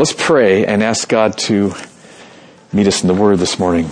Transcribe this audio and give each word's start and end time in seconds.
Let's 0.00 0.14
pray 0.14 0.64
and 0.64 0.82
ask 0.82 1.06
God 1.10 1.36
to 1.40 1.74
meet 2.72 2.86
us 2.86 3.02
in 3.02 3.08
the 3.08 3.12
Word 3.12 3.38
this 3.38 3.58
morning. 3.58 3.84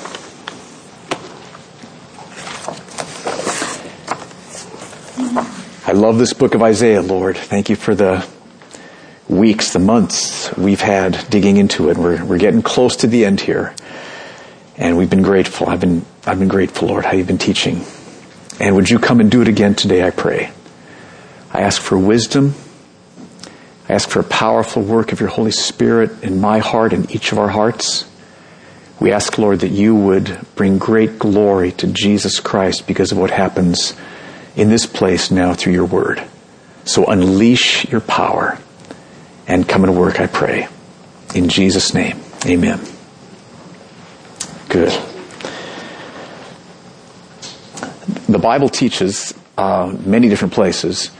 I 5.87 5.93
love 5.93 6.17
this 6.17 6.33
book 6.33 6.55
of 6.55 6.63
Isaiah, 6.63 7.03
Lord. 7.03 7.37
Thank 7.37 7.69
you 7.69 7.77
for 7.77 7.95
the 7.95 8.27
weeks, 9.29 9.75
the 9.75 9.81
months 9.81 10.51
we've 10.57 10.81
had 10.81 11.27
digging 11.29 11.59
into 11.59 11.91
it. 11.91 11.99
We're, 11.99 12.25
we're 12.25 12.39
getting 12.39 12.63
close 12.63 12.97
to 12.97 13.07
the 13.07 13.27
end 13.27 13.43
here. 13.43 13.75
And 14.79 14.97
we've 14.97 15.11
been 15.11 15.21
grateful. 15.21 15.69
I've 15.69 15.81
been, 15.81 16.07
I've 16.25 16.39
been 16.39 16.49
grateful, 16.49 16.89
Lord, 16.89 17.05
how 17.05 17.13
you've 17.13 17.27
been 17.27 17.37
teaching. 17.37 17.85
And 18.59 18.75
would 18.77 18.89
you 18.89 18.99
come 18.99 19.21
and 19.21 19.31
do 19.31 19.43
it 19.43 19.49
again 19.49 19.75
today, 19.75 20.03
I 20.03 20.09
pray. 20.09 20.53
I 21.53 21.61
ask 21.61 21.79
for 21.83 21.99
wisdom. 21.99 22.55
I 23.89 23.95
ask 23.95 24.09
for 24.09 24.21
a 24.21 24.25
powerful 24.25 24.83
work 24.83 25.13
of 25.13 25.21
your 25.21 25.31
Holy 25.31 25.51
Spirit 25.51 26.23
in 26.23 26.41
my 26.41 26.59
heart 26.59 26.93
and 26.93 27.11
each 27.11 27.33
of 27.33 27.39
our 27.39 27.49
hearts. 27.49 28.07
We 29.01 29.13
ask, 29.13 29.39
Lord, 29.39 29.61
that 29.61 29.71
you 29.71 29.95
would 29.95 30.45
bring 30.57 30.77
great 30.77 31.19
glory 31.19 31.73
to 31.73 31.87
Jesus 31.87 32.39
Christ 32.39 32.87
because 32.87 33.13
of 33.13 33.19
what 33.19 33.31
happens 33.31 33.95
in 34.57 34.69
this 34.69 34.85
place 34.85 35.31
now 35.31 35.55
through 35.55 35.73
your 35.73 35.87
word. 35.87 36.23
So 36.85 37.07
unleash 37.07 37.91
your 37.91 38.01
power 38.03 38.59
and 39.47 39.67
come 39.67 39.85
and 39.85 39.97
work, 39.97 40.21
I 40.21 40.27
pray. 40.27 40.69
In 41.35 41.49
Jesus' 41.49 41.95
name, 41.95 42.21
amen. 42.45 42.81
Good. 44.69 44.93
The 48.29 48.39
Bible 48.39 48.69
teaches 48.69 49.33
uh, 49.57 49.97
many 50.05 50.29
different 50.29 50.53
places 50.53 51.11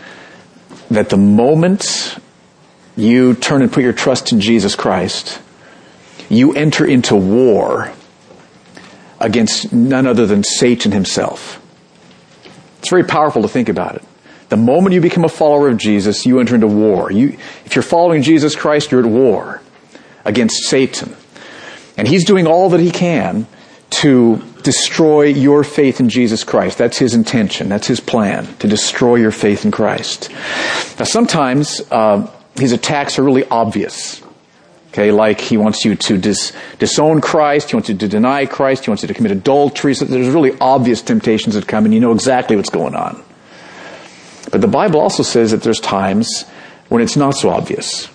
that 0.91 1.09
the 1.09 1.17
moment 1.17 2.19
you 2.99 3.35
turn 3.35 3.63
and 3.63 3.73
put 3.73 3.85
your 3.85 3.93
trust 3.93 4.33
in 4.33 4.41
Jesus 4.41 4.75
Christ, 4.75 5.41
you 6.29 6.53
enter 6.53 6.85
into 6.85 7.15
war 7.15 7.93
against 9.21 9.73
none 9.73 10.07
other 10.07 10.27
than 10.27 10.43
Satan 10.43 10.93
himself. 10.93 11.63
It's 12.81 12.91
very 12.91 13.05
powerful 13.05 13.43
to 13.43 13.49
think 13.49 13.69
about 13.69 13.97
it. 13.97 14.03
The 14.49 14.57
moment 14.57 14.95
you 14.95 15.01
become 15.01 15.25
a 15.25 15.29
follower 15.29 15.69
of 15.69 15.77
Jesus, 15.77 16.27
you 16.27 16.41
enter 16.41 16.55
into 16.55 16.67
war. 16.67 17.13
You, 17.13 17.39
if 17.65 17.77
you're 17.77 17.83
following 17.83 18.23
Jesus 18.23 18.57
Christ, 18.57 18.91
you're 18.91 19.01
at 19.01 19.07
war 19.07 19.63
against 20.25 20.65
Satan. 20.65 21.15
And 21.97 22.09
he's 22.09 22.25
doing 22.25 22.47
all 22.47 22.71
that 22.71 22.81
he 22.81 22.91
can 22.91 23.47
to 23.91 24.43
destroy 24.63 25.25
your 25.25 25.65
faith 25.65 26.01
in 26.01 26.09
Jesus 26.09 26.45
Christ. 26.45 26.79
That's 26.79 26.99
his 26.99 27.15
intention. 27.15 27.69
That's 27.69 27.87
his 27.87 28.01
plan, 28.01 28.47
to 28.59 28.69
destroy 28.69 29.17
your 29.17 29.31
faith 29.31 29.65
in 29.65 29.71
Christ. 29.71 30.31
Now 30.99 31.05
sometimes, 31.05 31.81
uh, 31.91 32.31
his 32.59 32.73
attacks 32.73 33.19
are 33.19 33.23
really 33.23 33.47
obvious. 33.49 34.23
Okay, 34.89 35.13
like 35.13 35.41
he 35.41 35.57
wants 35.57 35.85
you 35.85 35.95
to 35.97 36.17
dis, 36.17 36.53
disown 36.79 37.21
Christ, 37.21 37.71
he 37.71 37.77
wants 37.77 37.89
you 37.89 37.97
to 37.97 38.09
deny 38.09 38.47
Christ, 38.47 38.85
he 38.85 38.91
wants 38.91 39.03
you 39.03 39.09
to 39.09 39.15
commit 39.15 39.33
adultery. 39.33 39.95
So 39.95 40.07
there's 40.07 40.29
really 40.29 40.57
obvious 40.61 41.03
temptations 41.03 41.55
that 41.55 41.69
come 41.69 41.85
and 41.85 41.93
you 41.93 42.01
know 42.01 42.13
exactly 42.13 42.57
what's 42.57 42.71
going 42.71 42.95
on. 42.95 43.23
But 44.51 44.63
the 44.63 44.69
Bible 44.69 45.01
also 45.01 45.23
says 45.23 45.51
that 45.51 45.63
there's 45.63 45.81
times 45.81 46.45
when 46.89 47.03
it's 47.03 47.17
not 47.17 47.35
so 47.35 47.51
obvious. 47.51 48.07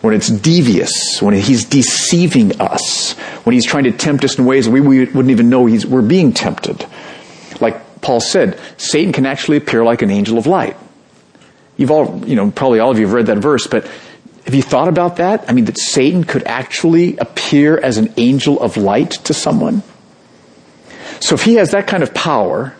When 0.00 0.14
it's 0.14 0.28
devious, 0.28 1.22
when 1.22 1.32
he's 1.32 1.64
deceiving 1.64 2.60
us, 2.60 3.12
when 3.44 3.54
he's 3.54 3.64
trying 3.64 3.84
to 3.84 3.92
tempt 3.92 4.24
us 4.24 4.36
in 4.36 4.44
ways 4.44 4.68
we, 4.68 4.80
we 4.80 5.04
wouldn't 5.06 5.30
even 5.30 5.48
know 5.48 5.62
we're 5.62 6.02
being 6.02 6.32
tempted. 6.32 6.84
Like 7.60 8.02
Paul 8.02 8.20
said, 8.20 8.58
Satan 8.76 9.12
can 9.12 9.26
actually 9.26 9.56
appear 9.56 9.84
like 9.84 10.02
an 10.02 10.10
angel 10.10 10.36
of 10.36 10.46
light. 10.46 10.76
You've 11.76 11.90
all, 11.90 12.26
you 12.26 12.36
know, 12.36 12.50
probably 12.50 12.78
all 12.78 12.90
of 12.90 12.98
you 12.98 13.06
have 13.06 13.14
read 13.14 13.26
that 13.26 13.38
verse, 13.38 13.66
but 13.66 13.86
have 14.44 14.54
you 14.54 14.62
thought 14.62 14.88
about 14.88 15.16
that? 15.16 15.48
I 15.48 15.52
mean, 15.52 15.64
that 15.64 15.78
Satan 15.78 16.24
could 16.24 16.44
actually 16.44 17.16
appear 17.16 17.78
as 17.78 17.96
an 17.96 18.12
angel 18.16 18.60
of 18.60 18.76
light 18.76 19.12
to 19.24 19.34
someone? 19.34 19.82
So 21.20 21.34
if 21.34 21.42
he 21.42 21.54
has 21.54 21.70
that 21.70 21.86
kind 21.86 22.02
of 22.02 22.12
power, 22.12 22.74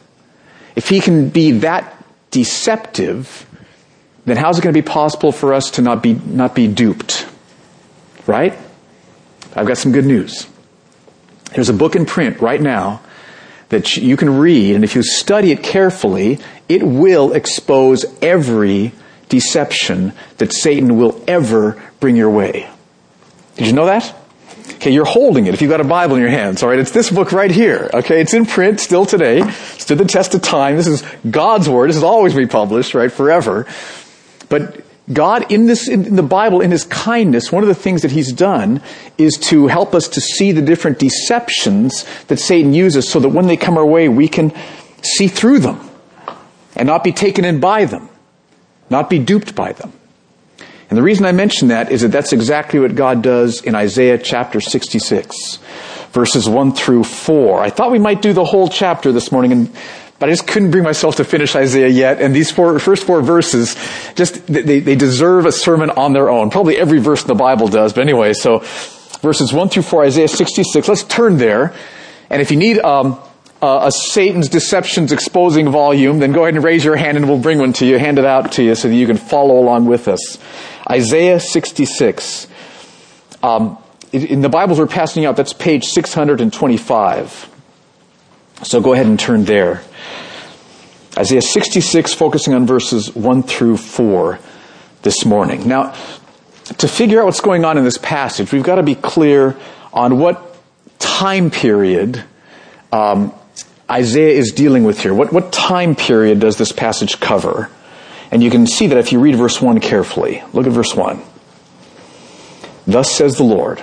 if 0.76 0.88
he 0.88 1.00
can 1.00 1.30
be 1.30 1.52
that 1.60 2.04
deceptive, 2.30 3.46
then 4.26 4.36
how's 4.36 4.58
it 4.58 4.62
going 4.62 4.74
to 4.74 4.80
be 4.80 4.86
possible 4.86 5.32
for 5.32 5.54
us 5.54 5.70
to 5.72 5.82
not 5.82 6.02
be, 6.02 6.14
not 6.14 6.54
be 6.54 6.68
duped? 6.68 7.26
Right? 8.26 8.56
I've 9.56 9.66
got 9.66 9.78
some 9.78 9.92
good 9.92 10.06
news. 10.06 10.46
There's 11.52 11.68
a 11.68 11.74
book 11.74 11.96
in 11.96 12.04
print 12.04 12.40
right 12.40 12.60
now 12.60 13.00
that 13.68 13.96
you 13.96 14.16
can 14.16 14.38
read, 14.38 14.74
and 14.74 14.84
if 14.84 14.94
you 14.94 15.02
study 15.02 15.50
it 15.52 15.62
carefully, 15.62 16.38
it 16.68 16.82
will 16.82 17.32
expose 17.32 18.04
every 18.22 18.92
deception 19.28 20.12
that 20.38 20.52
Satan 20.52 20.96
will 20.96 21.22
ever 21.26 21.82
bring 22.00 22.16
your 22.16 22.30
way. 22.30 22.68
Did 23.56 23.66
you 23.66 23.72
know 23.72 23.86
that? 23.86 24.14
Okay, 24.74 24.90
you're 24.90 25.04
holding 25.04 25.46
it 25.46 25.54
if 25.54 25.62
you've 25.62 25.70
got 25.70 25.80
a 25.80 25.84
Bible 25.84 26.16
in 26.16 26.20
your 26.20 26.30
hands, 26.30 26.62
alright? 26.62 26.78
It's 26.78 26.90
this 26.90 27.10
book 27.10 27.32
right 27.32 27.50
here, 27.50 27.90
okay? 27.94 28.20
It's 28.20 28.34
in 28.34 28.46
print 28.46 28.80
still 28.80 29.06
today, 29.06 29.48
stood 29.78 29.98
the 29.98 30.04
test 30.04 30.34
of 30.34 30.42
time. 30.42 30.76
This 30.76 30.86
is 30.86 31.02
God's 31.28 31.68
Word. 31.68 31.88
This 31.88 31.96
is 31.96 32.02
always 32.02 32.34
be 32.34 32.46
published, 32.46 32.94
right? 32.94 33.10
Forever. 33.10 33.66
But 34.48 34.83
God 35.12 35.52
in 35.52 35.66
this, 35.66 35.88
in 35.88 36.16
the 36.16 36.22
Bible, 36.22 36.62
in 36.62 36.70
His 36.70 36.84
kindness, 36.84 37.52
one 37.52 37.62
of 37.62 37.68
the 37.68 37.74
things 37.74 38.02
that 38.02 38.10
He's 38.10 38.32
done 38.32 38.80
is 39.18 39.36
to 39.48 39.66
help 39.66 39.94
us 39.94 40.08
to 40.08 40.20
see 40.20 40.52
the 40.52 40.62
different 40.62 40.98
deceptions 40.98 42.06
that 42.28 42.38
Satan 42.38 42.72
uses 42.72 43.08
so 43.10 43.20
that 43.20 43.28
when 43.28 43.46
they 43.46 43.56
come 43.56 43.76
our 43.76 43.84
way, 43.84 44.08
we 44.08 44.28
can 44.28 44.52
see 45.02 45.28
through 45.28 45.58
them 45.58 45.78
and 46.74 46.86
not 46.86 47.04
be 47.04 47.12
taken 47.12 47.44
in 47.44 47.60
by 47.60 47.84
them, 47.84 48.08
not 48.88 49.10
be 49.10 49.18
duped 49.18 49.54
by 49.54 49.72
them. 49.72 49.92
And 50.88 50.98
the 50.98 51.02
reason 51.02 51.26
I 51.26 51.32
mention 51.32 51.68
that 51.68 51.90
is 51.90 52.02
that 52.02 52.08
that's 52.08 52.32
exactly 52.32 52.80
what 52.80 52.94
God 52.94 53.22
does 53.22 53.62
in 53.62 53.74
Isaiah 53.74 54.16
chapter 54.16 54.60
66, 54.60 55.58
verses 56.12 56.48
1 56.48 56.72
through 56.72 57.04
4. 57.04 57.60
I 57.60 57.70
thought 57.70 57.90
we 57.90 57.98
might 57.98 58.22
do 58.22 58.32
the 58.32 58.44
whole 58.44 58.68
chapter 58.68 59.12
this 59.12 59.32
morning, 59.32 59.52
and, 59.52 59.76
but 60.18 60.28
I 60.28 60.32
just 60.32 60.46
couldn't 60.46 60.70
bring 60.70 60.84
myself 60.84 61.16
to 61.16 61.24
finish 61.24 61.54
Isaiah 61.56 61.88
yet. 61.88 62.20
And 62.20 62.34
these 62.34 62.50
four, 62.50 62.78
first 62.78 63.04
four 63.04 63.20
verses, 63.20 63.76
just, 64.14 64.46
they, 64.46 64.80
they 64.80 64.94
deserve 64.94 65.46
a 65.46 65.52
sermon 65.52 65.90
on 65.90 66.12
their 66.12 66.30
own. 66.30 66.50
Probably 66.50 66.76
every 66.76 67.00
verse 67.00 67.22
in 67.22 67.28
the 67.28 67.34
Bible 67.34 67.68
does, 67.68 67.92
but 67.92 68.02
anyway, 68.02 68.32
so 68.32 68.60
verses 69.20 69.52
1 69.52 69.68
through 69.70 69.82
4, 69.82 70.04
Isaiah 70.04 70.28
66. 70.28 70.88
Let's 70.88 71.02
turn 71.04 71.38
there. 71.38 71.74
And 72.30 72.40
if 72.40 72.50
you 72.50 72.56
need, 72.56 72.78
um, 72.78 73.20
uh, 73.64 73.86
a 73.86 73.92
Satan's 73.92 74.50
Deceptions 74.50 75.10
Exposing 75.10 75.70
volume, 75.70 76.18
then 76.18 76.32
go 76.32 76.42
ahead 76.42 76.54
and 76.54 76.62
raise 76.62 76.84
your 76.84 76.96
hand 76.96 77.16
and 77.16 77.26
we'll 77.26 77.38
bring 77.38 77.58
one 77.58 77.72
to 77.74 77.86
you, 77.86 77.98
hand 77.98 78.18
it 78.18 78.24
out 78.26 78.52
to 78.52 78.62
you 78.62 78.74
so 78.74 78.88
that 78.88 78.94
you 78.94 79.06
can 79.06 79.16
follow 79.16 79.58
along 79.58 79.86
with 79.86 80.06
us. 80.06 80.38
Isaiah 80.90 81.40
66. 81.40 82.46
Um, 83.42 83.78
in 84.12 84.42
the 84.42 84.50
Bibles 84.50 84.78
we're 84.78 84.86
passing 84.86 85.24
out, 85.24 85.36
that's 85.36 85.54
page 85.54 85.84
625. 85.86 87.50
So 88.62 88.80
go 88.80 88.92
ahead 88.92 89.06
and 89.06 89.18
turn 89.18 89.44
there. 89.44 89.82
Isaiah 91.16 91.42
66, 91.42 92.12
focusing 92.14 92.54
on 92.54 92.66
verses 92.66 93.14
1 93.14 93.44
through 93.44 93.76
4 93.76 94.38
this 95.02 95.24
morning. 95.24 95.68
Now, 95.68 95.94
to 96.78 96.88
figure 96.88 97.20
out 97.20 97.26
what's 97.26 97.40
going 97.40 97.64
on 97.64 97.78
in 97.78 97.84
this 97.84 97.98
passage, 97.98 98.52
we've 98.52 98.64
got 98.64 98.76
to 98.76 98.82
be 98.82 98.94
clear 98.94 99.56
on 99.92 100.18
what 100.18 100.56
time 100.98 101.50
period 101.50 102.24
um, 102.90 103.32
Isaiah 103.88 104.36
is 104.36 104.52
dealing 104.52 104.82
with 104.84 105.00
here. 105.00 105.14
What, 105.14 105.32
what 105.32 105.52
time 105.52 105.94
period 105.94 106.40
does 106.40 106.56
this 106.56 106.72
passage 106.72 107.20
cover? 107.20 107.70
And 108.30 108.42
you 108.42 108.50
can 108.50 108.66
see 108.66 108.88
that 108.88 108.98
if 108.98 109.12
you 109.12 109.20
read 109.20 109.36
verse 109.36 109.60
1 109.60 109.80
carefully. 109.80 110.42
Look 110.52 110.66
at 110.66 110.72
verse 110.72 110.94
1. 110.96 111.22
Thus 112.86 113.10
says 113.10 113.36
the 113.36 113.44
Lord, 113.44 113.82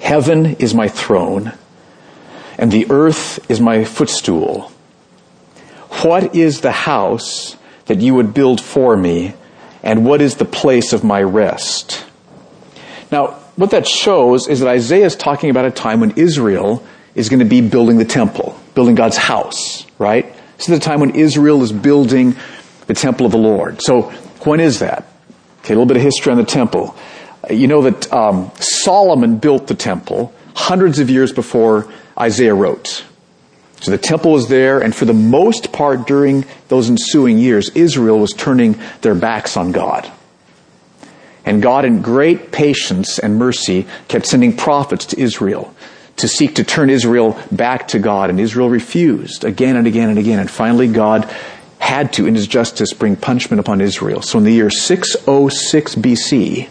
Heaven 0.00 0.56
is 0.56 0.74
my 0.74 0.88
throne, 0.88 1.52
and 2.58 2.72
the 2.72 2.90
earth 2.90 3.48
is 3.50 3.60
my 3.60 3.84
footstool. 3.84 4.71
What 6.02 6.34
is 6.34 6.60
the 6.60 6.72
house 6.72 7.56
that 7.86 8.00
you 8.00 8.14
would 8.14 8.34
build 8.34 8.60
for 8.60 8.96
me, 8.96 9.34
and 9.82 10.04
what 10.04 10.20
is 10.20 10.36
the 10.36 10.44
place 10.44 10.92
of 10.92 11.04
my 11.04 11.22
rest? 11.22 12.04
Now, 13.10 13.38
what 13.56 13.70
that 13.70 13.86
shows 13.86 14.48
is 14.48 14.60
that 14.60 14.68
Isaiah 14.68 15.06
is 15.06 15.14
talking 15.14 15.50
about 15.50 15.64
a 15.64 15.70
time 15.70 16.00
when 16.00 16.12
Israel 16.12 16.84
is 17.14 17.28
going 17.28 17.40
to 17.40 17.44
be 17.44 17.60
building 17.60 17.98
the 17.98 18.04
temple, 18.04 18.58
building 18.74 18.94
God's 18.94 19.16
house, 19.16 19.86
right? 19.98 20.32
This 20.56 20.68
is 20.68 20.78
the 20.78 20.84
time 20.84 21.00
when 21.00 21.14
Israel 21.14 21.62
is 21.62 21.72
building 21.72 22.36
the 22.86 22.94
temple 22.94 23.26
of 23.26 23.32
the 23.32 23.38
Lord. 23.38 23.82
So 23.82 24.10
when 24.44 24.60
is 24.60 24.78
that? 24.78 25.06
Okay, 25.60 25.74
a 25.74 25.76
little 25.76 25.86
bit 25.86 25.98
of 25.98 26.02
history 26.02 26.32
on 26.32 26.38
the 26.38 26.44
temple. 26.44 26.96
You 27.50 27.66
know 27.66 27.82
that 27.82 28.12
um, 28.12 28.50
Solomon 28.58 29.38
built 29.38 29.66
the 29.66 29.74
temple 29.74 30.32
hundreds 30.54 30.98
of 30.98 31.10
years 31.10 31.32
before 31.32 31.92
Isaiah 32.18 32.54
wrote. 32.54 33.04
So 33.82 33.90
the 33.90 33.98
temple 33.98 34.30
was 34.30 34.48
there, 34.48 34.80
and 34.80 34.94
for 34.94 35.06
the 35.06 35.12
most 35.12 35.72
part 35.72 36.06
during 36.06 36.44
those 36.68 36.88
ensuing 36.88 37.38
years, 37.38 37.68
Israel 37.70 38.20
was 38.20 38.32
turning 38.32 38.78
their 39.00 39.16
backs 39.16 39.56
on 39.56 39.72
God. 39.72 40.10
And 41.44 41.60
God, 41.60 41.84
in 41.84 42.00
great 42.00 42.52
patience 42.52 43.18
and 43.18 43.36
mercy, 43.36 43.88
kept 44.06 44.26
sending 44.26 44.56
prophets 44.56 45.06
to 45.06 45.20
Israel 45.20 45.74
to 46.18 46.28
seek 46.28 46.54
to 46.54 46.64
turn 46.64 46.90
Israel 46.90 47.36
back 47.50 47.88
to 47.88 47.98
God, 47.98 48.30
and 48.30 48.38
Israel 48.38 48.70
refused 48.70 49.42
again 49.42 49.76
and 49.76 49.88
again 49.88 50.10
and 50.10 50.18
again. 50.18 50.38
And 50.38 50.48
finally, 50.48 50.86
God 50.86 51.28
had 51.80 52.12
to, 52.12 52.26
in 52.26 52.36
his 52.36 52.46
justice, 52.46 52.92
bring 52.92 53.16
punishment 53.16 53.58
upon 53.58 53.80
Israel. 53.80 54.22
So 54.22 54.38
in 54.38 54.44
the 54.44 54.52
year 54.52 54.70
606 54.70 55.96
BC, 55.96 56.68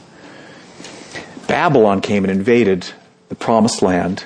Babylon 1.47 1.99
came 1.99 2.23
and 2.23 2.31
invaded 2.31 2.87
the 3.27 3.35
promised 3.35 3.81
land, 3.81 4.25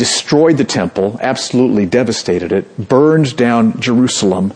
destroyed 0.00 0.56
the 0.56 0.64
temple, 0.64 1.18
absolutely 1.20 1.84
devastated 1.84 2.52
it, 2.52 2.88
burned 2.88 3.36
down 3.36 3.78
Jerusalem, 3.82 4.54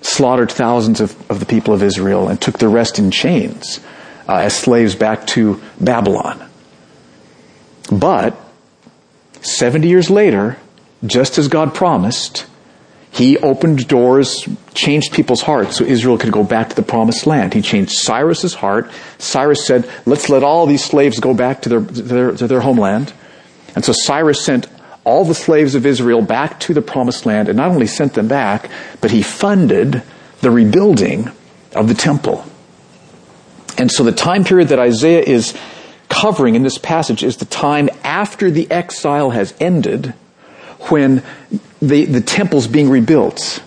slaughtered 0.00 0.52
thousands 0.52 1.00
of, 1.00 1.28
of 1.28 1.40
the 1.40 1.44
people 1.44 1.74
of 1.74 1.82
Israel, 1.82 2.28
and 2.28 2.40
took 2.40 2.58
the 2.58 2.68
rest 2.68 3.00
in 3.00 3.10
chains 3.10 3.80
uh, 4.28 4.36
as 4.36 4.56
slaves 4.56 4.94
back 4.94 5.26
to 5.26 5.60
Babylon. 5.80 6.40
But 7.90 8.40
70 9.40 9.88
years 9.88 10.08
later, 10.08 10.56
just 11.04 11.36
as 11.36 11.48
God 11.48 11.74
promised, 11.74 12.46
he 13.10 13.38
opened 13.38 13.88
doors, 13.88 14.48
changed 14.72 15.12
people's 15.12 15.42
hearts 15.42 15.78
so 15.78 15.84
Israel 15.84 16.16
could 16.16 16.30
go 16.30 16.44
back 16.44 16.68
to 16.68 16.76
the 16.76 16.82
promised 16.82 17.26
land. 17.26 17.54
He 17.54 17.60
changed 17.60 17.90
Cyrus's 17.90 18.54
heart. 18.54 18.88
Cyrus 19.18 19.66
said, 19.66 19.90
let's 20.04 20.28
let 20.28 20.44
all 20.44 20.64
these 20.64 20.84
slaves 20.84 21.18
go 21.18 21.34
back 21.34 21.62
to 21.62 21.68
their, 21.68 21.80
to 21.80 22.02
their, 22.02 22.30
to 22.36 22.46
their 22.46 22.60
homeland. 22.60 23.12
And 23.74 23.84
so 23.84 23.92
Cyrus 23.92 24.42
sent 24.42 24.68
all 25.06 25.24
the 25.24 25.34
slaves 25.34 25.76
of 25.76 25.86
Israel 25.86 26.20
back 26.20 26.58
to 26.58 26.74
the 26.74 26.82
promised 26.82 27.24
land 27.24 27.48
and 27.48 27.56
not 27.56 27.70
only 27.70 27.86
sent 27.86 28.14
them 28.14 28.26
back, 28.26 28.68
but 29.00 29.12
he 29.12 29.22
funded 29.22 30.02
the 30.40 30.50
rebuilding 30.50 31.30
of 31.76 31.86
the 31.86 31.94
temple. 31.94 32.44
And 33.78 33.90
so 33.90 34.02
the 34.02 34.12
time 34.12 34.42
period 34.42 34.68
that 34.68 34.80
Isaiah 34.80 35.22
is 35.22 35.56
covering 36.08 36.56
in 36.56 36.64
this 36.64 36.76
passage 36.76 37.22
is 37.22 37.36
the 37.36 37.44
time 37.44 37.88
after 38.02 38.50
the 38.50 38.68
exile 38.70 39.30
has 39.30 39.54
ended 39.60 40.12
when 40.88 41.22
the, 41.80 42.04
the 42.06 42.20
temple's 42.20 42.66
being 42.66 42.90
rebuilt. 42.90 43.62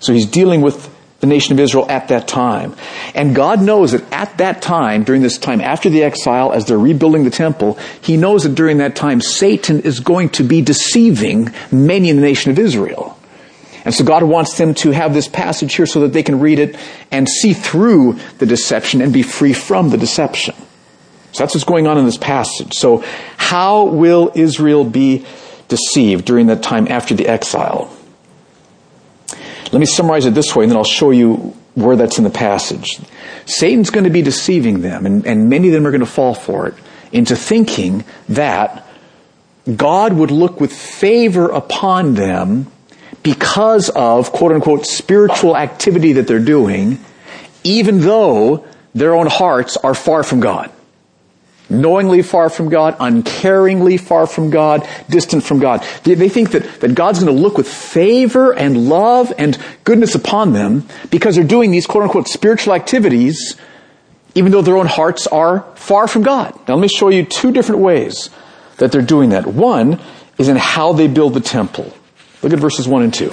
So 0.00 0.12
he's 0.12 0.26
dealing 0.26 0.60
with 0.60 0.94
the 1.20 1.26
nation 1.26 1.52
of 1.54 1.60
Israel 1.60 1.90
at 1.90 2.08
that 2.08 2.28
time. 2.28 2.74
And 3.14 3.34
God 3.34 3.62
knows 3.62 3.92
that 3.92 4.10
at 4.12 4.36
that 4.38 4.60
time, 4.60 5.04
during 5.04 5.22
this 5.22 5.38
time 5.38 5.60
after 5.60 5.88
the 5.88 6.02
exile, 6.02 6.52
as 6.52 6.66
they're 6.66 6.78
rebuilding 6.78 7.24
the 7.24 7.30
temple, 7.30 7.78
He 8.00 8.16
knows 8.16 8.42
that 8.42 8.54
during 8.54 8.78
that 8.78 8.96
time, 8.96 9.20
Satan 9.20 9.80
is 9.80 10.00
going 10.00 10.30
to 10.30 10.42
be 10.42 10.60
deceiving 10.60 11.52
many 11.72 12.10
in 12.10 12.16
the 12.16 12.22
nation 12.22 12.50
of 12.50 12.58
Israel. 12.58 13.18
And 13.84 13.94
so 13.94 14.04
God 14.04 14.24
wants 14.24 14.58
them 14.58 14.74
to 14.74 14.90
have 14.90 15.14
this 15.14 15.28
passage 15.28 15.74
here 15.74 15.86
so 15.86 16.00
that 16.00 16.12
they 16.12 16.24
can 16.24 16.40
read 16.40 16.58
it 16.58 16.76
and 17.12 17.28
see 17.28 17.52
through 17.52 18.18
the 18.38 18.46
deception 18.46 19.00
and 19.00 19.12
be 19.12 19.22
free 19.22 19.52
from 19.52 19.90
the 19.90 19.96
deception. 19.96 20.56
So 21.30 21.44
that's 21.44 21.54
what's 21.54 21.64
going 21.64 21.86
on 21.86 21.96
in 21.96 22.04
this 22.04 22.16
passage. 22.16 22.74
So 22.74 23.04
how 23.36 23.84
will 23.84 24.32
Israel 24.34 24.84
be 24.84 25.24
deceived 25.68 26.24
during 26.24 26.48
that 26.48 26.64
time 26.64 26.88
after 26.88 27.14
the 27.14 27.28
exile? 27.28 27.95
Let 29.72 29.80
me 29.80 29.86
summarize 29.86 30.26
it 30.26 30.34
this 30.34 30.54
way 30.54 30.64
and 30.64 30.70
then 30.70 30.76
I'll 30.76 30.84
show 30.84 31.10
you 31.10 31.56
where 31.74 31.96
that's 31.96 32.18
in 32.18 32.24
the 32.24 32.30
passage. 32.30 32.98
Satan's 33.44 33.90
going 33.90 34.04
to 34.04 34.10
be 34.10 34.22
deceiving 34.22 34.80
them 34.80 35.06
and, 35.06 35.26
and 35.26 35.48
many 35.50 35.68
of 35.68 35.74
them 35.74 35.86
are 35.86 35.90
going 35.90 36.00
to 36.00 36.06
fall 36.06 36.34
for 36.34 36.68
it 36.68 36.74
into 37.12 37.36
thinking 37.36 38.04
that 38.28 38.86
God 39.74 40.12
would 40.12 40.30
look 40.30 40.60
with 40.60 40.72
favor 40.72 41.48
upon 41.48 42.14
them 42.14 42.70
because 43.22 43.88
of 43.90 44.32
quote 44.32 44.52
unquote 44.52 44.86
spiritual 44.86 45.56
activity 45.56 46.14
that 46.14 46.28
they're 46.28 46.38
doing, 46.38 46.98
even 47.64 48.00
though 48.00 48.64
their 48.94 49.14
own 49.14 49.26
hearts 49.26 49.76
are 49.76 49.94
far 49.94 50.22
from 50.22 50.40
God 50.40 50.70
knowingly 51.68 52.22
far 52.22 52.48
from 52.48 52.68
God, 52.68 52.96
uncaringly 52.98 53.98
far 53.98 54.26
from 54.26 54.50
God, 54.50 54.88
distant 55.08 55.42
from 55.42 55.58
God. 55.58 55.84
They, 56.04 56.28
think 56.28 56.52
that, 56.52 56.80
that 56.80 56.94
God's 56.94 57.22
going 57.22 57.34
to 57.34 57.42
look 57.42 57.56
with 57.56 57.68
favor 57.68 58.52
and 58.52 58.88
love 58.88 59.32
and 59.38 59.58
goodness 59.84 60.14
upon 60.14 60.52
them 60.52 60.86
because 61.10 61.34
they're 61.34 61.44
doing 61.44 61.70
these 61.70 61.86
quote 61.86 62.04
unquote 62.04 62.28
spiritual 62.28 62.74
activities, 62.74 63.56
even 64.34 64.52
though 64.52 64.62
their 64.62 64.76
own 64.76 64.86
hearts 64.86 65.26
are 65.26 65.60
far 65.76 66.06
from 66.06 66.22
God. 66.22 66.54
Now 66.68 66.74
let 66.74 66.82
me 66.82 66.88
show 66.88 67.08
you 67.08 67.24
two 67.24 67.52
different 67.52 67.80
ways 67.80 68.30
that 68.78 68.92
they're 68.92 69.02
doing 69.02 69.30
that. 69.30 69.46
One 69.46 70.00
is 70.38 70.48
in 70.48 70.56
how 70.56 70.92
they 70.92 71.08
build 71.08 71.34
the 71.34 71.40
temple. 71.40 71.92
Look 72.42 72.52
at 72.52 72.58
verses 72.58 72.86
1 72.86 73.02
and 73.02 73.14
2. 73.14 73.32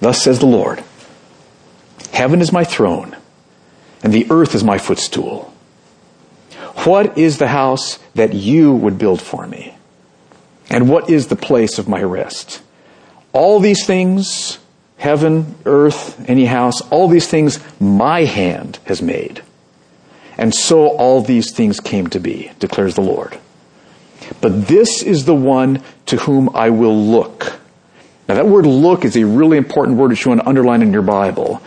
Thus 0.00 0.22
says 0.22 0.38
the 0.38 0.46
Lord, 0.46 0.82
Heaven 2.12 2.40
is 2.40 2.52
my 2.52 2.64
throne, 2.64 3.16
and 4.02 4.12
the 4.12 4.26
earth 4.30 4.54
is 4.54 4.64
my 4.64 4.78
footstool. 4.78 5.54
What 6.84 7.18
is 7.18 7.38
the 7.38 7.48
house 7.48 7.98
that 8.14 8.34
you 8.34 8.72
would 8.72 8.98
build 8.98 9.20
for 9.20 9.46
me? 9.46 9.74
And 10.70 10.88
what 10.88 11.10
is 11.10 11.26
the 11.26 11.36
place 11.36 11.78
of 11.78 11.88
my 11.88 12.02
rest? 12.02 12.62
All 13.32 13.58
these 13.58 13.86
things, 13.86 14.58
heaven, 14.96 15.56
earth, 15.64 16.28
any 16.28 16.44
house, 16.44 16.80
all 16.90 17.08
these 17.08 17.26
things 17.26 17.58
my 17.80 18.24
hand 18.24 18.78
has 18.84 19.02
made. 19.02 19.42
And 20.36 20.54
so 20.54 20.88
all 20.88 21.20
these 21.20 21.52
things 21.52 21.80
came 21.80 22.06
to 22.08 22.20
be, 22.20 22.52
declares 22.60 22.94
the 22.94 23.02
Lord. 23.02 23.38
But 24.40 24.68
this 24.68 25.02
is 25.02 25.24
the 25.24 25.34
one 25.34 25.82
to 26.06 26.16
whom 26.16 26.54
I 26.54 26.70
will 26.70 26.96
look. 26.96 27.58
Now 28.28 28.34
that 28.34 28.46
word 28.46 28.66
look 28.66 29.04
is 29.04 29.16
a 29.16 29.24
really 29.24 29.56
important 29.56 29.98
word 29.98 30.10
that 30.10 30.24
you 30.24 30.28
want 30.28 30.42
to 30.42 30.48
underline 30.48 30.82
in 30.82 30.92
your 30.92 31.02
Bible 31.02 31.62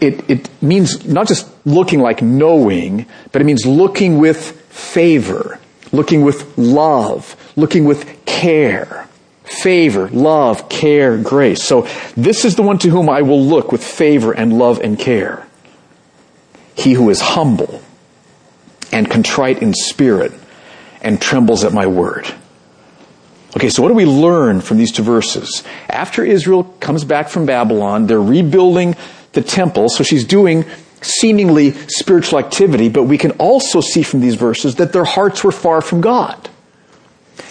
it, 0.00 0.28
it 0.30 0.62
means 0.62 1.06
not 1.06 1.28
just 1.28 1.48
looking 1.66 2.00
like 2.00 2.22
knowing, 2.22 3.06
but 3.32 3.42
it 3.42 3.44
means 3.44 3.66
looking 3.66 4.18
with 4.18 4.60
favor, 4.70 5.58
looking 5.92 6.22
with 6.22 6.56
love, 6.58 7.36
looking 7.56 7.84
with 7.84 8.24
care. 8.26 9.08
Favor, 9.44 10.08
love, 10.08 10.68
care, 10.68 11.18
grace. 11.18 11.62
So 11.62 11.86
this 12.16 12.44
is 12.44 12.56
the 12.56 12.62
one 12.62 12.78
to 12.78 12.88
whom 12.88 13.10
I 13.10 13.22
will 13.22 13.42
look 13.42 13.72
with 13.72 13.84
favor 13.84 14.32
and 14.32 14.58
love 14.58 14.80
and 14.80 14.98
care. 14.98 15.46
He 16.74 16.94
who 16.94 17.10
is 17.10 17.20
humble 17.20 17.82
and 18.90 19.10
contrite 19.10 19.62
in 19.62 19.74
spirit 19.74 20.32
and 21.02 21.20
trembles 21.20 21.62
at 21.62 21.72
my 21.72 21.86
word. 21.86 22.26
Okay, 23.56 23.68
so 23.68 23.82
what 23.82 23.88
do 23.88 23.94
we 23.94 24.06
learn 24.06 24.60
from 24.60 24.78
these 24.78 24.90
two 24.90 25.04
verses? 25.04 25.62
After 25.88 26.24
Israel 26.24 26.64
comes 26.80 27.04
back 27.04 27.28
from 27.28 27.46
Babylon, 27.46 28.06
they're 28.06 28.20
rebuilding 28.20 28.96
the 29.34 29.42
temple, 29.42 29.88
so 29.88 30.04
she's 30.04 30.24
doing 30.24 30.64
seemingly 31.02 31.72
spiritual 31.72 32.38
activity, 32.38 32.88
but 32.88 33.04
we 33.04 33.18
can 33.18 33.32
also 33.32 33.80
see 33.80 34.02
from 34.02 34.20
these 34.20 34.36
verses 34.36 34.76
that 34.76 34.92
their 34.92 35.04
hearts 35.04 35.44
were 35.44 35.52
far 35.52 35.80
from 35.80 36.00
God. 36.00 36.48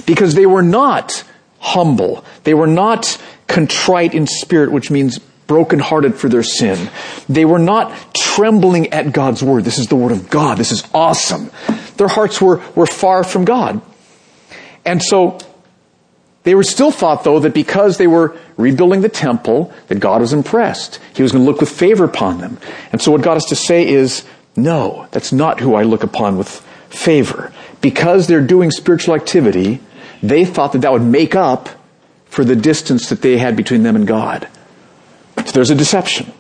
Because 0.06 0.34
they 0.34 0.46
were 0.46 0.64
not 0.64 1.24
humble. 1.60 2.26
They 2.44 2.54
were 2.54 2.68
not 2.68 3.22
contrite 3.48 4.14
in 4.14 4.28
spirit, 4.28 4.72
which 4.72 4.90
means 4.90 5.20
brokenhearted 5.48 6.16
for 6.16 6.30
their 6.30 6.44
sin. 6.44 6.90
They 7.30 7.46
were 7.46 7.60
not 7.60 8.16
trembling 8.16 8.92
at 8.94 9.14
God's 9.14 9.44
word. 9.44 9.64
This 9.64 9.78
is 9.78 9.88
the 9.88 9.96
word 9.96 10.12
of 10.12 10.30
God. 10.30 10.58
This 10.58 10.72
is 10.72 10.84
awesome. 10.94 11.52
Their 11.98 12.08
hearts 12.08 12.42
were, 12.42 12.62
were 12.76 12.88
far 12.88 13.24
from 13.24 13.46
God. 13.46 13.82
And 14.86 15.02
so 15.02 15.38
they 16.44 16.56
were 16.56 16.64
still 16.64 16.92
thought, 16.92 17.24
though, 17.24 17.40
that 17.40 17.54
because 17.54 17.98
they 17.98 18.08
were 18.08 18.36
rebuilding 18.58 19.02
the 19.02 19.10
temple, 19.10 19.74
that 19.88 20.00
God 20.00 20.20
was 20.22 20.34
impressed. 20.34 21.00
He 21.16 21.24
was 21.24 21.32
going 21.32 21.44
to 21.44 21.50
look 21.50 21.62
with 21.62 21.70
favor 21.70 22.04
upon 22.04 22.40
them. 22.40 22.58
And 22.92 23.02
so 23.02 23.12
what 23.12 23.22
God 23.22 23.36
has 23.36 23.46
to 23.46 23.56
say 23.56 23.88
is, 23.88 24.26
no, 24.56 25.08
that's 25.12 25.32
not 25.32 25.62
who 25.62 25.76
I 25.76 25.84
look 25.84 26.04
upon 26.04 26.38
with 26.38 26.50
favor. 26.90 27.54
Because 27.82 28.28
they're 28.28 28.46
doing 28.46 28.72
spiritual 28.72 29.16
activity, 29.16 29.80
they 30.22 30.44
thought 30.44 30.74
that 30.74 30.80
that 30.80 30.92
would 30.92 31.02
make 31.02 31.34
up 31.34 31.70
for 32.26 32.44
the 32.44 32.56
distance 32.56 33.10
that 33.10 33.22
they 33.22 33.38
had 33.38 33.56
between 33.56 33.84
them 33.84 33.96
and 33.96 34.06
God. 34.06 34.48
So 35.38 35.52
there's 35.54 35.70
a 35.70 35.76
deception. 35.76 36.32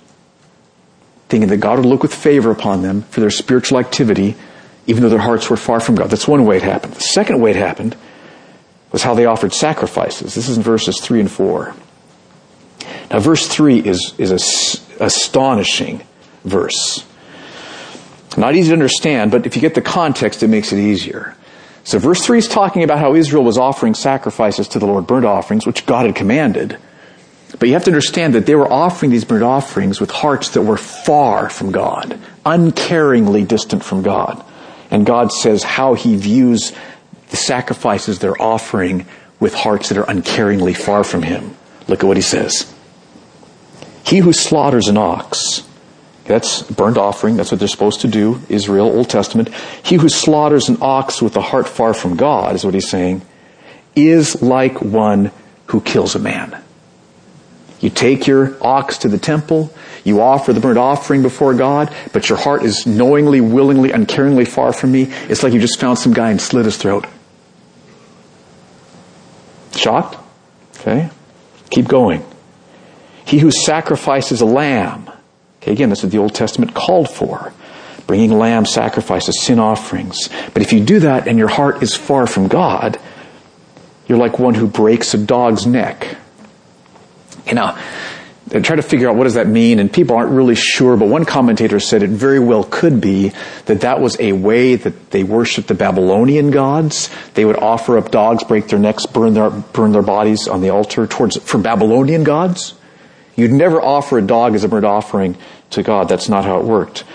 Thinking 1.30 1.50
that 1.50 1.58
God 1.58 1.78
would 1.78 1.86
look 1.86 2.04
with 2.04 2.14
favor 2.14 2.52
upon 2.52 2.82
them 2.82 3.04
for 3.04 3.22
their 3.22 3.32
spiritual 3.32 3.80
activity, 3.80 4.36
even 4.86 5.02
though 5.02 5.10
their 5.10 5.20
hearts 5.20 5.50
were 5.50 5.58
far 5.58 5.80
from 5.80 5.96
God. 5.96 6.10
That's 6.10 6.28
one 6.28 6.46
way 6.46 6.58
it 6.58 6.64
happened. 6.64 6.94
The 6.94 7.00
second 7.00 7.40
way 7.40 7.52
it 7.52 7.56
happened 7.56 7.96
was 8.94 9.04
how 9.04 9.14
they 9.14 9.26
offered 9.26 9.54
sacrifices. 9.54 10.36
This 10.36 10.48
is 10.48 10.56
in 10.56 10.64
verses 10.64 11.02
3 11.02 11.20
and 11.20 11.32
4. 11.32 11.76
Now, 13.12 13.20
verse 13.20 13.48
3 13.48 13.80
is, 13.80 14.14
is 14.18 14.32
a 14.32 15.04
astonishing 15.04 16.04
verse. 16.46 17.06
Not 18.38 18.56
easy 18.56 18.70
to 18.70 18.74
understand, 18.74 19.32
but 19.32 19.46
if 19.46 19.56
you 19.56 19.62
get 19.62 19.76
the 19.76 19.82
context, 19.82 20.42
it 20.44 20.48
makes 20.48 20.72
it 20.72 20.80
easier. 20.80 21.36
So 21.84 22.00
verse 22.00 22.26
3 22.26 22.38
is 22.38 22.48
talking 22.48 22.84
about 22.84 23.00
how 23.00 23.16
Israel 23.16 23.44
was 23.44 23.58
offering 23.58 23.94
sacrifices 23.94 24.70
to 24.70 24.80
the 24.80 24.86
Lord, 24.86 25.06
burnt 25.06 25.26
offerings, 25.26 25.66
which 25.66 25.86
God 25.86 26.06
had 26.06 26.16
commanded. 26.16 26.78
But 27.60 27.68
you 27.68 27.74
have 27.74 27.84
to 27.84 27.92
understand 27.92 28.34
that 28.36 28.46
they 28.46 28.56
were 28.56 28.72
offering 28.72 29.12
these 29.12 29.26
burnt 29.26 29.44
offerings 29.44 30.00
with 30.00 30.10
hearts 30.10 30.50
that 30.50 30.62
were 30.62 30.78
far 30.78 31.50
from 31.50 31.72
God, 31.72 32.20
uncaringly 32.46 33.48
distant 33.48 33.84
from 33.84 34.02
God. 34.02 34.44
And 34.90 35.06
God 35.06 35.32
says 35.32 35.64
how 35.64 35.94
he 35.94 36.16
views 36.16 36.74
the 37.34 37.38
sacrifices 37.38 38.20
they're 38.20 38.40
offering 38.40 39.08
with 39.40 39.56
hearts 39.56 39.90
that 39.90 39.98
are 39.98 40.06
uncaringly 40.06 40.78
far 40.78 41.04
from 41.04 41.24
Him. 41.24 41.58
Look 41.88 42.04
at 42.04 42.06
what 42.06 42.16
He 42.16 42.22
says. 42.22 42.72
He 44.06 44.20
who 44.20 44.32
slaughters 44.32 44.88
an 44.88 44.98
ox, 44.98 45.68
that's 46.25 46.62
burnt 46.62 46.96
offering, 46.96 47.36
that's 47.36 47.52
what 47.52 47.58
they're 47.58 47.68
supposed 47.68 48.02
to 48.02 48.08
do, 48.08 48.40
Israel, 48.50 48.86
Old 48.86 49.10
Testament. 49.10 49.52
He 49.84 49.96
who 49.96 50.10
slaughters 50.10 50.70
an 50.70 50.78
ox 50.80 51.24
with 51.24 51.36
a 51.36 51.42
heart 51.42 51.68
far 51.68 51.96
from 51.96 52.18
God, 52.18 52.54
is 52.54 52.63
what 52.63 52.75
He's 52.75 52.88
saying, 52.88 53.24
is 53.96 54.44
like 54.44 54.84
one 54.84 55.32
who 55.66 55.82
kills 55.82 56.13
a 56.13 56.20
man. 56.20 56.56
You 57.80 57.90
take 57.90 58.28
your 58.28 58.56
ox 58.63 59.00
to 59.00 59.08
the 59.08 59.18
temple, 59.18 59.74
you 60.04 60.22
offer 60.22 60.54
the 60.54 60.60
burnt 60.60 60.78
offering 60.78 61.24
before 61.24 61.56
God, 61.56 61.92
but 62.12 62.30
your 62.30 62.38
heart 62.38 62.62
is 62.62 62.86
knowingly, 62.86 63.42
willingly, 63.42 63.90
uncaringly 63.90 64.48
far 64.48 64.72
from 64.72 64.92
me. 64.92 65.12
It's 65.30 65.42
like 65.42 65.54
you 65.54 65.60
just 65.60 65.80
found 65.80 65.98
some 65.98 66.13
guy 66.13 66.30
and 66.30 66.40
slit 66.40 66.66
his 66.66 66.78
throat. 66.78 67.08
Shocked? 69.75 70.18
Okay. 70.80 71.10
Keep 71.70 71.88
going. 71.88 72.25
He 73.25 73.39
who 73.39 73.51
sacrifices 73.51 74.42
a 74.42 74.46
lamb. 74.46 75.10
Okay, 75.62 75.72
again, 75.72 75.89
this 75.89 76.03
is 76.03 76.12
the 76.12 76.18
Old 76.18 76.36
Testament 76.36 76.74
called 76.74 77.10
for. 77.10 77.53
Bringing 78.06 78.38
lamb 78.38 78.65
sacrifices, 78.65 79.42
sin 79.42 79.60
offerings. 79.60 80.30
But 80.53 80.62
if 80.62 80.74
you 80.74 80.84
do 80.84 81.00
that 81.01 81.27
and 81.27 81.39
your 81.39 81.48
heart 81.48 81.82
is 81.82 81.96
far 81.96 82.27
from 82.27 82.50
God, 82.50 83.00
you're 84.08 84.18
like 84.18 84.39
one 84.39 84.56
who 84.56 84.68
breaks 84.68 85.13
a 85.13 85.18
dog's 85.18 85.65
neck 85.65 86.18
you 87.46 87.53
know, 87.53 87.77
they 88.54 88.62
try 88.62 88.76
to 88.76 88.84
figure 88.84 89.10
out 89.10 89.16
what 89.16 89.24
does 89.24 89.34
that 89.34 89.48
mean, 89.48 89.80
and 89.80 89.92
people 89.92 90.16
aren't 90.16 90.30
really 90.30 90.54
sure. 90.54 90.96
But 90.96 91.08
one 91.08 91.26
commentator 91.26 91.80
said 91.80 92.04
it 92.04 92.12
very 92.12 92.38
well 92.38 92.64
could 92.64 93.02
be 93.02 93.32
that 93.66 93.82
that 93.82 94.00
was 94.00 94.16
a 94.20 94.34
way 94.34 94.76
that 94.76 95.10
they 95.10 95.24
worshipped 95.24 95.70
the 95.70 95.74
Babylonian 95.74 96.52
gods. 96.52 97.10
They 97.34 97.46
would 97.46 97.58
offer 97.58 97.98
up 97.98 98.12
dogs, 98.12 98.44
break 98.44 98.68
their 98.68 98.78
necks, 98.78 99.08
burn 99.08 99.34
their 99.34 99.50
burn 99.50 99.92
their 99.92 100.04
bodies 100.04 100.48
on 100.48 100.62
the 100.62 100.70
altar 100.70 101.08
towards 101.08 101.36
for 101.38 101.58
Babylonian 101.58 102.24
gods. 102.24 102.76
You'd 103.36 103.50
never 103.50 103.82
offer 103.82 104.20
a 104.20 104.22
dog 104.22 104.54
as 104.54 104.64
a 104.64 104.68
burnt 104.68 104.86
offering 104.86 105.36
to 105.72 105.82
God. 105.82 106.08
That's 106.08 106.30
not 106.30 106.46
how 106.46 106.60
it 106.60 106.66
worked. 106.66 107.06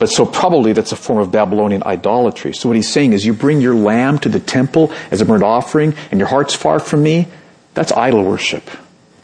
But 0.00 0.10
so 0.10 0.26
probably 0.26 0.72
that's 0.72 0.90
a 0.90 0.96
form 0.96 1.20
of 1.20 1.30
Babylonian 1.30 1.84
idolatry. 1.84 2.52
So 2.54 2.68
what 2.68 2.74
he's 2.74 2.92
saying 2.92 3.12
is 3.12 3.24
you 3.24 3.34
bring 3.34 3.60
your 3.60 3.76
lamb 3.76 4.18
to 4.18 4.28
the 4.28 4.40
temple 4.40 4.92
as 5.12 5.20
a 5.20 5.24
burnt 5.24 5.44
offering 5.44 5.94
and 6.10 6.18
your 6.18 6.28
heart's 6.28 6.56
far 6.56 6.80
from 6.80 7.04
me. 7.04 7.28
That's 7.74 7.92
idol 7.92 8.24
worship. 8.24 8.68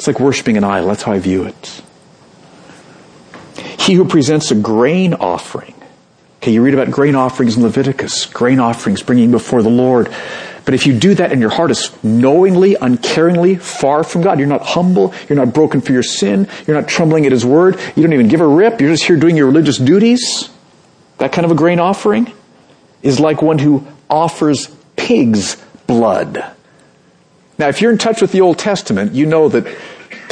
It's 0.03 0.09
like 0.09 0.19
worshiping 0.19 0.57
an 0.57 0.65
idol. 0.65 0.89
That's 0.89 1.05
how 1.05 1.13
I 1.13 1.21
view 1.21 1.45
it. 1.45 1.81
He 3.79 3.95
who 3.95 4.05
presents 4.05 4.51
a 4.51 4.57
grain 4.57 5.15
offering. 5.15 5.77
Okay, 6.39 6.51
you 6.51 6.61
read 6.61 6.75
about 6.75 6.91
grain 6.91 7.15
offerings 7.15 7.57
in 7.57 7.63
Leviticus, 7.63 8.27
grain 8.27 8.59
offerings 8.59 9.01
bringing 9.01 9.31
before 9.31 9.63
the 9.63 9.71
Lord. 9.71 10.13
But 10.65 10.75
if 10.75 10.89
you 10.89 10.99
do 10.99 11.15
that 11.15 11.31
and 11.31 11.41
your 11.41 11.51
heart 11.51 11.71
is 11.71 11.97
knowingly, 12.03 12.75
uncaringly 12.75 13.61
far 13.61 14.03
from 14.03 14.23
God, 14.23 14.41
you're 14.41 14.49
not 14.49 14.63
humble, 14.63 15.15
you're 15.29 15.39
not 15.39 15.55
broken 15.55 15.81
for 15.81 15.93
your 15.93 16.03
sin, 16.03 16.49
you're 16.67 16.75
not 16.75 16.89
trembling 16.89 17.25
at 17.25 17.31
His 17.31 17.47
word, 17.47 17.79
you 17.95 18.03
don't 18.03 18.13
even 18.13 18.27
give 18.27 18.41
a 18.41 18.47
rip, 18.49 18.81
you're 18.81 18.91
just 18.91 19.05
here 19.05 19.17
doing 19.17 19.37
your 19.37 19.47
religious 19.47 19.79
duties, 19.79 20.51
that 21.19 21.31
kind 21.31 21.45
of 21.45 21.53
a 21.53 21.55
grain 21.55 21.79
offering 21.79 22.33
is 23.03 23.21
like 23.21 23.41
one 23.41 23.61
who 23.61 23.87
offers 24.11 24.67
pig's 24.97 25.65
blood. 25.87 26.45
Now, 27.59 27.69
if 27.69 27.81
you're 27.81 27.93
in 27.93 27.99
touch 27.99 28.21
with 28.21 28.33
the 28.33 28.41
Old 28.41 28.59
Testament, 28.59 29.13
you 29.13 29.25
know 29.25 29.49
that 29.49 29.73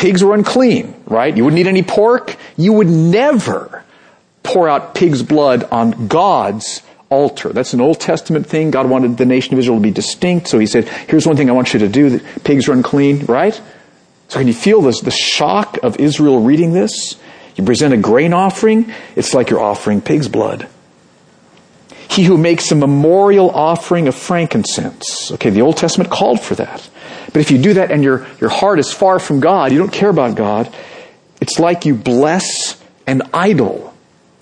pigs 0.01 0.25
were 0.25 0.35
unclean, 0.35 0.95
right? 1.07 1.37
You 1.37 1.45
wouldn't 1.45 1.61
eat 1.61 1.67
any 1.67 1.83
pork. 1.83 2.37
You 2.57 2.73
would 2.73 2.89
never 2.89 3.85
pour 4.43 4.67
out 4.67 4.95
pig's 4.95 5.23
blood 5.23 5.65
on 5.65 6.09
God's 6.09 6.83
altar. 7.11 7.53
That's 7.53 7.75
an 7.75 7.83
Old 7.83 8.01
Testament 8.01 8.47
thing. 8.47 8.71
God 8.71 8.89
wanted 8.89 9.19
the 9.19 9.27
nation 9.27 9.53
of 9.53 9.59
Israel 9.59 9.77
to 9.77 9.83
be 9.83 9.91
distinct, 9.91 10.49
so 10.49 10.59
he 10.59 10.67
said, 10.67 10.89
here's 10.89 11.27
one 11.27 11.37
thing 11.37 11.51
I 11.51 11.53
want 11.53 11.75
you 11.75 11.81
to 11.81 11.89
do, 11.89 12.11
that 12.11 12.45
pigs 12.45 12.67
are 12.69 12.73
unclean, 12.73 13.27
right? 13.27 13.61
So 14.29 14.39
can 14.39 14.47
you 14.47 14.55
feel 14.55 14.81
this, 14.81 15.01
the 15.01 15.11
shock 15.11 15.77
of 15.83 16.01
Israel 16.01 16.41
reading 16.41 16.73
this? 16.73 17.17
You 17.57 17.65
present 17.65 17.93
a 17.93 17.99
grain 17.99 18.33
offering, 18.33 18.91
it's 19.17 19.35
like 19.35 19.51
you're 19.51 19.61
offering 19.61 20.01
pig's 20.01 20.29
blood. 20.29 20.67
He 22.09 22.25
who 22.25 22.39
makes 22.39 22.73
a 22.73 22.75
memorial 22.75 23.51
offering 23.51 24.09
of 24.09 24.15
frankincense. 24.15 25.31
Okay, 25.33 25.51
the 25.51 25.61
Old 25.61 25.77
Testament 25.77 26.11
called 26.11 26.41
for 26.41 26.55
that. 26.55 26.89
But 27.33 27.41
if 27.41 27.51
you 27.51 27.59
do 27.59 27.75
that 27.75 27.91
and 27.91 28.03
your, 28.03 28.27
your 28.41 28.51
heart 28.51 28.79
is 28.79 28.93
far 28.93 29.19
from 29.19 29.41
God, 29.41 29.73
you 29.73 29.79
don't 29.79 29.93
care 29.93 30.11
about 30.11 30.37
God, 30.37 30.75
it's 31.41 31.59
like 31.59 31.87
you 31.87 31.95
bless 31.95 32.83
an 33.07 33.23
idol. 33.33 33.95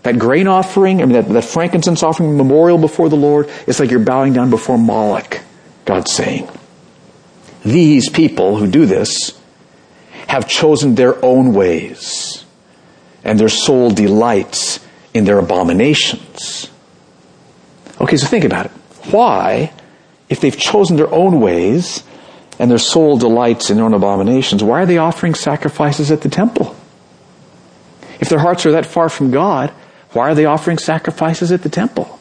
That 0.04 0.18
grain 0.18 0.46
offering, 0.46 1.02
I 1.02 1.04
mean, 1.04 1.14
that, 1.14 1.28
that 1.28 1.44
frankincense 1.44 2.02
offering 2.02 2.36
memorial 2.36 2.78
before 2.78 3.08
the 3.08 3.16
Lord, 3.16 3.50
it's 3.66 3.80
like 3.80 3.90
you're 3.90 4.00
bowing 4.00 4.32
down 4.32 4.48
before 4.48 4.78
Moloch, 4.78 5.40
God's 5.84 6.12
saying. 6.12 6.48
These 7.64 8.08
people 8.08 8.56
who 8.56 8.70
do 8.70 8.86
this 8.86 9.38
have 10.28 10.48
chosen 10.48 10.94
their 10.94 11.22
own 11.24 11.52
ways, 11.52 12.44
and 13.24 13.38
their 13.38 13.48
soul 13.48 13.90
delights 13.90 14.80
in 15.12 15.24
their 15.24 15.38
abominations. 15.38 16.70
Okay, 18.00 18.16
so 18.16 18.26
think 18.26 18.44
about 18.44 18.66
it. 18.66 18.72
Why, 19.10 19.72
if 20.28 20.40
they've 20.40 20.56
chosen 20.56 20.96
their 20.96 21.12
own 21.12 21.40
ways, 21.40 22.04
and 22.58 22.70
their 22.70 22.78
soul 22.78 23.16
delights 23.16 23.70
in 23.70 23.76
their 23.76 23.86
own 23.86 23.94
abominations, 23.94 24.64
why 24.64 24.82
are 24.82 24.86
they 24.86 24.98
offering 24.98 25.34
sacrifices 25.34 26.10
at 26.10 26.22
the 26.22 26.28
temple? 26.28 26.74
If 28.20 28.28
their 28.28 28.40
hearts 28.40 28.66
are 28.66 28.72
that 28.72 28.86
far 28.86 29.08
from 29.08 29.30
God, 29.30 29.70
why 30.12 30.30
are 30.30 30.34
they 30.34 30.44
offering 30.44 30.78
sacrifices 30.78 31.52
at 31.52 31.62
the 31.62 31.68
temple? 31.68 32.18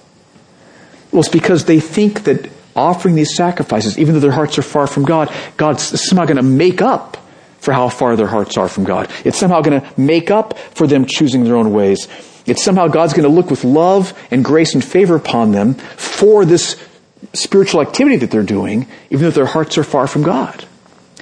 Well, 1.12 1.22
it's 1.22 1.29
because 1.29 1.65
they 1.65 1.79
think 1.79 2.25
that 2.25 2.50
offering 2.75 3.15
these 3.15 3.36
sacrifices, 3.36 3.98
even 3.98 4.13
though 4.13 4.20
their 4.20 4.32
hearts 4.32 4.58
are 4.58 4.63
far 4.63 4.88
from 4.88 5.03
God, 5.03 5.34
God's 5.58 6.08
somehow 6.08 6.25
going 6.25 6.38
to 6.38 6.44
make 6.44 6.82
up 6.82 7.17
for 7.60 7.74
how 7.74 7.89
far 7.89 8.15
their 8.15 8.27
hearts 8.27 8.56
are 8.58 8.67
from 8.67 8.84
God. 8.84 9.10
It's 9.25 9.38
somehow 9.38 9.62
going 9.62 9.82
to 9.82 10.00
make 10.00 10.29
up 10.29 10.58
for 10.58 10.86
them 10.86 11.06
choosing 11.06 11.44
their 11.44 11.56
own 11.56 11.74
ways. 11.74 12.08
It's 12.46 12.63
somehow 12.63 12.88
God's 12.88 13.13
going 13.13 13.27
to 13.27 13.34
look 13.34 13.50
with 13.50 13.63
love 13.63 14.17
and 14.32 14.46
grace 14.46 14.74
and 14.74 14.84
favor 14.84 15.15
upon 15.15 15.51
them 15.51 15.74
for 15.74 16.46
this 16.46 16.75
spiritual 17.34 17.81
activity 17.81 18.17
that 18.17 18.31
they're 18.31 18.43
doing, 18.43 18.88
even 19.10 19.25
though 19.25 19.31
their 19.31 19.46
hearts 19.46 19.77
are 19.77 19.84
far 19.84 20.07
from 20.07 20.24
God. 20.24 20.65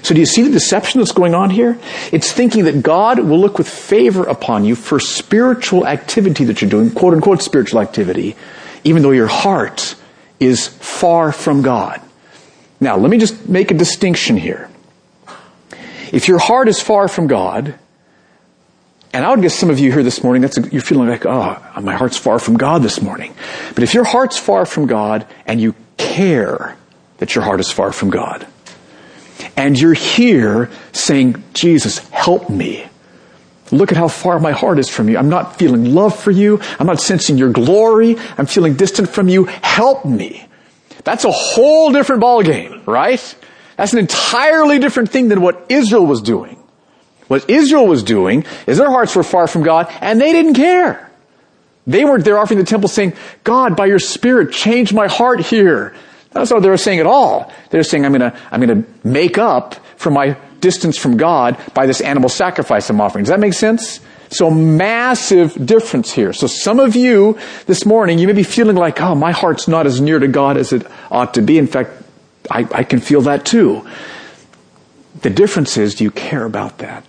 So 0.01 0.13
do 0.13 0.19
you 0.19 0.27
see 0.27 0.43
the 0.43 0.51
deception 0.51 0.99
that's 0.99 1.11
going 1.11 1.33
on 1.33 1.49
here? 1.49 1.79
It's 2.11 2.31
thinking 2.31 2.65
that 2.65 2.83
God 2.83 3.19
will 3.19 3.39
look 3.39 3.57
with 3.57 3.67
favor 3.67 4.23
upon 4.23 4.63
you 4.63 4.75
for 4.75 4.99
spiritual 4.99 5.87
activity 5.87 6.45
that 6.45 6.61
you're 6.61 6.69
doing, 6.69 6.91
quote 6.91 7.13
unquote 7.15 7.41
spiritual 7.41 7.79
activity, 7.79 8.35
even 8.83 9.01
though 9.01 9.11
your 9.11 9.27
heart 9.27 9.95
is 10.39 10.67
far 10.67 11.31
from 11.31 11.63
God. 11.63 12.01
Now, 12.79 12.97
let 12.97 13.09
me 13.09 13.17
just 13.17 13.49
make 13.49 13.71
a 13.71 13.73
distinction 13.73 14.37
here. 14.37 14.69
If 16.11 16.27
your 16.27 16.37
heart 16.37 16.67
is 16.67 16.79
far 16.79 17.07
from 17.07 17.25
God, 17.25 17.73
and 19.11 19.25
I 19.25 19.29
would 19.31 19.41
guess 19.41 19.55
some 19.55 19.69
of 19.69 19.79
you 19.79 19.91
here 19.91 20.03
this 20.03 20.23
morning, 20.23 20.41
that's 20.41 20.57
a, 20.57 20.69
you're 20.69 20.81
feeling 20.81 21.07
like, 21.07 21.25
oh, 21.25 21.57
my 21.81 21.95
heart's 21.95 22.17
far 22.17 22.37
from 22.37 22.57
God 22.57 22.83
this 22.83 23.01
morning. 23.01 23.33
But 23.73 23.83
if 23.83 23.93
your 23.93 24.03
heart's 24.03 24.37
far 24.37 24.65
from 24.65 24.87
God 24.87 25.25
and 25.47 25.59
you 25.59 25.73
care 25.97 26.77
that 27.17 27.35
your 27.35 27.43
heart 27.43 27.59
is 27.59 27.71
far 27.71 27.91
from 27.91 28.09
God. 28.09 28.45
And 29.57 29.79
you're 29.79 29.93
here 29.93 30.69
saying, 30.91 31.43
Jesus, 31.53 31.99
help 32.09 32.49
me. 32.49 32.87
Look 33.71 33.91
at 33.91 33.97
how 33.97 34.07
far 34.07 34.39
my 34.39 34.51
heart 34.51 34.79
is 34.79 34.89
from 34.89 35.09
you. 35.09 35.17
I'm 35.17 35.29
not 35.29 35.57
feeling 35.57 35.93
love 35.93 36.17
for 36.17 36.31
you. 36.31 36.59
I'm 36.79 36.87
not 36.87 37.01
sensing 37.01 37.37
your 37.37 37.51
glory. 37.51 38.15
I'm 38.37 38.45
feeling 38.45 38.75
distant 38.75 39.09
from 39.09 39.27
you. 39.27 39.45
Help 39.45 40.05
me. 40.05 40.45
That's 41.03 41.25
a 41.25 41.31
whole 41.31 41.91
different 41.91 42.21
ballgame, 42.21 42.85
right? 42.85 43.35
That's 43.77 43.93
an 43.93 43.99
entirely 43.99 44.79
different 44.79 45.09
thing 45.09 45.29
than 45.29 45.41
what 45.41 45.65
Israel 45.69 46.05
was 46.05 46.21
doing. 46.21 46.57
What 47.27 47.49
Israel 47.49 47.87
was 47.87 48.03
doing 48.03 48.45
is 48.67 48.77
their 48.77 48.89
hearts 48.89 49.15
were 49.15 49.23
far 49.23 49.47
from 49.47 49.63
God 49.63 49.91
and 50.01 50.21
they 50.21 50.31
didn't 50.31 50.53
care. 50.53 51.09
They 51.87 52.03
weren't 52.03 52.25
there 52.25 52.39
offering 52.39 52.59
the 52.59 52.65
temple 52.65 52.89
saying, 52.89 53.13
God, 53.43 53.75
by 53.75 53.85
your 53.85 53.99
spirit, 53.99 54.51
change 54.51 54.93
my 54.93 55.07
heart 55.07 55.39
here. 55.39 55.95
That's 56.31 56.49
not 56.49 56.57
what 56.57 56.63
they 56.63 56.69
were 56.69 56.77
saying 56.77 56.99
at 56.99 57.05
all. 57.05 57.51
They're 57.69 57.83
saying, 57.83 58.05
I'm 58.05 58.11
gonna, 58.11 58.37
I'm 58.51 58.59
gonna 58.59 58.83
make 59.03 59.37
up 59.37 59.75
for 59.95 60.11
my 60.11 60.37
distance 60.59 60.97
from 60.97 61.15
God 61.17 61.57
by 61.73 61.85
this 61.85 62.01
animal 62.01 62.29
sacrifice 62.29 62.89
I'm 62.89 62.99
offering. 62.99 63.23
Does 63.23 63.29
that 63.29 63.39
make 63.39 63.53
sense? 63.53 63.99
So 64.29 64.49
massive 64.49 65.65
difference 65.65 66.11
here. 66.11 66.33
So 66.33 66.47
some 66.47 66.79
of 66.79 66.95
you 66.95 67.37
this 67.67 67.85
morning, 67.85 68.19
you 68.19 68.27
may 68.27 68.33
be 68.33 68.43
feeling 68.43 68.75
like, 68.75 68.99
oh, 68.99 69.15
my 69.15 69.31
heart's 69.31 69.67
not 69.67 69.85
as 69.85 70.01
near 70.01 70.19
to 70.19 70.27
God 70.27 70.57
as 70.57 70.73
it 70.73 70.85
ought 71.11 71.35
to 71.35 71.41
be. 71.41 71.57
In 71.57 71.67
fact, 71.67 71.91
I, 72.49 72.67
I 72.71 72.83
can 72.83 72.99
feel 72.99 73.21
that 73.21 73.45
too. 73.45 73.87
The 75.21 75.29
difference 75.29 75.77
is, 75.77 75.95
do 75.95 76.03
you 76.03 76.11
care 76.11 76.43
about 76.43 76.79
that? 76.79 77.05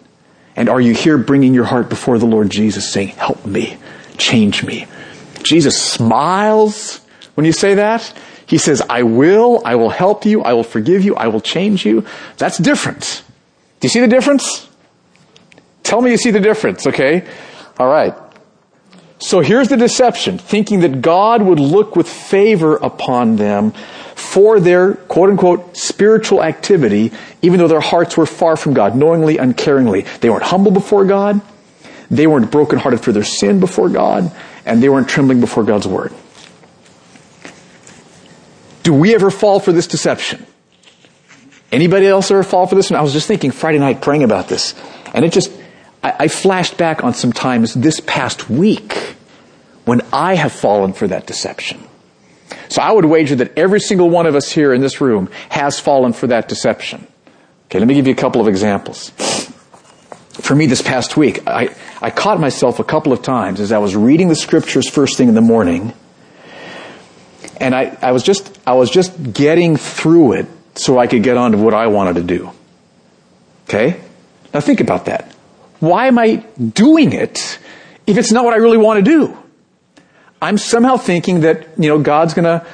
And 0.54 0.68
are 0.68 0.80
you 0.80 0.94
here 0.94 1.18
bringing 1.18 1.52
your 1.52 1.64
heart 1.64 1.88
before 1.88 2.18
the 2.18 2.26
Lord 2.26 2.50
Jesus 2.50 2.90
saying, 2.90 3.08
help 3.08 3.44
me? 3.44 3.76
Change 4.18 4.64
me. 4.64 4.86
Jesus 5.42 5.80
smiles 5.80 7.00
when 7.34 7.46
you 7.46 7.52
say 7.52 7.74
that. 7.74 8.12
He 8.46 8.58
says, 8.58 8.80
I 8.88 9.02
will, 9.02 9.60
I 9.64 9.74
will 9.74 9.90
help 9.90 10.24
you, 10.24 10.42
I 10.42 10.52
will 10.52 10.64
forgive 10.64 11.04
you, 11.04 11.16
I 11.16 11.26
will 11.28 11.40
change 11.40 11.84
you. 11.84 12.04
That's 12.38 12.58
different. 12.58 13.22
Do 13.80 13.86
you 13.86 13.90
see 13.90 14.00
the 14.00 14.08
difference? 14.08 14.68
Tell 15.82 16.00
me 16.00 16.10
you 16.10 16.16
see 16.16 16.30
the 16.30 16.40
difference, 16.40 16.86
okay? 16.86 17.26
Alright. 17.78 18.14
So 19.18 19.40
here's 19.40 19.68
the 19.68 19.76
deception, 19.76 20.38
thinking 20.38 20.80
that 20.80 21.00
God 21.00 21.42
would 21.42 21.58
look 21.58 21.96
with 21.96 22.08
favor 22.08 22.76
upon 22.76 23.36
them 23.36 23.72
for 24.14 24.60
their 24.60 24.94
quote 24.94 25.30
unquote 25.30 25.76
spiritual 25.76 26.42
activity, 26.42 27.12
even 27.42 27.58
though 27.58 27.68
their 27.68 27.80
hearts 27.80 28.16
were 28.16 28.26
far 28.26 28.56
from 28.56 28.74
God, 28.74 28.94
knowingly, 28.94 29.36
uncaringly. 29.36 30.06
They 30.20 30.30
weren't 30.30 30.44
humble 30.44 30.70
before 30.70 31.04
God. 31.04 31.40
They 32.10 32.26
weren't 32.26 32.50
brokenhearted 32.50 33.00
for 33.00 33.12
their 33.12 33.24
sin 33.24 33.60
before 33.60 33.88
God, 33.88 34.30
and 34.64 34.82
they 34.82 34.88
weren't 34.88 35.08
trembling 35.08 35.40
before 35.40 35.64
God's 35.64 35.86
word. 35.86 36.12
Do 38.82 38.94
we 38.94 39.14
ever 39.14 39.30
fall 39.30 39.58
for 39.58 39.72
this 39.72 39.86
deception? 39.86 40.46
Anybody 41.72 42.06
else 42.06 42.30
ever 42.30 42.44
fall 42.44 42.66
for 42.66 42.76
this? 42.76 42.90
And 42.90 42.96
I 42.96 43.02
was 43.02 43.12
just 43.12 43.26
thinking 43.26 43.50
Friday 43.50 43.78
night 43.78 44.00
praying 44.00 44.22
about 44.22 44.48
this. 44.48 44.74
And 45.12 45.24
it 45.24 45.32
just, 45.32 45.50
I, 46.02 46.14
I 46.20 46.28
flashed 46.28 46.78
back 46.78 47.02
on 47.02 47.12
some 47.12 47.32
times 47.32 47.74
this 47.74 47.98
past 48.00 48.48
week 48.48 49.16
when 49.84 50.02
I 50.12 50.36
have 50.36 50.52
fallen 50.52 50.92
for 50.92 51.08
that 51.08 51.26
deception. 51.26 51.80
So 52.68 52.82
I 52.82 52.92
would 52.92 53.04
wager 53.04 53.34
that 53.36 53.58
every 53.58 53.80
single 53.80 54.08
one 54.08 54.26
of 54.26 54.34
us 54.34 54.52
here 54.52 54.72
in 54.72 54.80
this 54.80 55.00
room 55.00 55.30
has 55.48 55.80
fallen 55.80 56.12
for 56.12 56.28
that 56.28 56.48
deception. 56.48 57.06
Okay, 57.66 57.78
let 57.78 57.88
me 57.88 57.94
give 57.94 58.06
you 58.06 58.12
a 58.12 58.16
couple 58.16 58.40
of 58.40 58.48
examples. 58.48 59.10
For 60.40 60.54
me 60.54 60.66
this 60.66 60.82
past 60.82 61.16
week, 61.16 61.46
I, 61.46 61.74
I 62.00 62.10
caught 62.10 62.38
myself 62.38 62.78
a 62.78 62.84
couple 62.84 63.12
of 63.12 63.22
times 63.22 63.60
as 63.60 63.72
I 63.72 63.78
was 63.78 63.96
reading 63.96 64.28
the 64.28 64.34
scriptures 64.34 64.88
first 64.88 65.16
thing 65.16 65.28
in 65.28 65.34
the 65.34 65.40
morning, 65.40 65.94
and 67.58 67.74
I, 67.74 67.96
I 68.02 68.12
was 68.12 68.22
just, 68.22 68.58
I 68.66 68.74
was 68.74 68.90
just 68.90 69.32
getting 69.32 69.76
through 69.76 70.34
it 70.34 70.46
so 70.74 70.98
I 70.98 71.06
could 71.06 71.22
get 71.22 71.36
on 71.36 71.52
to 71.52 71.58
what 71.58 71.74
I 71.74 71.86
wanted 71.86 72.16
to 72.16 72.22
do. 72.22 72.50
Okay? 73.64 74.00
Now 74.52 74.60
think 74.60 74.80
about 74.80 75.06
that. 75.06 75.32
Why 75.80 76.06
am 76.06 76.18
I 76.18 76.36
doing 76.58 77.12
it 77.12 77.58
if 78.06 78.16
it's 78.18 78.32
not 78.32 78.44
what 78.44 78.54
I 78.54 78.58
really 78.58 78.78
want 78.78 79.04
to 79.04 79.10
do? 79.10 79.36
I'm 80.40 80.58
somehow 80.58 80.96
thinking 80.96 81.40
that, 81.40 81.66
you 81.78 81.88
know, 81.88 81.98
God's 81.98 82.34
gonna 82.34 82.66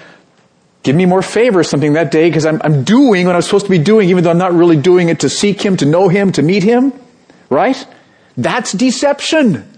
give 0.82 0.96
me 0.96 1.06
more 1.06 1.22
favor 1.22 1.60
or 1.60 1.64
something 1.64 1.92
that 1.92 2.10
day 2.10 2.28
because 2.28 2.44
I'm, 2.44 2.60
I'm 2.64 2.84
doing 2.84 3.26
what 3.26 3.36
I'm 3.36 3.42
supposed 3.42 3.66
to 3.66 3.70
be 3.70 3.78
doing 3.78 4.08
even 4.10 4.24
though 4.24 4.30
I'm 4.30 4.38
not 4.38 4.52
really 4.52 4.76
doing 4.76 5.08
it 5.08 5.20
to 5.20 5.28
seek 5.28 5.64
Him, 5.64 5.76
to 5.78 5.86
know 5.86 6.08
Him, 6.08 6.32
to 6.32 6.42
meet 6.42 6.62
Him. 6.62 6.92
Right? 7.50 7.86
That's 8.36 8.72
deception. 8.72 9.68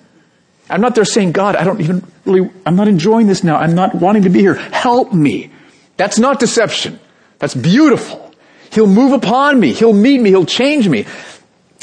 I'm 0.71 0.81
not 0.81 0.95
there 0.95 1.05
saying, 1.05 1.33
God, 1.33 1.57
I 1.57 1.65
don't 1.65 1.81
even 1.81 2.05
really, 2.25 2.51
I'm 2.65 2.77
not 2.77 2.89
enjoying 2.89 3.27
this 3.27 3.45
now. 3.45 3.57
I'm 3.57 3.75
not 3.75 3.95
wanting 3.95 4.23
to 4.23 4.31
be 4.31 4.41
here. 4.41 4.55
Help 4.55 5.13
me. 5.13 5.51
That's 5.97 6.19
not 6.19 6.41
deception. 6.41 6.99
That's 7.39 7.55
beautiful. 7.55 8.33
He'll 8.73 8.87
move 8.87 9.13
upon 9.13 9.61
me. 9.61 9.73
He'll 9.73 9.93
meet 9.93 10.21
me. 10.21 10.31
He'll 10.31 10.47
change 10.47 10.89
me. 10.89 11.07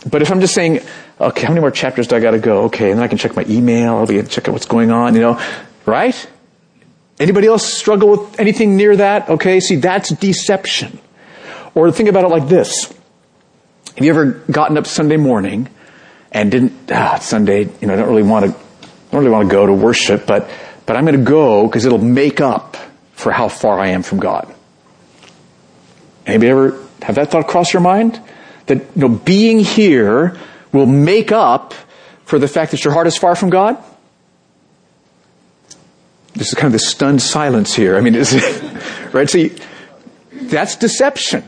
But 0.10 0.22
if 0.22 0.32
I'm 0.32 0.42
just 0.42 0.54
saying, 0.54 0.80
okay, 1.20 1.42
how 1.44 1.50
many 1.50 1.62
more 1.62 1.72
chapters 1.72 2.08
do 2.08 2.16
I 2.16 2.20
gotta 2.20 2.40
go? 2.40 2.64
Okay, 2.64 2.90
and 2.90 3.00
then 3.00 3.04
I 3.04 3.08
can 3.08 3.18
check 3.18 3.36
my 3.36 3.46
email, 3.48 3.98
I'll 3.98 4.08
be 4.08 4.22
check 4.24 4.48
out 4.50 4.54
what's 4.54 4.66
going 4.66 4.92
on, 4.92 5.14
you 5.14 5.22
know, 5.22 5.40
right? 5.86 6.28
Anybody 7.20 7.48
else 7.48 7.72
struggle 7.72 8.10
with 8.10 8.40
anything 8.40 8.76
near 8.76 8.96
that? 8.96 9.30
Okay, 9.30 9.60
see, 9.60 9.76
that's 9.76 10.10
deception. 10.10 11.00
Or 11.76 11.92
think 11.92 12.10
about 12.10 12.24
it 12.24 12.30
like 12.30 12.48
this. 12.48 12.92
Have 13.96 14.06
you 14.06 14.12
ever 14.12 14.26
gotten 14.50 14.78
up 14.78 14.88
Sunday 14.88 15.18
morning 15.18 15.68
and 16.32 16.50
didn't, 16.50 16.92
ah, 16.92 17.20
Sunday, 17.20 17.70
you 17.82 17.88
know, 17.88 17.94
I 17.94 17.98
don't 17.98 18.08
really 18.08 18.24
want 18.24 18.46
to, 18.46 18.52
I 18.52 19.12
don't 19.12 19.24
really 19.24 19.32
want 19.32 19.50
to 19.50 19.54
go 19.54 19.66
to 19.66 19.74
worship, 19.74 20.26
but, 20.26 20.50
but 20.86 20.96
I'm 20.96 21.06
going 21.06 21.18
to 21.18 21.24
go 21.30 21.68
because 21.68 21.86
it'll 21.86 21.98
make 21.98 22.40
up 22.40 22.78
for 23.14 23.32
how 23.32 23.50
far 23.50 23.80
I 23.80 23.90
am 23.90 24.02
from 24.02 24.20
God. 24.20 24.54
Anybody 26.26 26.50
ever 26.50 26.88
have 27.02 27.16
that 27.16 27.32
thought 27.32 27.48
cross 27.48 27.74
your 27.74 27.82
mind? 27.82 28.22
That, 28.68 28.78
you 28.78 29.02
know, 29.02 29.10
being 29.10 29.60
here 29.60 30.38
will 30.72 30.86
make 30.86 31.32
up 31.32 31.74
for 32.24 32.40
the 32.40 32.48
fact 32.48 32.72
that 32.72 32.86
your 32.86 32.94
heart 32.94 33.08
is 33.08 33.18
far 33.18 33.36
from 33.36 33.50
God? 33.50 33.78
This 36.34 36.48
is 36.48 36.54
kind 36.54 36.68
of 36.68 36.74
the 36.74 36.80
stunned 36.80 37.22
silence 37.22 37.76
here. 37.76 37.98
I 37.98 38.02
mean, 38.02 38.14
right? 39.12 39.30
See, 39.30 39.52
that's 40.32 40.78
deception. 40.78 41.44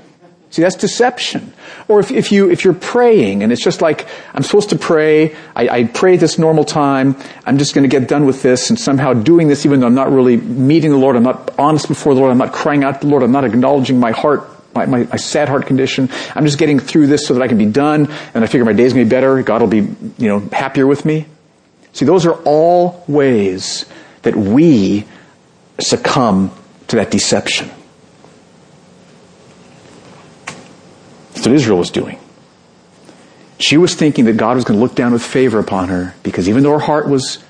See, 0.54 0.62
that's 0.62 0.76
deception. 0.76 1.52
Or 1.88 2.00
if, 2.00 2.12
if 2.12 2.32
you, 2.32 2.52
if 2.52 2.64
you're 2.64 2.76
praying 2.76 3.42
and 3.42 3.52
it's 3.52 3.64
just 3.64 3.82
like, 3.82 4.08
I'm 4.36 4.44
supposed 4.44 4.70
to 4.70 4.78
pray, 4.78 5.36
I, 5.56 5.68
I 5.68 5.84
pray 5.86 6.16
this 6.16 6.38
normal 6.38 6.64
time, 6.64 7.16
I'm 7.44 7.58
just 7.58 7.74
gonna 7.74 7.88
get 7.88 8.08
done 8.08 8.28
with 8.28 8.44
this 8.44 8.70
and 8.70 8.80
somehow 8.80 9.14
doing 9.14 9.48
this 9.48 9.66
even 9.66 9.80
though 9.80 9.88
I'm 9.88 9.96
not 9.96 10.12
really 10.12 10.38
meeting 10.38 10.92
the 10.92 10.98
Lord, 10.98 11.16
I'm 11.16 11.24
not 11.24 11.58
honest 11.58 11.88
before 11.88 12.14
the 12.14 12.20
Lord, 12.20 12.32
I'm 12.32 12.38
not 12.38 12.54
crying 12.54 12.84
out 12.84 13.02
to 13.02 13.08
the 13.08 13.10
Lord, 13.10 13.24
I'm 13.24 13.32
not 13.32 13.46
acknowledging 13.46 14.00
my 14.00 14.12
heart, 14.12 14.48
my, 14.76 14.86
my, 14.86 15.06
my 15.06 15.16
sad 15.16 15.50
heart 15.50 15.66
condition. 15.66 16.08
I'm 16.36 16.46
just 16.46 16.60
getting 16.60 16.78
through 16.78 17.08
this 17.08 17.26
so 17.26 17.34
that 17.34 17.42
I 17.42 17.48
can 17.48 17.58
be 17.58 17.66
done 17.66 18.08
and 18.36 18.44
I 18.44 18.46
figure 18.46 18.64
my 18.64 18.74
day's 18.74 18.94
gonna 18.94 19.06
be 19.06 19.10
better, 19.10 19.42
God 19.42 19.60
will 19.60 19.68
be, 19.70 19.78
you 20.20 20.28
know, 20.28 20.40
happier 20.52 20.86
with 20.86 21.04
me. 21.04 21.26
See, 21.94 22.06
those 22.06 22.28
are 22.28 22.40
all 22.44 23.04
ways 23.08 23.88
that 24.22 24.36
we 24.36 25.06
succumb 25.80 26.52
to 26.90 26.98
that 26.98 27.10
deception. 27.10 27.72
What 31.46 31.56
Israel 31.56 31.78
was 31.78 31.92
doing. 31.92 32.20
She 33.60 33.78
was 33.78 33.96
thinking 33.96 34.26
that 34.26 34.38
God 34.38 34.56
was 34.56 34.66
going 34.66 34.78
to 34.80 34.84
look 34.84 34.96
down 34.96 35.14
with 35.14 35.24
favor 35.24 35.60
upon 35.60 35.90
her 35.90 36.16
because 36.24 36.50
even 36.50 36.64
though 36.64 36.74
her 36.74 36.80
heart 36.80 37.08
was 37.08 37.44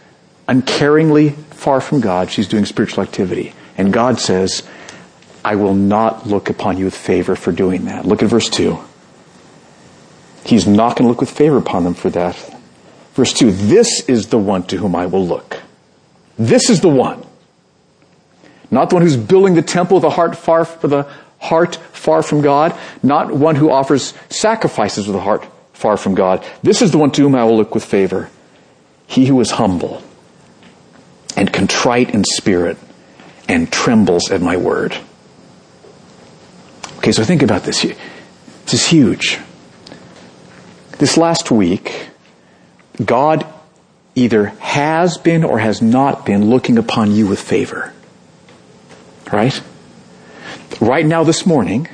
uncaringly 0.48 1.36
far 1.54 1.82
from 1.82 2.02
God, 2.02 2.30
she's 2.30 2.48
doing 2.48 2.66
spiritual 2.66 3.04
activity. 3.04 3.54
And 3.78 3.92
God 3.92 4.20
says, 4.20 4.64
I 5.44 5.56
will 5.56 5.74
not 5.74 6.28
look 6.28 6.50
upon 6.50 6.78
you 6.78 6.86
with 6.86 6.96
favor 6.96 7.36
for 7.36 7.52
doing 7.52 7.86
that. 7.86 8.06
Look 8.06 8.22
at 8.22 8.30
verse 8.30 8.50
2. 8.50 8.78
He's 10.46 10.68
not 10.68 10.98
going 10.98 11.06
to 11.06 11.10
look 11.10 11.22
with 11.22 11.32
favor 11.32 11.58
upon 11.58 11.84
them 11.84 11.94
for 11.94 12.10
that. 12.12 12.36
Verse 13.14 13.34
2, 13.34 13.52
this 13.52 14.08
is 14.10 14.28
the 14.28 14.38
one 14.38 14.64
to 14.64 14.78
whom 14.78 14.96
I 14.96 15.06
will 15.06 15.26
look. 15.26 15.62
This 16.38 16.70
is 16.70 16.82
the 16.82 16.90
one. 16.90 17.26
Not 18.72 18.90
the 18.90 18.96
one 18.96 19.04
who's 19.04 19.18
building 19.18 19.54
the 19.54 19.62
temple 19.62 19.98
with 19.98 20.04
a 20.04 20.10
heart 20.10 20.36
far 20.36 20.66
for 20.66 20.88
the 20.88 21.08
heart 21.44 21.76
far 21.76 22.24
from 22.24 22.42
God, 22.42 22.78
not 23.04 23.32
one 23.32 23.56
who 23.56 23.70
offers 23.70 24.14
sacrifices 24.30 25.08
with 25.08 25.16
a 25.16 25.22
heart 25.22 25.46
far 25.74 25.98
from 25.98 26.16
God. 26.16 26.46
This 26.64 26.82
is 26.82 26.92
the 26.92 26.98
one 26.98 27.12
to 27.12 27.22
whom 27.22 27.36
I 27.36 27.44
will 27.44 27.58
look 27.58 27.76
with 27.76 27.84
favor. 27.84 28.30
He 29.06 29.26
who 29.26 29.40
is 29.42 29.52
humble 29.52 30.02
and 31.36 31.52
contrite 31.52 32.12
in 32.12 32.24
spirit 32.24 32.78
and 33.50 33.72
trembles 33.72 34.32
at 34.32 34.42
my 34.42 34.56
word. 34.56 34.96
Okay, 36.98 37.12
so 37.12 37.26
think 37.26 37.42
about 37.44 37.64
this. 37.64 37.82
This 37.82 38.74
is 38.74 38.88
huge. 38.88 39.40
This 41.00 41.18
last 41.18 41.52
week, 41.52 42.08
God 43.04 43.46
either 44.16 44.46
has 44.46 45.18
been 45.18 45.44
or 45.44 45.60
has 45.60 45.82
not 45.82 46.26
been 46.26 46.50
looking 46.50 46.78
upon 46.78 47.12
you 47.12 47.28
with 47.28 47.42
favor. 47.42 47.92
Right? 49.32 49.62
Right 50.82 51.06
now 51.06 51.24
this 51.24 51.46
morning, 51.46 51.88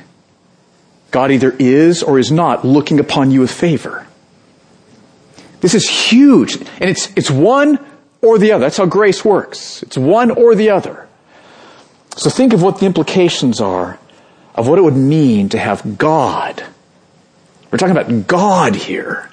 God 1.10 1.30
either 1.30 1.54
is 1.58 2.02
or 2.02 2.18
is 2.18 2.30
not 2.30 2.64
looking 2.64 3.00
upon 3.00 3.30
you 3.30 3.40
with 3.40 3.50
favor. 3.50 4.06
This 5.60 5.74
is 5.74 5.88
huge. 5.88 6.56
And 6.56 6.90
it's, 6.90 7.12
it's 7.16 7.30
one 7.30 7.78
or 8.22 8.38
the 8.38 8.52
other. 8.52 8.64
That's 8.64 8.76
how 8.76 8.86
grace 8.86 9.24
works. 9.24 9.82
It's 9.82 9.98
one 9.98 10.30
or 10.30 10.54
the 10.54 10.70
other. 10.70 11.06
So 12.16 12.30
think 12.30 12.52
of 12.52 12.62
what 12.62 12.78
the 12.80 12.86
implications 12.86 13.60
are 13.60 13.98
of 14.54 14.68
what 14.68 14.78
it 14.78 14.82
would 14.82 14.96
mean 14.96 15.48
to 15.50 15.58
have 15.58 15.96
God. 15.96 16.62
We're 17.70 17.78
talking 17.78 17.96
about 17.96 18.26
God 18.26 18.74
here 18.74 19.30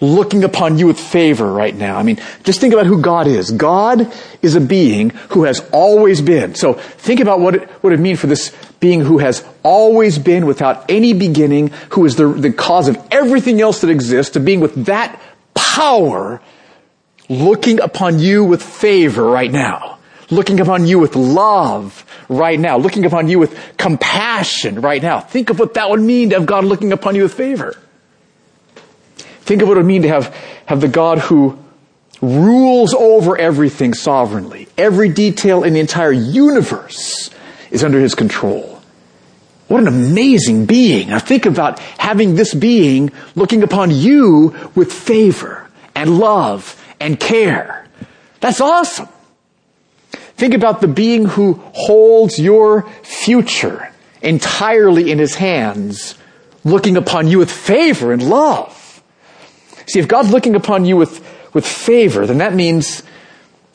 looking 0.00 0.44
upon 0.44 0.78
you 0.78 0.86
with 0.86 0.98
favor 0.98 1.50
right 1.50 1.74
now. 1.74 1.96
I 1.96 2.02
mean, 2.02 2.18
just 2.44 2.60
think 2.60 2.72
about 2.72 2.86
who 2.86 3.00
God 3.00 3.26
is. 3.26 3.50
God 3.50 4.12
is 4.42 4.54
a 4.54 4.60
being 4.60 5.10
who 5.30 5.44
has 5.44 5.60
always 5.72 6.20
been. 6.20 6.54
So 6.54 6.74
think 6.74 7.20
about 7.20 7.40
what 7.40 7.54
it 7.56 7.82
would 7.82 7.98
mean 7.98 8.16
for 8.16 8.26
this 8.26 8.54
being 8.80 9.00
who 9.00 9.18
has 9.18 9.44
always 9.62 10.18
been 10.18 10.46
without 10.46 10.88
any 10.88 11.12
beginning, 11.12 11.68
who 11.90 12.04
is 12.04 12.16
the, 12.16 12.28
the 12.28 12.52
cause 12.52 12.88
of 12.88 12.98
everything 13.10 13.60
else 13.60 13.80
that 13.80 13.90
exists, 13.90 14.34
to 14.34 14.40
being 14.40 14.60
with 14.60 14.86
that 14.86 15.20
power 15.54 16.40
looking 17.28 17.80
upon 17.80 18.18
you 18.18 18.44
with 18.44 18.62
favor 18.62 19.24
right 19.24 19.50
now. 19.50 19.98
Looking 20.30 20.60
upon 20.60 20.86
you 20.86 20.98
with 20.98 21.16
love 21.16 22.04
right 22.28 22.60
now. 22.60 22.76
Looking 22.76 23.04
upon 23.04 23.28
you 23.28 23.38
with 23.38 23.58
compassion 23.78 24.80
right 24.80 25.02
now. 25.02 25.20
Think 25.20 25.50
of 25.50 25.58
what 25.58 25.74
that 25.74 25.90
would 25.90 26.00
mean 26.00 26.30
to 26.30 26.36
have 26.36 26.46
God 26.46 26.64
looking 26.64 26.92
upon 26.92 27.14
you 27.14 27.22
with 27.22 27.34
favor. 27.34 27.74
Think 29.48 29.62
of 29.62 29.68
what 29.68 29.78
it 29.78 29.80
would 29.80 29.86
mean 29.86 30.02
to 30.02 30.08
have, 30.08 30.26
have 30.66 30.82
the 30.82 30.88
God 30.88 31.20
who 31.20 31.58
rules 32.20 32.92
over 32.92 33.38
everything 33.38 33.94
sovereignly. 33.94 34.68
Every 34.76 35.08
detail 35.08 35.64
in 35.64 35.72
the 35.72 35.80
entire 35.80 36.12
universe 36.12 37.30
is 37.70 37.82
under 37.82 37.98
his 37.98 38.14
control. 38.14 38.82
What 39.68 39.80
an 39.80 39.88
amazing 39.88 40.66
being. 40.66 41.08
Now 41.08 41.18
think 41.18 41.46
about 41.46 41.78
having 41.78 42.34
this 42.34 42.52
being 42.52 43.10
looking 43.34 43.62
upon 43.62 43.90
you 43.90 44.54
with 44.74 44.92
favor 44.92 45.66
and 45.94 46.18
love 46.18 46.78
and 47.00 47.18
care. 47.18 47.86
That's 48.40 48.60
awesome. 48.60 49.08
Think 50.12 50.52
about 50.52 50.82
the 50.82 50.88
being 50.88 51.24
who 51.24 51.54
holds 51.72 52.38
your 52.38 52.82
future 53.02 53.94
entirely 54.20 55.10
in 55.10 55.18
his 55.18 55.36
hands, 55.36 56.16
looking 56.64 56.98
upon 56.98 57.28
you 57.28 57.38
with 57.38 57.50
favor 57.50 58.12
and 58.12 58.28
love. 58.28 58.77
See, 59.88 59.98
if 59.98 60.08
God's 60.08 60.30
looking 60.30 60.54
upon 60.54 60.84
you 60.84 60.96
with, 60.96 61.24
with 61.54 61.66
favor, 61.66 62.26
then 62.26 62.38
that 62.38 62.54
means 62.54 63.02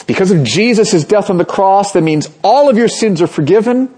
because 0.06 0.32
of 0.32 0.44
Jesus' 0.44 1.04
death 1.04 1.30
on 1.30 1.38
the 1.38 1.46
cross, 1.46 1.94
that 1.94 2.02
means 2.02 2.30
all 2.44 2.70
of 2.70 2.78
your 2.78 2.88
sins 2.88 3.22
are 3.22 3.28
forgiven. 3.28 3.94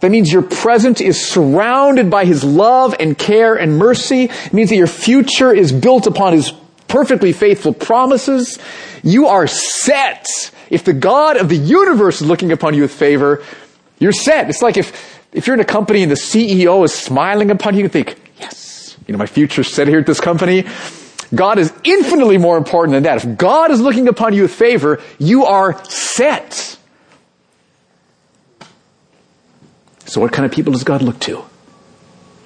That 0.00 0.10
means 0.10 0.32
your 0.32 0.42
present 0.42 1.00
is 1.00 1.26
surrounded 1.26 2.10
by 2.10 2.24
His 2.24 2.44
love 2.44 2.94
and 3.00 3.16
care 3.16 3.54
and 3.54 3.78
mercy. 3.78 4.24
It 4.24 4.52
means 4.52 4.70
that 4.70 4.76
your 4.76 4.86
future 4.86 5.54
is 5.54 5.72
built 5.72 6.06
upon 6.06 6.34
His 6.34 6.52
perfectly 6.88 7.32
faithful 7.32 7.72
promises. 7.72 8.58
You 9.02 9.28
are 9.28 9.46
set. 9.46 10.26
If 10.68 10.84
the 10.84 10.92
God 10.92 11.36
of 11.36 11.48
the 11.48 11.56
universe 11.56 12.20
is 12.20 12.26
looking 12.26 12.52
upon 12.52 12.74
you 12.74 12.82
with 12.82 12.92
favor, 12.92 13.42
you're 13.98 14.12
set. 14.12 14.50
It's 14.50 14.62
like 14.62 14.76
if, 14.76 15.18
if 15.32 15.46
you're 15.46 15.54
in 15.54 15.60
a 15.60 15.64
company 15.64 16.02
and 16.02 16.10
the 16.10 16.16
CEO 16.16 16.84
is 16.84 16.92
smiling 16.92 17.50
upon 17.50 17.74
you, 17.74 17.82
you 17.82 17.88
think, 17.88 18.20
yes, 18.38 18.96
you 19.06 19.12
know, 19.12 19.18
my 19.18 19.26
future's 19.26 19.72
set 19.72 19.88
here 19.88 20.00
at 20.00 20.06
this 20.06 20.20
company. 20.20 20.64
God 21.34 21.58
is 21.58 21.72
infinitely 21.84 22.38
more 22.38 22.56
important 22.56 22.94
than 22.94 23.02
that. 23.04 23.24
If 23.24 23.36
God 23.36 23.70
is 23.70 23.80
looking 23.80 24.08
upon 24.08 24.32
you 24.32 24.42
with 24.42 24.54
favor, 24.54 25.00
you 25.18 25.44
are 25.44 25.82
set. 25.84 26.78
So 30.06 30.20
what 30.20 30.32
kind 30.32 30.46
of 30.46 30.52
people 30.52 30.72
does 30.72 30.84
God 30.84 31.02
look 31.02 31.18
to? 31.20 31.44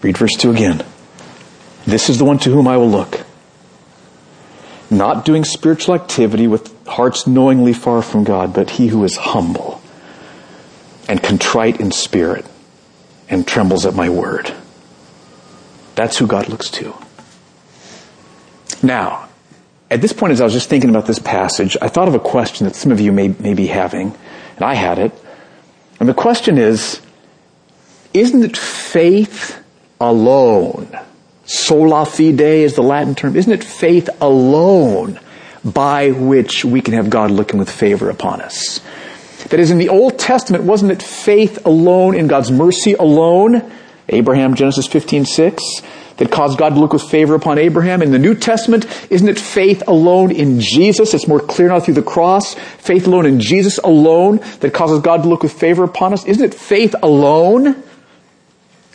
Read 0.03 0.17
verse 0.17 0.35
2 0.39 0.51
again. 0.51 0.85
This 1.87 2.09
is 2.09 2.19
the 2.19 2.25
one 2.25 2.39
to 2.41 2.51
whom 2.51 2.67
I 2.67 2.77
will 2.79 2.91
look. 2.91 3.21
Not 4.91 5.25
doing 5.25 5.45
spiritual 5.45 5.95
activity 5.95 6.47
with 6.47 6.87
hearts 6.87 7.27
knowingly 7.27 7.73
far 7.73 8.03
from 8.03 8.25
God, 8.25 8.55
but 8.55 8.71
he 8.71 8.89
who 8.89 9.05
is 9.05 9.17
humble 9.17 9.81
and 11.09 11.23
contrite 11.23 11.81
in 11.81 11.93
spirit 11.93 12.47
and 13.29 13.47
trembles 13.47 13.87
at 13.87 13.95
my 13.95 14.09
word. 14.09 14.53
That's 15.95 16.17
who 16.19 16.27
God 16.27 16.49
looks 16.49 16.71
to. 16.71 16.95
Now, 18.83 19.29
at 19.91 20.01
this 20.01 20.13
point, 20.13 20.33
as 20.33 20.41
I 20.41 20.45
was 20.45 20.53
just 20.53 20.69
thinking 20.69 20.91
about 20.91 21.07
this 21.07 21.19
passage, 21.19 21.77
I 21.83 21.89
thought 21.89 22.09
of 22.09 22.15
a 22.15 22.21
question 22.21 22.67
that 22.67 22.77
some 22.77 22.93
of 22.93 23.01
you 23.01 23.13
may, 23.13 23.29
may 23.29 23.55
be 23.55 23.67
having, 23.67 24.17
and 24.57 24.65
I 24.65 24.75
had 24.75 24.99
it. 24.99 25.13
And 25.99 26.09
the 26.09 26.15
question 26.15 26.59
is, 26.59 27.01
isn't 28.15 28.43
it 28.43 28.57
faith 28.57 29.63
alone? 30.01 30.99
Sola 31.45 32.07
fide 32.07 32.41
is 32.41 32.77
the 32.77 32.83
Latin 32.83 33.15
term. 33.15 33.37
Isn't 33.37 33.53
it 33.53 33.65
faith 33.65 34.09
alone 34.21 35.19
by 35.65 36.13
which 36.13 36.65
we 36.65 36.81
can 36.81 36.95
have 36.95 37.11
God 37.11 37.31
looking 37.31 37.59
with 37.59 37.71
favor 37.71 38.09
upon 38.09 38.41
us? 38.41 38.81
That 39.49 39.59
is, 39.59 39.71
in 39.71 39.79
the 39.79 39.89
Old 39.89 40.19
Testament, 40.19 40.65
wasn't 40.65 40.93
it 40.93 41.03
faith 41.03 41.67
alone 41.67 42.15
in 42.15 42.29
God's 42.29 42.53
mercy 42.53 42.93
alone? 42.93 43.71
Abraham, 44.09 44.55
Genesis 44.55 44.87
15, 44.87 45.25
6 45.25 45.63
that 46.21 46.31
caused 46.31 46.59
God 46.59 46.75
to 46.75 46.81
look 46.81 46.93
with 46.93 47.03
favor 47.03 47.35
upon 47.35 47.57
Abraham. 47.57 48.03
In 48.03 48.13
the 48.13 48.19
New 48.19 48.35
Testament, 48.35 48.85
isn't 49.09 49.27
it 49.27 49.41
faith 49.41 49.83
alone 49.89 50.31
in 50.31 50.61
Jesus? 50.61 51.15
It's 51.15 51.27
more 51.27 51.41
clear 51.41 51.69
now 51.69 51.81
through 51.81 51.95
the 51.95 52.03
cross. 52.03 52.53
Faith 52.53 53.07
alone 53.07 53.25
in 53.25 53.41
Jesus 53.41 53.79
alone 53.79 54.37
that 54.61 54.75
causes 54.75 55.01
God 55.01 55.23
to 55.23 55.29
look 55.31 55.43
with 55.43 55.55
favor 55.55 55.83
upon 55.83 56.13
us. 56.13 56.27
Isn't 56.27 56.45
it 56.45 56.53
faith 56.53 56.95
alone? 57.03 57.83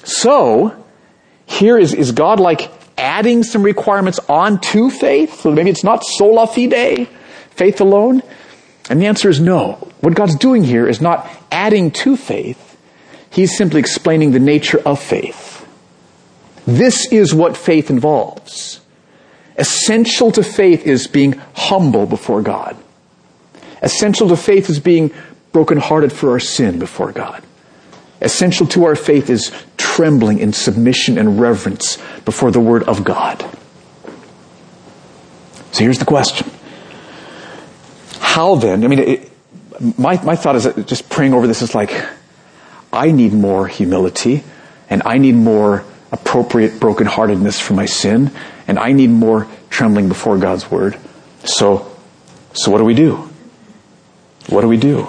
So, 0.03 0.85
here 1.47 1.79
is, 1.79 1.95
is 1.95 2.11
God 2.11 2.39
like 2.39 2.71
adding 2.95 3.41
some 3.41 3.63
requirements 3.63 4.19
onto 4.29 4.91
faith? 4.91 5.41
So 5.41 5.51
maybe 5.51 5.71
it's 5.71 5.83
not 5.83 6.05
sola 6.05 6.45
fide, 6.45 7.07
faith 7.49 7.81
alone? 7.81 8.21
And 8.87 9.01
the 9.01 9.07
answer 9.07 9.29
is 9.29 9.39
no. 9.39 9.91
What 10.01 10.13
God's 10.13 10.35
doing 10.35 10.63
here 10.63 10.87
is 10.87 11.01
not 11.01 11.27
adding 11.51 11.89
to 11.89 12.17
faith. 12.17 12.77
He's 13.31 13.57
simply 13.57 13.79
explaining 13.79 14.31
the 14.31 14.39
nature 14.39 14.79
of 14.85 15.01
faith. 15.01 15.54
This 16.65 17.11
is 17.11 17.33
what 17.33 17.55
faith 17.55 17.89
involves. 17.89 18.79
Essential 19.57 20.31
to 20.31 20.43
faith 20.43 20.85
is 20.85 21.07
being 21.07 21.33
humble 21.53 22.05
before 22.05 22.41
God. 22.41 22.75
Essential 23.81 24.27
to 24.29 24.35
faith 24.35 24.69
is 24.69 24.79
being 24.79 25.11
brokenhearted 25.51 26.11
for 26.11 26.31
our 26.31 26.39
sin 26.39 26.79
before 26.79 27.11
God. 27.11 27.43
Essential 28.21 28.65
to 28.67 28.85
our 28.85 28.95
faith 28.95 29.29
is 29.29 29.51
trembling 29.77 30.39
in 30.39 30.51
submission 30.51 31.17
and 31.17 31.39
reverence 31.39 31.97
before 32.25 32.51
the 32.51 32.59
Word 32.59 32.83
of 32.83 33.03
God. 33.03 33.39
So 35.71 35.83
here's 35.83 35.99
the 35.99 36.05
question. 36.05 36.49
How 38.19 38.55
then, 38.55 38.83
I 38.83 38.87
mean, 38.87 38.99
it, 38.99 39.31
my, 39.97 40.21
my 40.23 40.35
thought 40.35 40.55
is 40.55 40.63
that 40.63 40.87
just 40.87 41.09
praying 41.09 41.33
over 41.33 41.47
this 41.47 41.61
is 41.61 41.75
like, 41.75 41.93
I 42.91 43.11
need 43.11 43.33
more 43.33 43.67
humility 43.67 44.43
and 44.89 45.01
I 45.05 45.17
need 45.17 45.35
more 45.35 45.85
appropriate 46.15 46.73
brokenheartedness 46.79 47.61
for 47.61 47.73
my 47.73 47.85
sin, 47.85 48.31
and 48.67 48.79
I 48.79 48.93
need 48.93 49.09
more 49.09 49.47
trembling 49.69 50.07
before 50.07 50.37
God's 50.37 50.71
word. 50.71 50.97
So, 51.43 51.91
so 52.53 52.71
what 52.71 52.77
do 52.77 52.85
we 52.85 52.95
do? 52.95 53.29
What 54.47 54.61
do 54.61 54.67
we 54.67 54.77
do? 54.77 55.07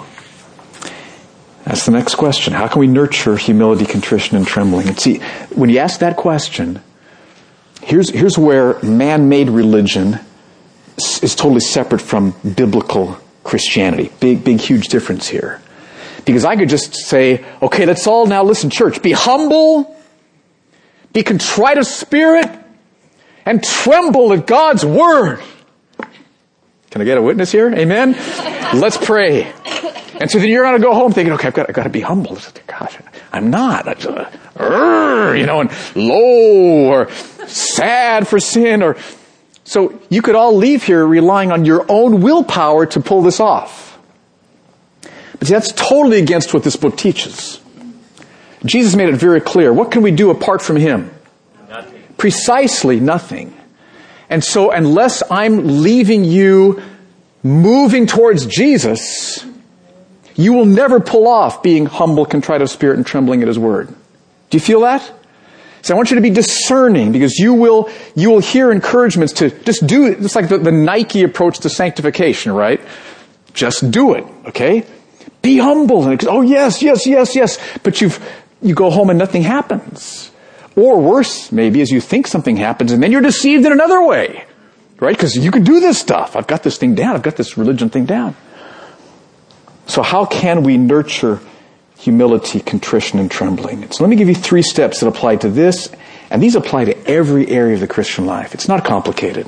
That's 1.63 1.85
the 1.85 1.91
next 1.91 2.15
question. 2.15 2.53
How 2.53 2.67
can 2.67 2.79
we 2.79 2.87
nurture 2.87 3.37
humility, 3.37 3.85
contrition, 3.85 4.37
and 4.37 4.45
trembling? 4.45 4.87
And 4.87 4.99
see, 4.99 5.19
when 5.55 5.69
you 5.69 5.79
ask 5.79 5.99
that 5.99 6.15
question, 6.15 6.81
here's, 7.81 8.09
here's 8.09 8.37
where 8.37 8.81
man-made 8.83 9.49
religion 9.49 10.19
is 10.97 11.35
totally 11.35 11.59
separate 11.59 12.01
from 12.01 12.33
biblical 12.55 13.17
Christianity. 13.43 14.11
Big, 14.19 14.43
big, 14.43 14.59
huge 14.59 14.87
difference 14.87 15.27
here. 15.27 15.61
Because 16.25 16.43
I 16.43 16.55
could 16.57 16.69
just 16.69 16.95
say, 16.95 17.45
okay, 17.61 17.85
let's 17.85 18.07
all 18.07 18.25
now 18.25 18.43
listen, 18.43 18.69
church, 18.69 19.01
be 19.01 19.13
humble, 19.13 19.96
be 21.13 21.23
contrite 21.23 21.77
of 21.77 21.85
spirit, 21.85 22.49
and 23.45 23.63
tremble 23.63 24.33
at 24.33 24.45
God's 24.45 24.85
word. 24.85 25.39
Can 26.89 27.01
I 27.01 27.05
get 27.05 27.17
a 27.17 27.21
witness 27.21 27.51
here? 27.51 27.73
Amen? 27.73 28.13
Let's 28.73 28.97
pray. 28.97 29.53
And 30.19 30.31
so 30.31 30.39
then 30.39 30.49
you're 30.49 30.63
going 30.63 30.81
to 30.81 30.85
go 30.85 30.93
home 30.93 31.13
thinking, 31.13 31.33
okay, 31.33 31.47
I've 31.47 31.53
got, 31.53 31.69
I've 31.69 31.75
got 31.75 31.83
to 31.83 31.89
be 31.89 32.01
humble. 32.01 32.37
Gosh, 32.65 32.97
I'm 33.31 33.49
not. 33.49 33.87
Uh, 33.87 35.33
you 35.37 35.45
know, 35.45 35.61
and 35.61 35.71
low 35.95 36.89
or 36.89 37.11
sad 37.47 38.27
for 38.27 38.39
sin 38.39 38.81
or, 38.81 38.97
so 39.63 40.01
you 40.09 40.21
could 40.21 40.35
all 40.35 40.55
leave 40.55 40.83
here 40.83 41.05
relying 41.05 41.51
on 41.51 41.65
your 41.65 41.85
own 41.87 42.21
willpower 42.21 42.85
to 42.87 42.99
pull 42.99 43.21
this 43.21 43.39
off. 43.39 43.99
But 45.39 45.47
see, 45.47 45.53
that's 45.53 45.71
totally 45.71 46.19
against 46.19 46.53
what 46.53 46.63
this 46.63 46.75
book 46.75 46.97
teaches. 46.97 47.61
Jesus 48.65 48.95
made 48.95 49.09
it 49.09 49.15
very 49.15 49.41
clear. 49.41 49.71
What 49.71 49.91
can 49.91 50.01
we 50.01 50.11
do 50.11 50.29
apart 50.29 50.61
from 50.61 50.77
Him? 50.77 51.11
Nothing. 51.69 52.03
Precisely 52.17 52.99
nothing. 52.99 53.55
And 54.29 54.43
so 54.43 54.71
unless 54.71 55.23
I'm 55.29 55.81
leaving 55.83 56.23
you 56.23 56.81
moving 57.43 58.07
towards 58.07 58.45
Jesus, 58.45 59.45
you 60.35 60.53
will 60.53 60.65
never 60.65 60.99
pull 60.99 61.27
off 61.27 61.63
being 61.63 61.85
humble, 61.85 62.25
contrite 62.25 62.61
of 62.61 62.69
spirit, 62.69 62.97
and 62.97 63.05
trembling 63.05 63.41
at 63.41 63.47
His 63.47 63.59
word. 63.59 63.87
Do 64.49 64.57
you 64.57 64.59
feel 64.59 64.81
that? 64.81 65.13
So 65.81 65.93
I 65.93 65.97
want 65.97 66.09
you 66.09 66.15
to 66.15 66.21
be 66.21 66.31
discerning 66.31 67.11
because 67.11 67.37
you 67.37 67.53
will, 67.53 67.89
you 68.15 68.29
will 68.29 68.39
hear 68.39 68.71
encouragements 68.71 69.33
to 69.33 69.49
just 69.49 69.87
do 69.87 70.07
it. 70.07 70.23
It's 70.23 70.35
like 70.35 70.49
the, 70.49 70.57
the 70.57 70.71
Nike 70.71 71.23
approach 71.23 71.59
to 71.59 71.69
sanctification, 71.69 72.51
right? 72.51 72.81
Just 73.53 73.89
do 73.89 74.13
it, 74.13 74.25
okay? 74.47 74.85
Be 75.41 75.57
humble. 75.57 76.07
And, 76.07 76.21
oh 76.27 76.41
yes, 76.41 76.81
yes, 76.81 77.07
yes, 77.07 77.35
yes. 77.35 77.57
But 77.83 78.01
you've, 78.01 78.19
you 78.61 78.73
go 78.73 78.89
home 78.89 79.09
and 79.09 79.19
nothing 79.19 79.43
happens. 79.43 80.31
Or 80.75 80.99
worse, 81.01 81.51
maybe, 81.51 81.81
is 81.81 81.91
you 81.91 82.01
think 82.01 82.27
something 82.27 82.55
happens 82.55 82.91
and 82.91 83.01
then 83.01 83.11
you're 83.11 83.21
deceived 83.21 83.65
in 83.65 83.71
another 83.71 84.03
way. 84.03 84.45
Right? 84.99 85.15
Because 85.15 85.35
you 85.35 85.51
can 85.51 85.63
do 85.63 85.79
this 85.79 85.99
stuff. 85.99 86.35
I've 86.35 86.47
got 86.47 86.63
this 86.63 86.77
thing 86.77 86.95
down. 86.95 87.15
I've 87.15 87.23
got 87.23 87.35
this 87.35 87.57
religion 87.57 87.89
thing 87.89 88.05
down. 88.05 88.35
So 89.85 90.01
how 90.01 90.25
can 90.25 90.63
we 90.63 90.77
nurture 90.77 91.39
humility, 91.97 92.59
contrition, 92.59 93.19
and 93.19 93.31
trembling? 93.31 93.89
So 93.91 94.03
let 94.03 94.09
me 94.09 94.15
give 94.15 94.27
you 94.27 94.35
three 94.35 94.61
steps 94.61 94.99
that 94.99 95.07
apply 95.07 95.37
to 95.37 95.49
this, 95.49 95.89
and 96.29 96.41
these 96.41 96.55
apply 96.55 96.85
to 96.85 97.07
every 97.07 97.47
area 97.47 97.75
of 97.75 97.79
the 97.79 97.87
Christian 97.87 98.25
life. 98.25 98.53
It's 98.53 98.67
not 98.67 98.83
complicated. 98.85 99.47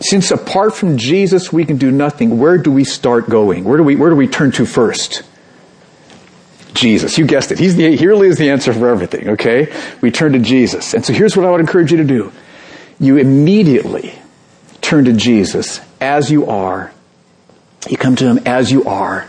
Since 0.00 0.30
apart 0.30 0.74
from 0.74 0.96
Jesus 0.96 1.52
we 1.52 1.64
can 1.64 1.76
do 1.76 1.90
nothing, 1.90 2.38
where 2.38 2.56
do 2.56 2.70
we 2.70 2.84
start 2.84 3.28
going? 3.28 3.64
Where 3.64 3.76
do 3.76 3.82
we, 3.82 3.96
where 3.96 4.10
do 4.10 4.16
we 4.16 4.28
turn 4.28 4.52
to 4.52 4.64
first? 4.64 5.22
Jesus. 6.78 7.18
You 7.18 7.26
guessed 7.26 7.52
it. 7.52 7.58
He's 7.58 7.76
the, 7.76 7.96
he 7.96 8.06
really 8.06 8.28
is 8.28 8.38
the 8.38 8.50
answer 8.50 8.72
for 8.72 8.88
everything, 8.88 9.30
okay? 9.30 9.72
We 10.00 10.10
turn 10.10 10.32
to 10.32 10.38
Jesus. 10.38 10.94
And 10.94 11.04
so 11.04 11.12
here's 11.12 11.36
what 11.36 11.44
I 11.44 11.50
would 11.50 11.60
encourage 11.60 11.90
you 11.90 11.98
to 11.98 12.04
do. 12.04 12.32
You 13.00 13.16
immediately 13.16 14.14
turn 14.80 15.04
to 15.06 15.12
Jesus 15.12 15.80
as 16.00 16.30
you 16.30 16.46
are. 16.46 16.92
You 17.88 17.96
come 17.96 18.16
to 18.16 18.24
Him 18.24 18.40
as 18.46 18.70
you 18.70 18.84
are 18.84 19.28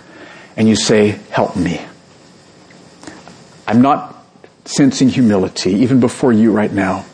and 0.56 0.68
you 0.68 0.76
say, 0.76 1.20
help 1.30 1.56
me. 1.56 1.82
I'm 3.68 3.82
not 3.82 4.16
sensing 4.66 5.10
humility 5.10 5.72
even 5.74 6.00
before 6.00 6.34
you 6.34 6.52
right 6.52 6.72
now. 6.72 7.06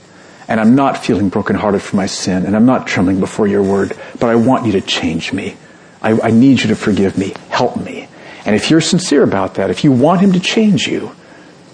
And 0.48 0.60
I'm 0.60 0.76
not 0.76 1.04
feeling 1.04 1.30
brokenhearted 1.30 1.82
for 1.82 1.96
my 1.96 2.06
sin 2.06 2.46
and 2.46 2.56
I'm 2.56 2.66
not 2.66 2.88
trembling 2.88 3.20
before 3.20 3.48
your 3.48 3.64
word, 3.64 3.98
but 4.20 4.30
I 4.30 4.36
want 4.36 4.66
you 4.66 4.74
to 4.74 4.82
change 4.82 5.34
me. 5.34 5.58
I, 6.02 6.20
I 6.22 6.32
need 6.32 6.62
you 6.62 6.68
to 6.70 6.76
forgive 6.76 7.18
me. 7.18 7.34
Help 7.50 7.78
me. 7.78 8.08
And 8.46 8.56
if 8.56 8.70
you're 8.70 8.82
sincere 8.82 9.24
about 9.24 9.56
that, 9.56 9.70
if 9.70 9.84
you 9.84 9.92
want 9.92 10.22
Him 10.22 10.34
to 10.34 10.40
change 10.40 10.88
you, 10.88 11.16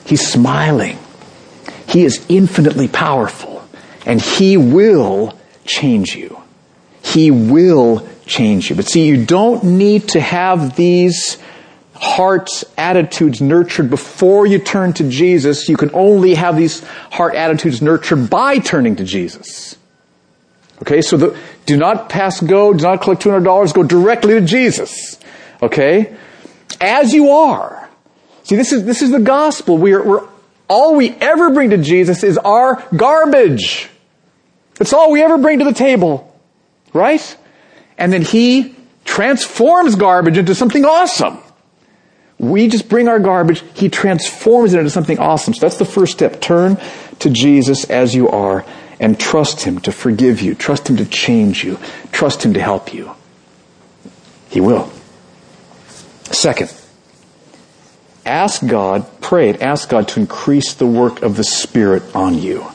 He's 0.06 0.26
smiling. 0.26 0.98
He 1.88 2.06
is 2.06 2.26
infinitely 2.30 2.88
powerful 2.88 3.68
and 4.06 4.22
He 4.22 4.58
will 4.58 5.38
change 5.66 6.16
you. 6.16 6.42
He 7.04 7.32
will 7.32 8.08
change 8.26 8.70
you. 8.70 8.76
But 8.76 8.88
see, 8.88 9.08
you 9.08 9.26
don't 9.26 9.64
need 9.64 10.10
to 10.10 10.22
have 10.22 10.76
these 10.76 11.38
heart 11.96 12.50
attitudes 12.78 13.42
nurtured 13.42 13.90
before 13.90 14.48
you 14.48 14.58
turn 14.58 14.94
to 14.94 15.08
Jesus. 15.10 15.70
You 15.70 15.78
can 15.78 15.92
only 15.94 16.34
have 16.34 16.58
these 16.58 16.84
heart 17.12 17.36
attitudes 17.36 17.82
nurtured 17.82 18.30
by 18.30 18.58
turning 18.58 18.96
to 18.96 19.04
Jesus. 19.04 19.78
Okay, 20.82 21.04
so 21.04 21.16
the, 21.16 21.38
do 21.68 21.78
not 21.78 22.10
pass 22.10 22.42
go, 22.42 22.74
do 22.74 22.84
not 22.84 23.02
collect 23.02 23.22
$200, 23.22 23.74
go 23.74 23.84
directly 23.84 24.34
to 24.34 24.42
Jesus. 24.42 25.20
Okay? 25.62 26.16
As 26.82 27.14
you 27.14 27.30
are. 27.30 27.90
See, 28.44 28.56
this 28.56 28.74
is, 28.74 28.86
this 28.86 29.02
is 29.02 29.12
the 29.12 29.20
gospel. 29.20 29.78
We 29.78 29.94
are, 29.94 30.04
we're, 30.04 30.28
all 30.68 30.96
we 30.96 31.12
ever 31.12 31.52
bring 31.52 31.70
to 31.72 31.78
Jesus 31.78 32.24
is 32.24 32.38
our 32.38 32.84
garbage. 32.96 33.90
That's 34.76 34.94
all 34.94 35.12
we 35.12 35.22
ever 35.22 35.38
bring 35.38 35.60
to 35.60 35.66
the 35.66 35.74
table. 35.74 36.28
Right? 36.94 37.38
And 37.98 38.12
then 38.12 38.22
He 38.22 38.76
transforms 39.06 39.96
garbage 39.96 40.38
into 40.38 40.56
something 40.56 40.86
awesome. 40.86 41.40
We 42.40 42.68
just 42.68 42.90
bring 42.90 43.08
our 43.08 43.20
garbage, 43.20 43.64
He 43.76 43.90
transforms 43.90 44.74
it 44.74 44.80
into 44.80 44.90
something 44.90 45.20
awesome. 45.20 45.54
So 45.54 45.62
that's 45.62 45.78
the 45.78 45.86
first 45.86 46.14
step. 46.14 46.42
Turn 46.42 46.78
to 47.20 47.30
Jesus 47.30 47.84
as 47.86 48.16
you 48.16 48.30
are 48.30 48.66
and 49.00 49.20
trust 49.20 49.62
Him 49.62 49.80
to 49.82 49.92
forgive 49.92 50.42
you. 50.42 50.56
Trust 50.56 50.90
Him 50.90 50.98
to 50.98 51.06
change 51.06 51.64
you. 51.64 51.78
Trust 52.12 52.44
Him 52.44 52.54
to 52.54 52.62
help 52.62 52.94
you. 52.94 53.12
He 54.50 54.60
will. 54.62 54.92
Second, 56.32 56.74
ask 58.26 58.66
God, 58.66 59.06
pray 59.22 59.50
it, 59.50 59.62
ask 59.62 59.90
God 59.90 60.08
to 60.10 60.20
increase 60.20 60.74
the 60.74 60.88
work 60.88 61.22
of 61.22 61.38
the 61.38 61.44
Spirit 61.44 62.16
on 62.16 62.38
you. 62.38 62.66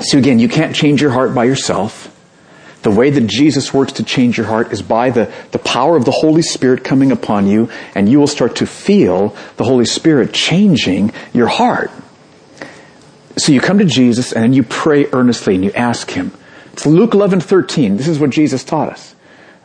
So 0.00 0.18
again, 0.18 0.38
you 0.38 0.48
can't 0.48 0.74
change 0.74 1.00
your 1.00 1.10
heart 1.10 1.34
by 1.34 1.44
yourself. 1.44 2.10
The 2.82 2.90
way 2.90 3.08
that 3.08 3.26
Jesus 3.26 3.72
works 3.72 3.94
to 3.94 4.04
change 4.04 4.36
your 4.36 4.46
heart 4.46 4.72
is 4.72 4.82
by 4.82 5.08
the, 5.10 5.32
the 5.52 5.58
power 5.58 5.96
of 5.96 6.04
the 6.04 6.10
Holy 6.10 6.42
Spirit 6.42 6.84
coming 6.84 7.12
upon 7.12 7.46
you, 7.46 7.70
and 7.94 8.08
you 8.08 8.18
will 8.18 8.26
start 8.26 8.56
to 8.56 8.66
feel 8.66 9.34
the 9.56 9.64
Holy 9.64 9.86
Spirit 9.86 10.34
changing 10.34 11.12
your 11.32 11.46
heart. 11.46 11.90
So 13.38 13.52
you 13.52 13.60
come 13.60 13.78
to 13.78 13.84
Jesus 13.84 14.32
and 14.32 14.54
you 14.54 14.62
pray 14.62 15.06
earnestly 15.12 15.54
and 15.54 15.64
you 15.64 15.72
ask 15.72 16.10
Him. 16.10 16.32
It's 16.72 16.84
Luke 16.84 17.14
11, 17.14 17.40
13. 17.40 17.96
This 17.96 18.08
is 18.08 18.18
what 18.18 18.30
Jesus 18.30 18.64
taught 18.64 18.90
us. 18.90 19.14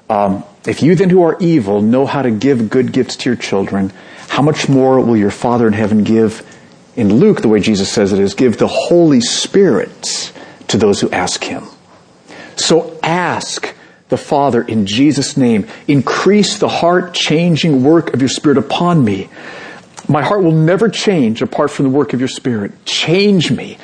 Um, 0.10 0.44
if 0.66 0.84
you 0.84 0.96
then 0.96 1.10
who 1.10 1.24
are 1.24 1.38
evil 1.40 1.82
know 1.82 2.06
how 2.06 2.22
to 2.22 2.32
give 2.32 2.70
good 2.70 2.92
gifts 2.92 3.16
to 3.18 3.30
your 3.30 3.38
children, 3.38 3.92
how 4.28 4.42
much 4.42 4.70
more 4.70 5.00
will 5.00 5.18
your 5.18 5.32
Father 5.32 5.68
in 5.68 5.74
heaven 5.74 6.04
give 6.04 6.46
in 6.96 7.16
Luke, 7.16 7.42
the 7.42 7.48
way 7.48 7.62
Jesus 7.62 7.90
says 7.90 8.12
it 8.12 8.20
is, 8.20 8.34
give 8.34 8.58
the 8.58 8.68
Holy 8.68 9.22
Spirit 9.22 10.34
to 10.68 10.78
those 10.78 11.00
who 11.00 11.10
ask 11.12 11.44
Him. 11.44 11.64
So 12.58 13.00
ask 13.02 13.74
the 14.10 14.18
Father 14.18 14.62
in 14.62 14.86
Jesus' 14.86 15.38
name, 15.38 15.68
increase 15.88 16.60
the 16.60 16.68
heart 16.68 17.14
changing 17.14 17.84
work 17.84 18.14
of 18.14 18.22
your 18.22 18.30
Spirit 18.30 18.58
upon 18.58 19.06
me. 19.06 19.30
My 20.10 20.24
heart 20.24 20.44
will 20.44 20.52
never 20.52 20.90
change 20.90 21.42
apart 21.42 21.72
from 21.72 21.86
the 21.86 21.92
work 21.92 22.14
of 22.14 22.20
your 22.20 22.28
Spirit. 22.28 22.84
Change 22.84 23.52
me. 23.52 23.78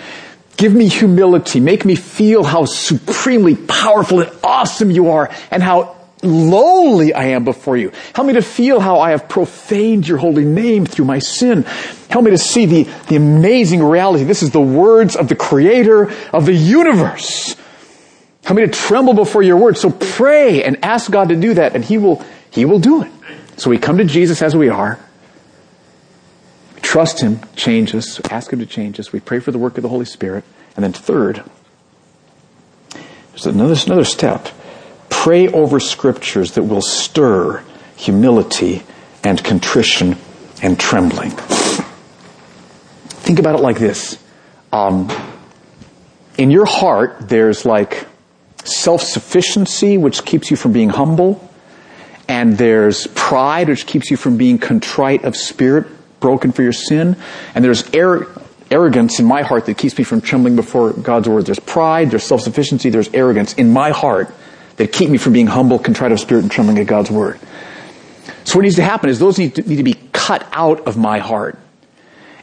Give 0.57 0.73
me 0.73 0.87
humility. 0.87 1.59
Make 1.59 1.85
me 1.85 1.95
feel 1.95 2.43
how 2.43 2.65
supremely 2.65 3.55
powerful 3.55 4.21
and 4.21 4.31
awesome 4.43 4.91
you 4.91 5.11
are 5.11 5.29
and 5.51 5.63
how 5.63 5.95
lowly 6.25 7.13
I 7.13 7.25
am 7.25 7.43
before 7.43 7.77
you. 7.77 7.91
Help 8.13 8.27
me 8.27 8.33
to 8.33 8.41
feel 8.41 8.79
how 8.79 8.99
I 8.99 9.11
have 9.11 9.29
profaned 9.29 10.07
your 10.07 10.17
holy 10.17 10.45
name 10.45 10.85
through 10.85 11.05
my 11.05 11.19
sin. 11.19 11.63
Help 12.09 12.25
me 12.25 12.31
to 12.31 12.37
see 12.37 12.65
the, 12.65 12.83
the 13.07 13.15
amazing 13.15 13.83
reality. 13.83 14.23
This 14.23 14.43
is 14.43 14.51
the 14.51 14.61
words 14.61 15.15
of 15.15 15.27
the 15.27 15.35
creator 15.35 16.11
of 16.33 16.45
the 16.45 16.53
universe. 16.53 17.55
Help 18.43 18.57
me 18.57 18.65
to 18.65 18.71
tremble 18.71 19.13
before 19.13 19.41
your 19.41 19.57
word. 19.57 19.77
So 19.77 19.89
pray 19.89 20.63
and 20.63 20.83
ask 20.83 21.09
God 21.09 21.29
to 21.29 21.35
do 21.35 21.55
that 21.55 21.75
and 21.75 21.83
he 21.83 21.97
will, 21.97 22.23
he 22.51 22.65
will 22.65 22.79
do 22.79 23.03
it. 23.03 23.11
So 23.57 23.69
we 23.69 23.77
come 23.77 23.97
to 23.97 24.03
Jesus 24.05 24.41
as 24.41 24.55
we 24.55 24.69
are. 24.69 24.99
Trust 26.81 27.21
him, 27.21 27.39
change 27.55 27.95
us, 27.95 28.21
ask 28.29 28.53
him 28.53 28.59
to 28.59 28.65
change 28.65 28.99
us. 28.99 29.11
We 29.11 29.19
pray 29.19 29.39
for 29.39 29.51
the 29.51 29.57
work 29.57 29.77
of 29.77 29.81
the 29.81 29.89
Holy 29.89 30.05
Spirit. 30.05 30.43
And 30.75 30.83
then 30.83 30.93
third, 30.93 31.43
there's 33.31 33.47
another, 33.47 33.75
another 33.85 34.05
step 34.05 34.47
pray 35.25 35.47
over 35.47 35.79
scriptures 35.79 36.51
that 36.51 36.61
will 36.61 36.83
stir 36.83 37.63
humility 37.95 38.83
and 39.23 39.43
contrition 39.43 40.15
and 40.61 40.79
trembling. 40.79 41.31
Think 43.25 43.39
about 43.39 43.55
it 43.55 43.61
like 43.63 43.79
this. 43.79 44.23
Um, 44.71 45.09
in 46.37 46.51
your 46.51 46.67
heart, 46.67 47.27
there's 47.27 47.65
like 47.65 48.05
self-sufficiency, 48.65 49.97
which 49.97 50.23
keeps 50.25 50.51
you 50.51 50.57
from 50.57 50.73
being 50.73 50.89
humble, 50.89 51.51
and 52.27 52.55
there's 52.55 53.07
pride, 53.07 53.67
which 53.67 53.87
keeps 53.87 54.11
you 54.11 54.17
from 54.17 54.37
being 54.37 54.59
contrite 54.59 55.23
of 55.23 55.35
spirit, 55.35 55.87
broken 56.19 56.51
for 56.51 56.61
your 56.61 56.71
sin, 56.71 57.17
and 57.55 57.65
there's 57.65 57.89
arrogance 57.95 59.19
in 59.19 59.25
my 59.25 59.41
heart 59.41 59.65
that 59.65 59.75
keeps 59.79 59.97
me 59.97 60.03
from 60.03 60.21
trembling 60.21 60.55
before 60.55 60.93
God's 60.93 61.27
word. 61.27 61.47
There's 61.47 61.59
pride, 61.59 62.11
there's 62.11 62.25
self-sufficiency, 62.25 62.91
there's 62.91 63.11
arrogance 63.11 63.55
in 63.55 63.73
my 63.73 63.89
heart 63.89 64.31
that 64.77 64.91
keep 64.91 65.09
me 65.09 65.17
from 65.17 65.33
being 65.33 65.47
humble, 65.47 65.79
contrite 65.79 66.11
of 66.11 66.19
spirit, 66.19 66.41
and 66.41 66.51
trembling 66.51 66.79
at 66.79 66.87
God's 66.87 67.11
word. 67.11 67.39
So 68.43 68.57
what 68.57 68.63
needs 68.63 68.75
to 68.75 68.83
happen 68.83 69.09
is 69.09 69.19
those 69.19 69.37
need 69.37 69.55
to, 69.55 69.61
need 69.67 69.77
to 69.77 69.83
be 69.83 69.95
cut 70.13 70.47
out 70.53 70.87
of 70.87 70.97
my 70.97 71.19
heart. 71.19 71.57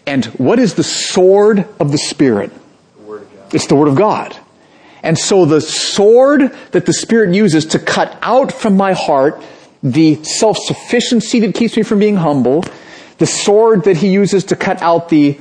And 0.06 0.24
what 0.26 0.58
is 0.58 0.74
the 0.74 0.82
sword 0.82 1.66
of 1.78 1.92
the 1.92 1.98
Spirit? 1.98 2.50
The 3.06 3.26
it's 3.52 3.66
the 3.66 3.76
Word 3.76 3.88
of 3.88 3.96
God. 3.96 4.36
And 5.02 5.18
so 5.18 5.44
the 5.44 5.60
sword 5.60 6.56
that 6.72 6.86
the 6.86 6.92
Spirit 6.92 7.34
uses 7.34 7.66
to 7.66 7.78
cut 7.78 8.16
out 8.22 8.52
from 8.52 8.76
my 8.76 8.92
heart 8.94 9.42
the 9.82 10.22
self-sufficiency 10.22 11.40
that 11.40 11.54
keeps 11.54 11.76
me 11.76 11.82
from 11.82 11.98
being 11.98 12.16
humble, 12.16 12.64
the 13.18 13.26
sword 13.26 13.84
that 13.84 13.96
He 13.96 14.08
uses 14.08 14.44
to 14.44 14.56
cut 14.56 14.80
out 14.80 15.08
the 15.08 15.38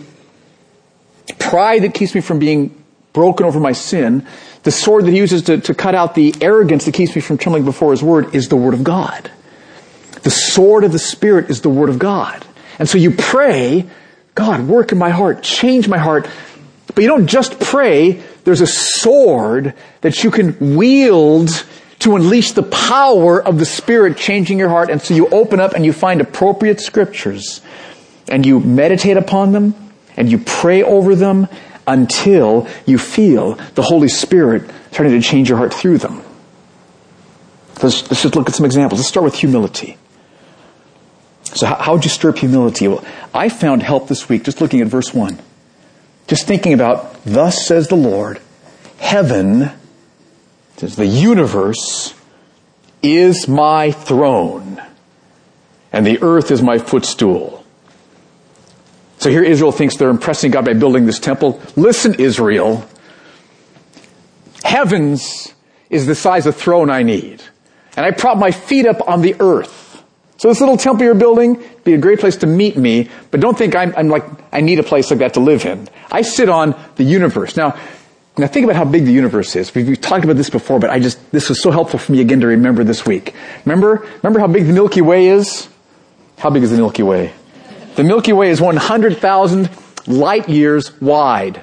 pride 1.39 1.83
that 1.83 1.93
keeps 1.93 2.13
me 2.13 2.21
from 2.21 2.39
being 2.39 2.80
broken 3.13 3.45
over 3.45 3.59
my 3.59 3.73
sin, 3.73 4.25
the 4.63 4.71
sword 4.71 5.05
that 5.05 5.11
he 5.11 5.17
uses 5.17 5.43
to, 5.43 5.59
to 5.59 5.73
cut 5.73 5.95
out 5.95 6.15
the 6.15 6.33
arrogance 6.41 6.85
that 6.85 6.93
keeps 6.93 7.15
me 7.15 7.21
from 7.21 7.37
trembling 7.37 7.65
before 7.65 7.91
his 7.91 8.03
word 8.03 8.35
is 8.35 8.49
the 8.49 8.55
word 8.55 8.73
of 8.73 8.83
God. 8.83 9.29
The 10.23 10.29
sword 10.29 10.83
of 10.83 10.91
the 10.91 10.99
Spirit 10.99 11.49
is 11.49 11.61
the 11.61 11.69
word 11.69 11.89
of 11.89 11.97
God. 11.97 12.45
And 12.77 12.87
so 12.87 12.97
you 12.97 13.11
pray, 13.11 13.89
God, 14.35 14.67
work 14.67 14.91
in 14.91 14.97
my 14.97 15.09
heart, 15.09 15.43
change 15.43 15.87
my 15.87 15.97
heart. 15.97 16.29
But 16.93 17.01
you 17.01 17.07
don't 17.07 17.27
just 17.27 17.59
pray, 17.59 18.23
there's 18.43 18.61
a 18.61 18.67
sword 18.67 19.73
that 20.01 20.23
you 20.23 20.31
can 20.31 20.75
wield 20.77 21.49
to 21.99 22.15
unleash 22.15 22.53
the 22.53 22.63
power 22.63 23.41
of 23.41 23.59
the 23.59 23.65
Spirit 23.65 24.17
changing 24.17 24.59
your 24.59 24.69
heart. 24.69 24.89
And 24.89 25.01
so 25.01 25.13
you 25.13 25.27
open 25.29 25.59
up 25.59 25.73
and 25.73 25.85
you 25.85 25.93
find 25.93 26.21
appropriate 26.21 26.81
scriptures 26.81 27.61
and 28.27 28.45
you 28.45 28.59
meditate 28.59 29.17
upon 29.17 29.51
them 29.51 29.75
and 30.17 30.29
you 30.31 30.37
pray 30.39 30.83
over 30.83 31.15
them 31.15 31.47
until 31.91 32.67
you 32.85 32.97
feel 32.97 33.55
the 33.75 33.81
Holy 33.81 34.07
Spirit 34.07 34.69
starting 34.91 35.19
to 35.19 35.21
change 35.21 35.49
your 35.49 35.57
heart 35.57 35.73
through 35.73 35.97
them. 35.97 36.23
Let's, 37.83 38.09
let's 38.09 38.21
just 38.21 38.35
look 38.35 38.47
at 38.47 38.55
some 38.55 38.65
examples. 38.65 38.99
Let's 38.99 39.09
start 39.09 39.23
with 39.25 39.35
humility. 39.35 39.97
So 41.43 41.65
how, 41.65 41.75
how 41.75 41.93
would 41.93 42.03
you 42.03 42.09
stir 42.09 42.29
up 42.29 42.37
humility? 42.37 42.87
Well, 42.87 43.03
I 43.33 43.49
found 43.49 43.83
help 43.83 44.07
this 44.07 44.29
week 44.29 44.43
just 44.43 44.61
looking 44.61 44.81
at 44.81 44.87
verse 44.87 45.13
1. 45.13 45.39
Just 46.27 46.47
thinking 46.47 46.73
about, 46.73 47.23
thus 47.25 47.65
says 47.65 47.89
the 47.89 47.95
Lord, 47.95 48.39
heaven, 48.99 49.71
says 50.77 50.95
the 50.95 51.05
universe, 51.05 52.13
is 53.03 53.47
my 53.47 53.91
throne, 53.91 54.81
and 55.91 56.05
the 56.05 56.21
earth 56.21 56.51
is 56.51 56.61
my 56.61 56.77
footstool. 56.77 57.60
So 59.21 59.29
here 59.29 59.43
Israel 59.43 59.71
thinks 59.71 59.97
they're 59.97 60.09
impressing 60.09 60.49
God 60.49 60.65
by 60.65 60.73
building 60.73 61.05
this 61.05 61.19
temple. 61.19 61.61
Listen, 61.75 62.15
Israel. 62.15 62.83
Heavens 64.63 65.53
is 65.91 66.07
the 66.07 66.15
size 66.15 66.47
of 66.47 66.55
throne 66.55 66.89
I 66.89 67.03
need. 67.03 67.43
And 67.95 68.03
I 68.03 68.09
prop 68.09 68.39
my 68.39 68.49
feet 68.49 68.87
up 68.87 69.07
on 69.07 69.21
the 69.21 69.35
earth. 69.39 70.03
So 70.37 70.47
this 70.47 70.59
little 70.59 70.75
temple 70.75 71.05
you're 71.05 71.13
building, 71.13 71.63
be 71.83 71.93
a 71.93 71.99
great 71.99 72.19
place 72.19 72.37
to 72.37 72.47
meet 72.47 72.75
me, 72.75 73.11
but 73.29 73.39
don't 73.41 73.55
think 73.55 73.75
I'm, 73.75 73.93
I'm 73.95 74.07
like, 74.07 74.23
I 74.51 74.61
need 74.61 74.79
a 74.79 74.83
place 74.83 75.11
like 75.11 75.19
that 75.19 75.35
to 75.35 75.39
live 75.39 75.67
in. 75.67 75.87
I 76.11 76.23
sit 76.23 76.49
on 76.49 76.73
the 76.95 77.03
universe. 77.03 77.55
Now, 77.55 77.79
now 78.39 78.47
think 78.47 78.63
about 78.63 78.75
how 78.75 78.85
big 78.85 79.05
the 79.05 79.13
universe 79.13 79.55
is. 79.55 79.75
We've, 79.75 79.87
we've, 79.87 80.01
talked 80.01 80.23
about 80.23 80.37
this 80.37 80.49
before, 80.49 80.79
but 80.79 80.89
I 80.89 80.97
just, 80.97 81.31
this 81.31 81.47
was 81.47 81.61
so 81.61 81.69
helpful 81.69 81.99
for 81.99 82.11
me 82.11 82.21
again 82.21 82.39
to 82.39 82.47
remember 82.47 82.83
this 82.83 83.05
week. 83.05 83.35
Remember, 83.65 83.97
remember 84.23 84.39
how 84.39 84.47
big 84.47 84.65
the 84.65 84.73
Milky 84.73 85.01
Way 85.01 85.27
is? 85.27 85.69
How 86.39 86.49
big 86.49 86.63
is 86.63 86.71
the 86.71 86.77
Milky 86.77 87.03
Way? 87.03 87.33
The 87.95 88.03
Milky 88.03 88.31
Way 88.33 88.49
is 88.49 88.61
100,000 88.61 89.69
light 90.07 90.47
years 90.47 90.99
wide. 91.01 91.61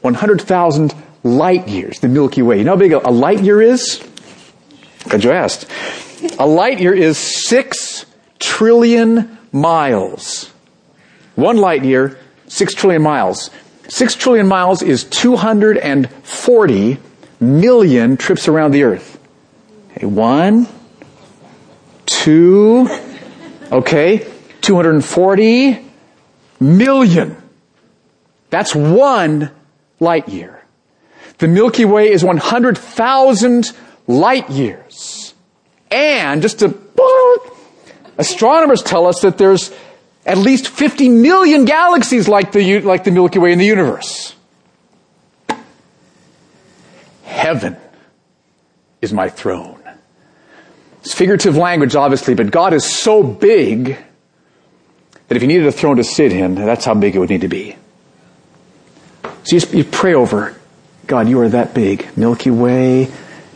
100,000 0.00 0.94
light 1.24 1.68
years, 1.68 2.00
the 2.00 2.08
Milky 2.08 2.42
Way. 2.42 2.58
You 2.58 2.64
know 2.64 2.72
how 2.72 2.76
big 2.76 2.92
a, 2.92 3.10
light 3.10 3.40
year 3.40 3.60
is? 3.60 4.02
Glad 5.04 5.24
you 5.24 5.32
asked. 5.32 5.68
A 6.38 6.46
light 6.46 6.80
year 6.80 6.94
is 6.94 7.18
six 7.18 8.06
trillion 8.38 9.36
miles. 9.50 10.52
One 11.34 11.56
light 11.56 11.84
year, 11.84 12.18
six 12.46 12.74
trillion 12.74 13.02
miles. 13.02 13.50
Six 13.88 14.14
trillion 14.14 14.46
miles 14.46 14.82
is 14.82 15.02
240 15.04 16.98
million 17.40 18.16
trips 18.16 18.46
around 18.48 18.70
the 18.70 18.84
earth. 18.84 19.18
Okay, 19.90 20.06
one, 20.06 20.68
two, 22.06 22.88
okay, 23.70 24.31
240 24.62 25.84
million. 26.60 27.36
That's 28.50 28.74
one 28.74 29.50
light 30.00 30.28
year. 30.28 30.62
The 31.38 31.48
Milky 31.48 31.84
Way 31.84 32.10
is 32.10 32.22
100,000 32.24 33.72
light 34.06 34.48
years. 34.50 35.34
And 35.90 36.42
just 36.42 36.60
to, 36.60 36.78
astronomers 38.18 38.82
tell 38.82 39.06
us 39.06 39.20
that 39.20 39.38
there's 39.38 39.72
at 40.24 40.38
least 40.38 40.68
50 40.68 41.08
million 41.08 41.64
galaxies 41.64 42.28
like 42.28 42.52
the, 42.52 42.80
like 42.80 43.04
the 43.04 43.10
Milky 43.10 43.38
Way 43.38 43.52
in 43.52 43.58
the 43.58 43.66
universe. 43.66 44.34
heaven 47.42 47.76
is 49.00 49.12
my 49.12 49.28
throne. 49.28 49.82
It's 51.00 51.12
figurative 51.12 51.56
language, 51.56 51.96
obviously, 51.96 52.34
but 52.34 52.52
God 52.52 52.72
is 52.72 52.84
so 52.84 53.24
big 53.24 53.98
that 55.32 55.36
if 55.38 55.42
you 55.42 55.48
needed 55.48 55.66
a 55.66 55.72
throne 55.72 55.96
to 55.96 56.04
sit 56.04 56.30
in, 56.30 56.56
that's 56.56 56.84
how 56.84 56.92
big 56.92 57.16
it 57.16 57.18
would 57.18 57.30
need 57.30 57.40
to 57.40 57.48
be. 57.48 57.74
So 59.44 59.56
you, 59.56 59.78
you 59.78 59.84
pray 59.84 60.12
over, 60.12 60.54
God, 61.06 61.26
you 61.26 61.40
are 61.40 61.48
that 61.48 61.72
big. 61.72 62.06
Milky 62.18 62.50
Way, 62.50 63.06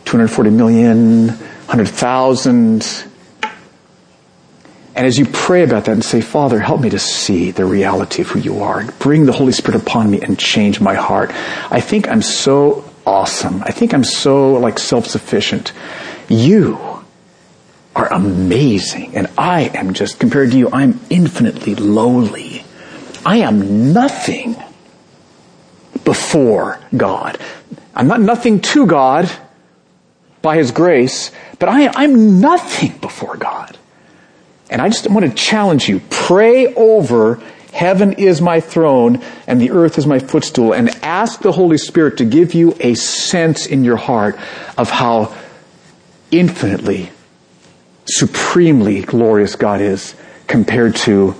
240 0.05 0.49
million, 0.49 1.27
100,000. 1.27 3.05
And 4.95 5.05
as 5.05 5.19
you 5.19 5.27
pray 5.27 5.63
about 5.63 5.85
that 5.85 5.91
and 5.91 6.03
say, 6.03 6.19
Father, 6.19 6.59
help 6.59 6.81
me 6.81 6.89
to 6.89 6.97
see 6.97 7.51
the 7.51 7.65
reality 7.65 8.23
of 8.23 8.29
who 8.29 8.39
you 8.39 8.63
are. 8.63 8.83
Bring 8.93 9.27
the 9.27 9.31
Holy 9.31 9.51
Spirit 9.51 9.79
upon 9.79 10.09
me 10.09 10.19
and 10.19 10.39
change 10.39 10.81
my 10.81 10.95
heart. 10.95 11.29
I 11.71 11.79
think 11.79 12.07
I'm 12.07 12.23
so 12.23 12.91
awesome. 13.05 13.61
I 13.61 13.69
think 13.69 13.93
I'm 13.93 14.03
so 14.03 14.53
like 14.53 14.79
self-sufficient. 14.79 15.73
You 16.27 16.86
are 17.97 18.13
amazing. 18.13 19.17
And 19.17 19.27
I 19.37 19.63
am 19.73 19.93
just, 19.93 20.19
compared 20.19 20.51
to 20.51 20.57
you, 20.57 20.69
I'm 20.71 20.99
infinitely 21.09 21.73
lowly. 21.73 22.63
I 23.25 23.37
am 23.37 23.91
nothing 23.91 24.55
before 26.05 26.79
God. 26.95 27.39
I'm 27.95 28.07
not 28.07 28.21
nothing 28.21 28.61
to 28.61 28.85
God 28.85 29.29
by 30.43 30.57
His 30.57 30.71
grace, 30.71 31.31
but 31.57 31.69
I, 31.69 32.03
am 32.03 32.39
nothing 32.39 32.95
before 32.99 33.35
God. 33.35 33.75
And 34.69 34.79
I 34.79 34.89
just 34.89 35.09
want 35.09 35.25
to 35.25 35.33
challenge 35.33 35.89
you. 35.89 35.99
Pray 36.11 36.73
over 36.75 37.41
heaven 37.73 38.13
is 38.13 38.41
my 38.41 38.59
throne 38.59 39.21
and 39.47 39.59
the 39.59 39.71
earth 39.71 39.97
is 39.97 40.05
my 40.05 40.19
footstool 40.19 40.73
and 40.73 40.89
ask 41.03 41.41
the 41.41 41.51
Holy 41.51 41.77
Spirit 41.77 42.17
to 42.17 42.25
give 42.25 42.53
you 42.53 42.75
a 42.79 42.93
sense 42.93 43.65
in 43.65 43.83
your 43.83 43.97
heart 43.97 44.37
of 44.77 44.89
how 44.89 45.35
infinitely 46.31 47.09
supremely 48.07 49.01
glorious 49.01 49.55
God 49.55 49.81
is 49.81 50.15
compared 50.47 50.95
to 50.95 51.35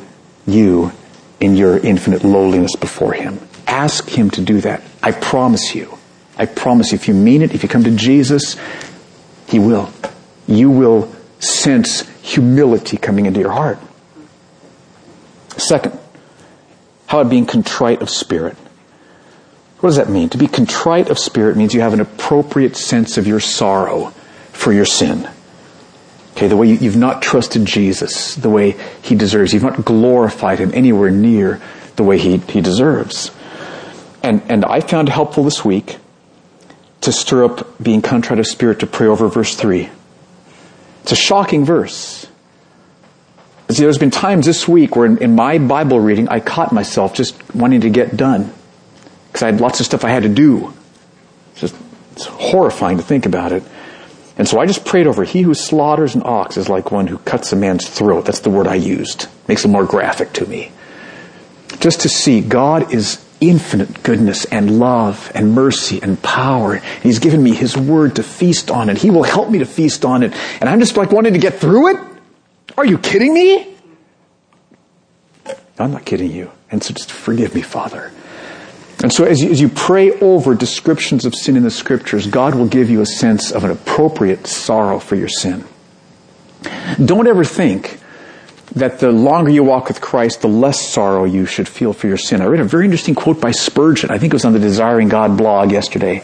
you 0.45 0.91
in 1.39 1.56
your 1.56 1.77
infinite 1.77 2.23
lowliness 2.23 2.75
before 2.75 3.13
Him. 3.13 3.39
Ask 3.67 4.10
Him 4.10 4.30
to 4.32 4.41
do 4.41 4.62
that. 4.62 4.82
I 5.01 5.12
promise 5.12 5.75
you. 5.75 5.97
I 6.38 6.45
promise 6.45 6.91
you, 6.91 6.95
if 6.95 7.08
you 7.08 7.13
mean 7.13 7.41
it, 7.41 7.53
if 7.53 7.63
you 7.63 7.69
come 7.69 7.84
to 7.84 7.95
Jesus, 7.95 8.58
He 9.47 9.60
will. 9.60 9.91
You 10.47 10.69
will 10.69 11.13
sense 11.39 12.08
humility 12.21 12.97
coming 12.97 13.25
into 13.25 13.39
your 13.39 13.51
heart. 13.51 13.80
Second, 15.58 15.97
how 17.08 17.19
about 17.19 17.30
being 17.30 17.45
contrite 17.45 18.01
of 18.01 18.10
spirit? 18.10 18.56
What 19.80 19.89
does 19.89 19.97
that 19.97 20.10
mean? 20.10 20.30
To 20.30 20.38
be 20.38 20.47
contrite 20.47 21.10
of 21.10 21.19
spirit 21.19 21.56
means 21.56 21.73
you 21.73 21.82
have 21.82 21.93
an 21.93 21.99
appropriate 21.99 22.75
sense 22.75 23.17
of 23.17 23.27
your 23.27 23.39
sorrow 23.39 24.08
for 24.51 24.73
your 24.73 24.86
sin. 24.86 25.30
Okay, 26.38 26.47
the 26.47 26.56
way 26.56 26.67
you, 26.67 26.78
have 26.78 26.95
not 26.95 27.23
trusted 27.23 27.65
Jesus 27.65 28.36
the 28.36 28.47
way 28.47 28.76
he 29.02 29.15
deserves. 29.15 29.54
You've 29.54 29.63
not 29.63 29.84
glorified 29.84 30.60
him 30.60 30.69
anywhere 30.71 31.10
near 31.10 31.60
the 31.95 32.04
way 32.04 32.19
he, 32.19 32.38
he 32.38 32.62
deserves. 32.62 33.32
And, 34.21 34.43
and 34.47 34.63
I 34.63 34.82
found 34.82 35.10
helpful 35.10 35.43
this 35.43 35.65
week 35.65 35.97
to 37.02 37.12
stir 37.12 37.43
up 37.45 37.82
being 37.82 38.04
contrite 38.04 38.38
of 38.38 38.45
spirit 38.45 38.82
to 38.82 38.86
pray 38.86 39.08
over 39.08 39.28
verse 39.30 39.56
3. 39.56 39.89
It's 41.02 41.12
a 41.12 41.15
shocking 41.15 41.65
verse. 41.65 42.28
See, 43.71 43.82
there's 43.82 43.97
been 43.97 44.12
times 44.12 44.45
this 44.45 44.67
week 44.67 44.95
where 44.95 45.08
in, 45.08 45.17
in 45.17 45.34
my 45.34 45.58
Bible 45.58 46.00
reading 46.00 46.30
I 46.30 46.39
caught 46.39 46.71
myself 46.71 47.15
just 47.15 47.56
wanting 47.56 47.82
to 47.82 47.89
get 47.89 48.15
done 48.15 48.54
because 49.26 49.41
I 49.41 49.47
had 49.47 49.60
lots 49.60 49.80
of 49.80 49.88
stuff 49.88 50.06
I 50.06 50.10
had 50.10 50.21
to 50.21 50.30
do. 50.30 50.71
It's 51.54 51.62
just 51.62 51.76
it's 52.12 52.26
horrifying 52.26 52.97
to 52.97 53.04
think 53.04 53.26
about 53.26 53.54
it. 53.54 53.63
And 54.38 54.47
so 54.47 54.60
I 54.60 54.65
just 54.65 54.86
prayed 54.86 55.08
over, 55.08 55.23
he 55.23 55.41
who 55.41 55.54
slaughters 55.54 56.13
an 56.15 56.21
ox 56.23 56.58
is 56.58 56.69
like 56.69 56.91
one 56.91 57.08
who 57.08 57.17
cuts 57.19 57.52
a 57.52 57.56
man's 57.56 57.89
throat. 57.89 58.26
That's 58.26 58.41
the 58.41 58.50
word 58.50 58.67
I 58.67 58.76
used. 58.76 59.28
Makes 59.47 59.65
it 59.65 59.69
more 59.69 59.86
graphic 59.86 60.34
to 60.34 60.45
me. 60.45 60.71
Just 61.80 62.02
to 62.02 62.10
see 62.10 62.41
God 62.41 62.93
is 62.93 63.23
infinite 63.39 64.04
goodness 64.04 64.45
and 64.45 64.80
love 64.80 65.32
and 65.34 65.54
mercy 65.54 66.02
and 66.02 66.21
power. 66.21 66.76
And 66.76 66.84
He's 67.04 67.19
given 67.19 67.41
me 67.41 67.54
His 67.54 67.76
word 67.76 68.15
to 68.17 68.23
feast 68.23 68.69
on 68.69 68.89
it. 68.89 68.97
He 68.97 69.10
will 69.10 69.23
help 69.23 69.50
me 69.50 69.60
to 69.60 69.65
feast 69.65 70.06
on 70.06 70.23
it. 70.23 70.34
And 70.62 70.69
I'm 70.69 70.80
just 70.80 70.97
like 70.97 71.12
wanting 71.12 71.34
to 71.34 71.39
get 71.39 71.56
through 71.56 71.95
it? 71.95 71.97
Are 72.78 72.86
you 72.86 72.97
kidding 73.00 73.34
me? 73.34 73.76
I'm 75.80 75.91
not 75.91 76.06
kidding 76.06 76.32
you. 76.32 76.52
And 76.71 76.84
so 76.84 76.93
just 76.93 77.12
forgive 77.12 77.56
me, 77.56 77.62
Father. 77.62 78.12
And 79.03 79.13
so 79.13 79.25
as 79.25 79.41
you, 79.41 79.51
as 79.51 79.62
you 79.62 79.69
pray 79.69 80.12
over 80.19 80.55
descriptions 80.55 81.25
of 81.25 81.36
sin 81.36 81.55
in 81.55 81.63
the 81.63 81.71
scriptures, 81.71 82.25
God 82.25 82.55
will 82.55 82.67
give 82.67 82.89
you 82.89 83.01
a 83.01 83.05
sense 83.05 83.51
of 83.51 83.63
an 83.63 83.69
appropriate 83.69 84.47
sorrow 84.47 84.99
for 84.99 85.15
your 85.15 85.27
sin. 85.27 85.65
Don't 87.03 87.27
ever 87.27 87.43
think 87.43 87.99
that 88.75 88.99
the 88.99 89.12
longer 89.12 89.51
you 89.51 89.63
walk 89.63 89.88
with 89.88 90.01
Christ, 90.01 90.41
the 90.41 90.47
less 90.47 90.81
sorrow 90.81 91.25
you 91.25 91.45
should 91.45 91.67
feel 91.67 91.93
for 91.93 92.07
your 92.07 92.17
sin. 92.17 92.41
I 92.41 92.45
read 92.45 92.60
a 92.60 92.65
very 92.65 92.86
interesting 92.86 93.15
quote 93.15 93.39
by 93.39 93.51
Spurgeon. 93.51 94.10
I 94.10 94.17
think 94.17 94.33
it 94.33 94.36
was 94.36 94.45
on 94.45 94.53
the 94.53 94.60
Desiring 94.60 95.10
God 95.10 95.38
blog 95.38 95.71
yesterday. 95.71 96.23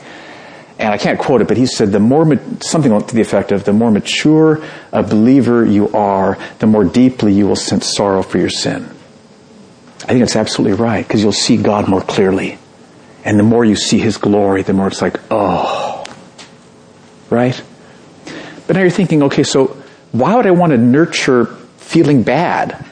And 0.80 0.92
I 0.92 0.98
can't 0.98 1.20
quote 1.20 1.42
it, 1.42 1.48
but 1.48 1.58
he 1.58 1.68
said 1.68 1.92
the 1.92 2.00
more, 2.00 2.26
something 2.62 3.00
to 3.00 3.16
the 3.16 3.22
effect 3.22 3.52
of, 3.52 3.64
the 3.64 3.74
more 3.74 3.92
mature 3.92 4.64
a 4.92 5.04
believer 5.04 5.64
you 5.64 5.90
are, 5.94 6.40
the 6.58 6.66
more 6.66 6.84
deeply 6.84 7.34
you 7.34 7.48
will 7.48 7.56
sense 7.56 7.96
sorrow 7.96 8.24
for 8.24 8.40
your 8.40 8.50
sin. 8.50 8.90
I 10.02 10.08
think 10.08 10.24
it's 10.24 10.36
absolutely 10.36 10.76
right, 10.76 11.08
because 11.08 11.22
you'll 11.22 11.32
see 11.32 11.58
God 11.58 11.88
more 11.88 12.02
clearly. 12.02 12.58
And 13.26 13.40
the 13.40 13.44
more 13.44 13.64
you 13.64 13.76
see 13.76 14.00
His 14.00 14.18
glory, 14.18 14.64
the 14.64 14.74
more 14.74 14.88
it's 14.88 15.02
like, 15.02 15.20
oh. 15.32 16.04
Right? 17.30 17.62
But 18.68 18.76
now 18.76 18.82
you're 18.82 18.90
thinking, 18.90 19.24
okay, 19.24 19.44
so 19.44 19.78
why 20.12 20.36
would 20.36 20.46
I 20.46 20.52
want 20.52 20.72
to 20.72 20.78
nurture 20.78 21.46
feeling 21.78 22.24
bad? 22.24 22.86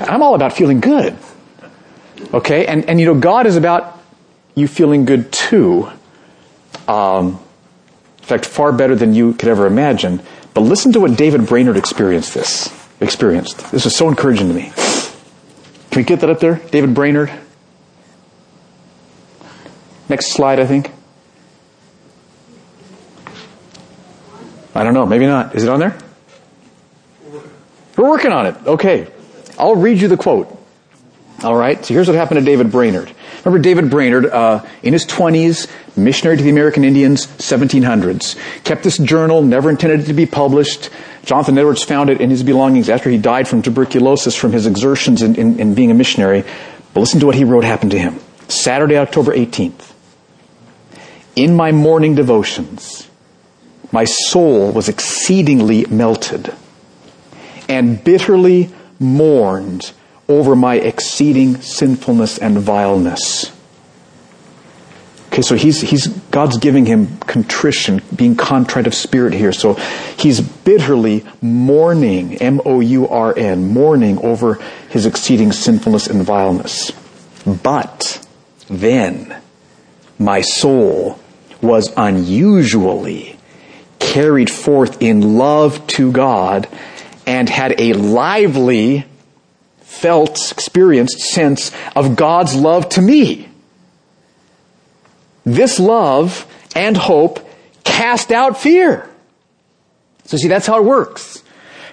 I'm 0.00 0.22
all 0.22 0.34
about 0.34 0.52
feeling 0.52 0.80
good. 0.80 1.16
Okay? 2.32 2.66
And, 2.66 2.88
and 2.88 3.00
you 3.00 3.06
know, 3.06 3.18
God 3.18 3.46
is 3.46 3.56
about 3.56 4.00
you 4.54 4.68
feeling 4.68 5.04
good 5.04 5.32
too. 5.32 5.88
Um, 6.88 7.40
in 8.18 8.24
fact, 8.24 8.44
far 8.44 8.72
better 8.72 8.94
than 8.94 9.14
you 9.14 9.34
could 9.34 9.48
ever 9.48 9.66
imagine. 9.66 10.20
But 10.54 10.62
listen 10.62 10.92
to 10.92 11.00
what 11.00 11.16
David 11.16 11.46
Brainerd 11.46 11.76
experienced 11.76 12.34
this. 12.34 12.72
Experienced. 13.00 13.70
This 13.70 13.86
is 13.86 13.94
so 13.94 14.08
encouraging 14.08 14.48
to 14.48 14.54
me. 14.54 14.72
Can 15.90 16.00
we 16.00 16.04
get 16.04 16.20
that 16.20 16.30
up 16.30 16.40
there? 16.40 16.56
David 16.70 16.94
Brainerd? 16.94 17.30
Next 20.08 20.32
slide, 20.32 20.60
I 20.60 20.66
think. 20.66 20.90
I 24.74 24.84
don't 24.84 24.94
know, 24.94 25.06
maybe 25.06 25.26
not. 25.26 25.54
Is 25.54 25.64
it 25.64 25.70
on 25.70 25.80
there? 25.80 25.96
We're 27.96 28.10
working 28.10 28.30
on 28.30 28.46
it. 28.46 28.56
Okay. 28.66 29.08
I'll 29.58 29.74
read 29.74 30.00
you 30.00 30.08
the 30.08 30.18
quote. 30.18 30.52
All 31.42 31.56
right. 31.56 31.82
So 31.84 31.94
here's 31.94 32.08
what 32.08 32.16
happened 32.16 32.40
to 32.40 32.44
David 32.44 32.70
Brainerd. 32.70 33.12
Remember 33.44 33.58
David 33.58 33.90
Brainerd, 33.90 34.26
uh, 34.26 34.64
in 34.82 34.92
his 34.92 35.06
20s, 35.06 35.70
missionary 35.96 36.36
to 36.36 36.42
the 36.42 36.50
American 36.50 36.84
Indians, 36.84 37.26
1700s. 37.26 38.36
Kept 38.64 38.82
this 38.82 38.98
journal, 38.98 39.42
never 39.42 39.70
intended 39.70 40.00
it 40.00 40.06
to 40.06 40.12
be 40.12 40.26
published. 40.26 40.90
Jonathan 41.24 41.56
Edwards 41.56 41.82
found 41.82 42.10
it 42.10 42.20
in 42.20 42.28
his 42.28 42.42
belongings 42.42 42.88
after 42.88 43.08
he 43.08 43.18
died 43.18 43.48
from 43.48 43.62
tuberculosis 43.62 44.34
from 44.34 44.52
his 44.52 44.66
exertions 44.66 45.22
in, 45.22 45.36
in, 45.36 45.58
in 45.58 45.74
being 45.74 45.90
a 45.90 45.94
missionary. 45.94 46.44
But 46.92 47.00
listen 47.00 47.20
to 47.20 47.26
what 47.26 47.34
he 47.34 47.44
wrote 47.44 47.64
happened 47.64 47.92
to 47.92 47.98
him. 47.98 48.18
Saturday, 48.48 48.98
October 48.98 49.34
18th 49.34 49.95
in 51.36 51.54
my 51.54 51.70
morning 51.70 52.14
devotions, 52.14 53.08
my 53.92 54.04
soul 54.04 54.72
was 54.72 54.88
exceedingly 54.88 55.84
melted 55.86 56.52
and 57.68 58.02
bitterly 58.02 58.70
mourned 58.98 59.92
over 60.28 60.56
my 60.56 60.76
exceeding 60.76 61.60
sinfulness 61.60 62.38
and 62.38 62.58
vileness. 62.58 63.52
Okay, 65.28 65.42
so 65.42 65.54
he's, 65.54 65.82
he's, 65.82 66.06
God's 66.06 66.56
giving 66.56 66.86
him 66.86 67.18
contrition, 67.18 68.00
being 68.14 68.36
contrite 68.36 68.86
of 68.86 68.94
spirit 68.94 69.34
here. 69.34 69.52
So 69.52 69.74
he's 70.18 70.40
bitterly 70.40 71.26
mourning, 71.42 72.36
M-O-U-R-N, 72.36 73.68
mourning 73.68 74.18
over 74.18 74.54
his 74.88 75.04
exceeding 75.04 75.52
sinfulness 75.52 76.06
and 76.06 76.22
vileness. 76.22 76.90
But 77.44 78.26
then 78.68 79.42
my 80.18 80.40
soul 80.40 81.20
was 81.66 81.92
unusually 81.96 83.38
carried 83.98 84.50
forth 84.50 85.02
in 85.02 85.36
love 85.36 85.86
to 85.88 86.12
God 86.12 86.68
and 87.26 87.48
had 87.48 87.80
a 87.80 87.92
lively, 87.92 89.04
felt, 89.80 90.52
experienced 90.52 91.18
sense 91.18 91.72
of 91.94 92.16
God's 92.16 92.54
love 92.54 92.88
to 92.90 93.02
me. 93.02 93.48
This 95.44 95.78
love 95.78 96.46
and 96.74 96.96
hope 96.96 97.48
cast 97.84 98.32
out 98.32 98.58
fear. 98.58 99.08
So 100.24 100.36
see, 100.36 100.48
that's 100.48 100.66
how 100.66 100.78
it 100.78 100.84
works. 100.84 101.42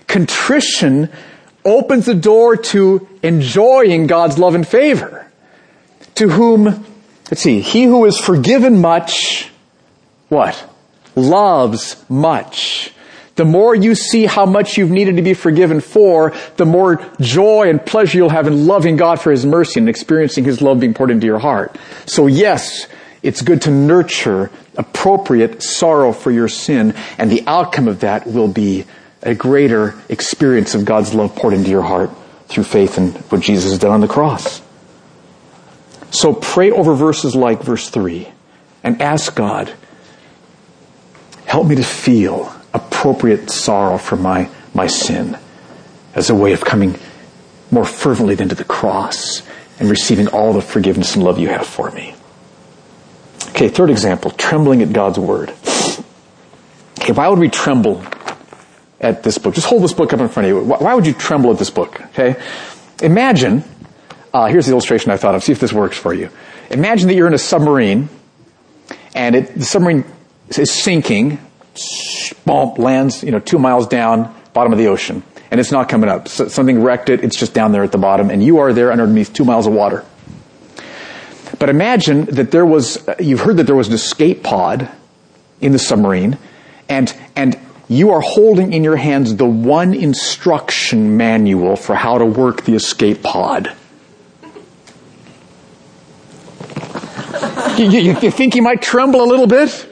Contrition 0.07 1.09
opens 1.65 2.05
the 2.05 2.15
door 2.15 2.57
to 2.57 3.07
enjoying 3.21 4.07
God's 4.07 4.38
love 4.38 4.55
and 4.55 4.67
favor. 4.67 5.28
To 6.15 6.30
whom 6.30 6.86
Let's 7.34 7.41
see. 7.41 7.61
He 7.61 7.86
who 7.86 8.05
is 8.05 8.19
forgiven 8.19 8.80
much, 8.80 9.49
what? 10.30 10.69
Loves 11.15 12.03
much. 12.09 12.91
The 13.36 13.45
more 13.45 13.74
you 13.74 13.95
see 13.95 14.26
how 14.26 14.45
much 14.45 14.78
you've 14.78 14.91
needed 14.91 15.15
to 15.15 15.24
be 15.24 15.34
forgiven 15.34 15.82
for, 15.82 16.34
the 16.57 16.65
more 16.65 17.03
joy 17.19 17.69
and 17.69 17.84
pleasure 17.84 18.19
you'll 18.19 18.30
have 18.30 18.45
in 18.45 18.67
loving 18.67 18.95
God 18.95 19.19
for 19.19 19.32
His 19.32 19.45
mercy 19.45 19.80
and 19.80 19.89
experiencing 19.89 20.43
His 20.43 20.61
love 20.61 20.80
being 20.80 20.93
poured 20.93 21.09
into 21.09 21.26
your 21.26 21.39
heart. 21.39 21.76
So 22.05 22.28
yes, 22.28 22.88
it's 23.24 23.41
good 23.41 23.63
to 23.63 23.71
nurture 23.71 24.51
appropriate 24.78 25.63
sorrow 25.63 26.13
for 26.13 26.32
your 26.32 26.47
sin, 26.47 26.93
and 27.17 27.32
the 27.32 27.43
outcome 27.47 27.88
of 27.88 28.01
that 28.01 28.28
will 28.28 28.47
be 28.47 28.86
a 29.24 29.34
greater 29.34 29.95
experience 30.09 30.76
of 30.76 30.86
God's 30.86 31.13
love 31.13 31.36
poured 31.36 31.53
into 31.53 31.69
your 31.69 31.82
heart 31.82 32.11
through 32.47 32.65
faith 32.65 32.97
in 32.97 33.11
what 33.11 33.41
Jesus 33.41 33.71
has 33.71 33.80
done 33.80 33.91
on 33.91 34.01
the 34.01 34.07
cross. 34.07 34.61
So 36.11 36.34
pray 36.34 36.69
over 36.69 36.93
verses 36.93 37.36
like 37.36 37.63
verse 37.63 37.89
3 37.89 38.28
and 38.84 39.01
ask 39.01 39.34
God, 39.36 39.74
help 41.54 41.68
me 41.68 41.76
to 41.76 41.84
feel 41.84 42.51
appropriate 42.74 43.47
sorrow 43.47 43.99
for 43.99 44.16
my, 44.16 44.49
my 44.74 44.88
sin 44.88 45.38
as 46.16 46.32
a 46.32 46.36
way 46.36 46.51
of 46.51 46.66
coming 46.66 46.97
more 47.70 47.86
fervently 47.86 48.34
than 48.34 48.49
to 48.49 48.56
the 48.56 48.64
cross 48.64 49.43
and 49.78 49.88
receiving 49.88 50.28
all 50.30 50.51
the 50.51 50.64
forgiveness 50.64 51.14
and 51.14 51.24
love 51.24 51.38
you 51.38 51.47
have 51.47 51.68
for 51.68 51.91
me. 51.91 52.16
Okay, 53.49 53.70
third 53.70 53.91
example, 53.91 54.32
trembling 54.32 54.82
at 54.82 54.91
God's 54.93 55.20
word. 55.20 55.54
Okay, 56.99 57.14
why 57.14 57.28
would 57.28 57.38
we 57.38 57.49
tremble 57.49 58.04
at 58.99 59.22
this 59.22 59.38
book? 59.38 59.54
Just 59.54 59.68
hold 59.68 59.84
this 59.84 59.93
book 59.93 60.12
up 60.12 60.22
in 60.22 60.30
front 60.30 60.49
of 60.49 60.56
you. 60.56 60.64
Why 60.64 60.95
would 60.95 61.06
you 61.06 61.14
tremble 61.14 61.51
at 61.51 61.60
this 61.60 61.70
book? 61.70 62.01
Okay? 62.01 62.36
Imagine, 63.04 63.64
uh, 64.34 64.47
here's 64.47 64.66
the 64.66 64.72
illustration 64.72 65.12
I 65.12 65.18
thought 65.18 65.36
of. 65.36 65.43
See 65.43 65.51
if 65.51 65.60
this 65.60 65.72
works 65.72 65.99
for 65.99 66.16
you. 66.16 66.32
Imagine 66.72 67.10
that 67.10 67.14
you're 67.14 67.28
in 67.28 67.36
a 67.36 67.38
submarine 67.38 68.10
and 69.14 69.36
it, 69.36 69.54
the 69.54 69.66
submarine 69.66 70.04
is 70.50 70.72
sinking, 70.72 71.39
bump, 72.46 72.78
lands, 72.78 73.24
you 73.24 73.32
know, 73.32 73.39
two 73.39 73.60
miles 73.60 73.88
down, 73.88 74.34
bottom 74.54 74.72
of 74.72 74.80
the 74.80 74.88
ocean, 74.88 75.24
and 75.52 75.60
it's 75.60 75.72
not 75.72 75.89
coming 75.89 76.10
up. 76.10 76.28
So 76.28 76.48
something 76.48 76.82
wrecked 76.82 77.10
it, 77.10 77.24
it's 77.24 77.36
just 77.36 77.54
down 77.54 77.72
there 77.72 77.84
at 77.84 77.91
the 77.91 77.98
bottom, 77.98 78.30
and 78.30 78.44
you 78.44 78.60
are 78.60 78.74
there 78.74 78.91
underneath 78.91 79.34
two 79.34 79.46
miles 79.46 79.68
of 79.68 79.74
water. 79.74 80.06
But 81.60 81.70
imagine 81.70 82.26
that 82.26 82.52
there 82.52 82.66
was, 82.66 83.08
uh, 83.08 83.16
you've 83.20 83.41
heard 83.41 83.58
that 83.58 83.66
there 83.66 83.76
was 83.76 83.88
an 83.88 83.94
escape 83.94 84.44
pod 84.44 84.89
in 85.62 85.72
the 85.72 85.80
submarine, 85.80 86.38
and, 86.89 87.16
and 87.36 87.60
you 87.88 88.12
are 88.12 88.22
holding 88.22 88.74
in 88.74 88.84
your 88.84 88.96
hands 88.96 89.36
the 89.36 89.46
one 89.46 89.94
instruction 89.94 91.16
manual 91.18 91.76
for 91.76 91.96
how 91.96 92.18
to 92.18 92.26
work 92.26 92.64
the 92.64 92.76
escape 92.76 93.24
pod. 93.24 93.74
you, 97.78 97.86
you, 97.89 98.20
you, 98.20 98.32
think 98.32 98.56
you 98.56 98.62
might 98.62 98.82
tremble 98.82 99.22
a 99.22 99.26
little 99.26 99.48
bit? 99.48 99.89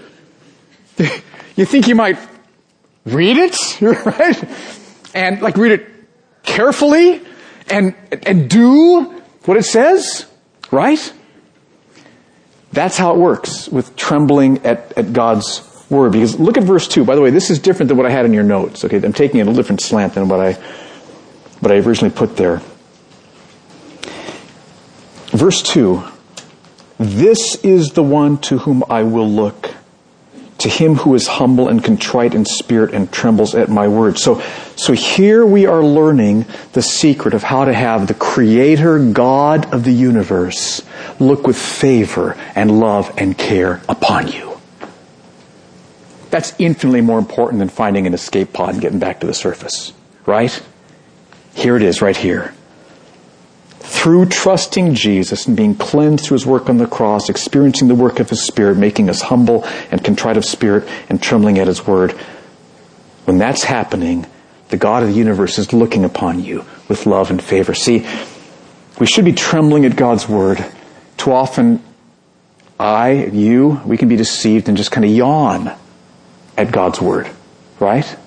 You 1.55 1.65
think 1.65 1.87
you 1.87 1.95
might 1.95 2.17
read 3.05 3.37
it, 3.37 3.81
right? 3.81 4.49
And 5.13 5.41
like 5.41 5.57
read 5.57 5.73
it 5.73 5.87
carefully 6.43 7.21
and, 7.69 7.95
and 8.25 8.49
do 8.49 9.21
what 9.45 9.57
it 9.57 9.65
says, 9.65 10.25
right? 10.71 11.13
That's 12.71 12.97
how 12.97 13.13
it 13.13 13.17
works 13.17 13.67
with 13.67 13.95
trembling 13.95 14.65
at, 14.65 14.97
at 14.97 15.13
God's 15.13 15.67
word. 15.89 16.13
Because 16.13 16.39
look 16.39 16.57
at 16.57 16.63
verse 16.63 16.87
2. 16.87 17.03
By 17.03 17.15
the 17.15 17.21
way, 17.21 17.31
this 17.31 17.49
is 17.49 17.59
different 17.59 17.89
than 17.89 17.97
what 17.97 18.05
I 18.05 18.11
had 18.11 18.25
in 18.25 18.33
your 18.33 18.43
notes. 18.43 18.85
Okay, 18.85 18.97
I'm 18.97 19.13
taking 19.13 19.41
a 19.41 19.43
little 19.43 19.55
different 19.55 19.81
slant 19.81 20.13
than 20.13 20.29
what 20.29 20.39
I, 20.39 20.53
what 21.59 21.71
I 21.71 21.75
originally 21.75 22.15
put 22.15 22.37
there. 22.37 22.61
Verse 25.27 25.61
2. 25.63 26.01
This 26.97 27.55
is 27.63 27.89
the 27.89 28.03
one 28.03 28.37
to 28.39 28.59
whom 28.59 28.83
I 28.89 29.03
will 29.03 29.29
look. 29.29 29.75
To 30.61 30.69
him 30.69 30.93
who 30.93 31.15
is 31.15 31.25
humble 31.25 31.69
and 31.69 31.83
contrite 31.83 32.35
in 32.35 32.45
spirit 32.45 32.93
and 32.93 33.11
trembles 33.11 33.55
at 33.55 33.67
my 33.67 33.87
word. 33.87 34.19
So, 34.19 34.43
so 34.75 34.93
here 34.93 35.43
we 35.43 35.65
are 35.65 35.83
learning 35.83 36.45
the 36.73 36.83
secret 36.83 37.33
of 37.33 37.41
how 37.41 37.65
to 37.65 37.73
have 37.73 38.05
the 38.05 38.13
creator 38.13 38.99
God 39.11 39.73
of 39.73 39.85
the 39.85 39.91
universe 39.91 40.83
look 41.19 41.47
with 41.47 41.57
favor 41.57 42.37
and 42.53 42.79
love 42.79 43.11
and 43.17 43.35
care 43.35 43.81
upon 43.89 44.27
you. 44.27 44.59
That's 46.29 46.53
infinitely 46.59 47.01
more 47.01 47.17
important 47.17 47.57
than 47.57 47.69
finding 47.69 48.05
an 48.05 48.13
escape 48.13 48.53
pod 48.53 48.73
and 48.73 48.81
getting 48.81 48.99
back 48.99 49.21
to 49.21 49.27
the 49.27 49.33
surface. 49.33 49.93
Right? 50.27 50.61
Here 51.55 51.75
it 51.75 51.81
is, 51.81 52.03
right 52.03 52.15
here. 52.15 52.53
Through 53.81 54.27
trusting 54.27 54.95
Jesus 54.95 55.47
and 55.47 55.57
being 55.57 55.75
cleansed 55.75 56.25
through 56.25 56.35
his 56.35 56.45
work 56.45 56.69
on 56.69 56.77
the 56.77 56.87
cross, 56.87 57.29
experiencing 57.29 57.87
the 57.87 57.95
work 57.95 58.19
of 58.19 58.29
his 58.29 58.45
Spirit, 58.45 58.77
making 58.77 59.09
us 59.09 59.21
humble 59.21 59.63
and 59.91 60.03
contrite 60.03 60.37
of 60.37 60.45
spirit 60.45 60.87
and 61.09 61.21
trembling 61.21 61.59
at 61.59 61.67
his 61.67 61.85
word, 61.85 62.11
when 63.25 63.37
that's 63.37 63.63
happening, 63.63 64.25
the 64.69 64.77
God 64.77 65.03
of 65.03 65.09
the 65.09 65.15
universe 65.15 65.57
is 65.57 65.73
looking 65.73 66.05
upon 66.05 66.43
you 66.43 66.65
with 66.87 67.05
love 67.05 67.29
and 67.29 67.43
favor. 67.43 67.73
See, 67.73 68.07
we 68.99 69.05
should 69.05 69.25
be 69.25 69.33
trembling 69.33 69.85
at 69.85 69.95
God's 69.95 70.27
word 70.29 70.63
too 71.21 71.31
often, 71.31 71.83
I, 72.79 73.11
you, 73.11 73.79
we 73.85 73.95
can 73.95 74.09
be 74.09 74.15
deceived 74.15 74.67
and 74.67 74.75
just 74.75 74.89
kind 74.89 75.05
of 75.05 75.11
yawn 75.11 75.71
at 76.57 76.71
God's 76.71 76.99
Word, 76.99 77.29
right? 77.79 78.17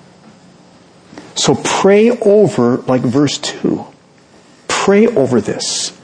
So 1.35 1.55
pray 1.61 2.11
over, 2.11 2.77
like 2.77 3.01
verse 3.01 3.37
2. 3.37 3.85
Pray 4.85 5.07
over 5.07 5.41
this. 5.41 5.99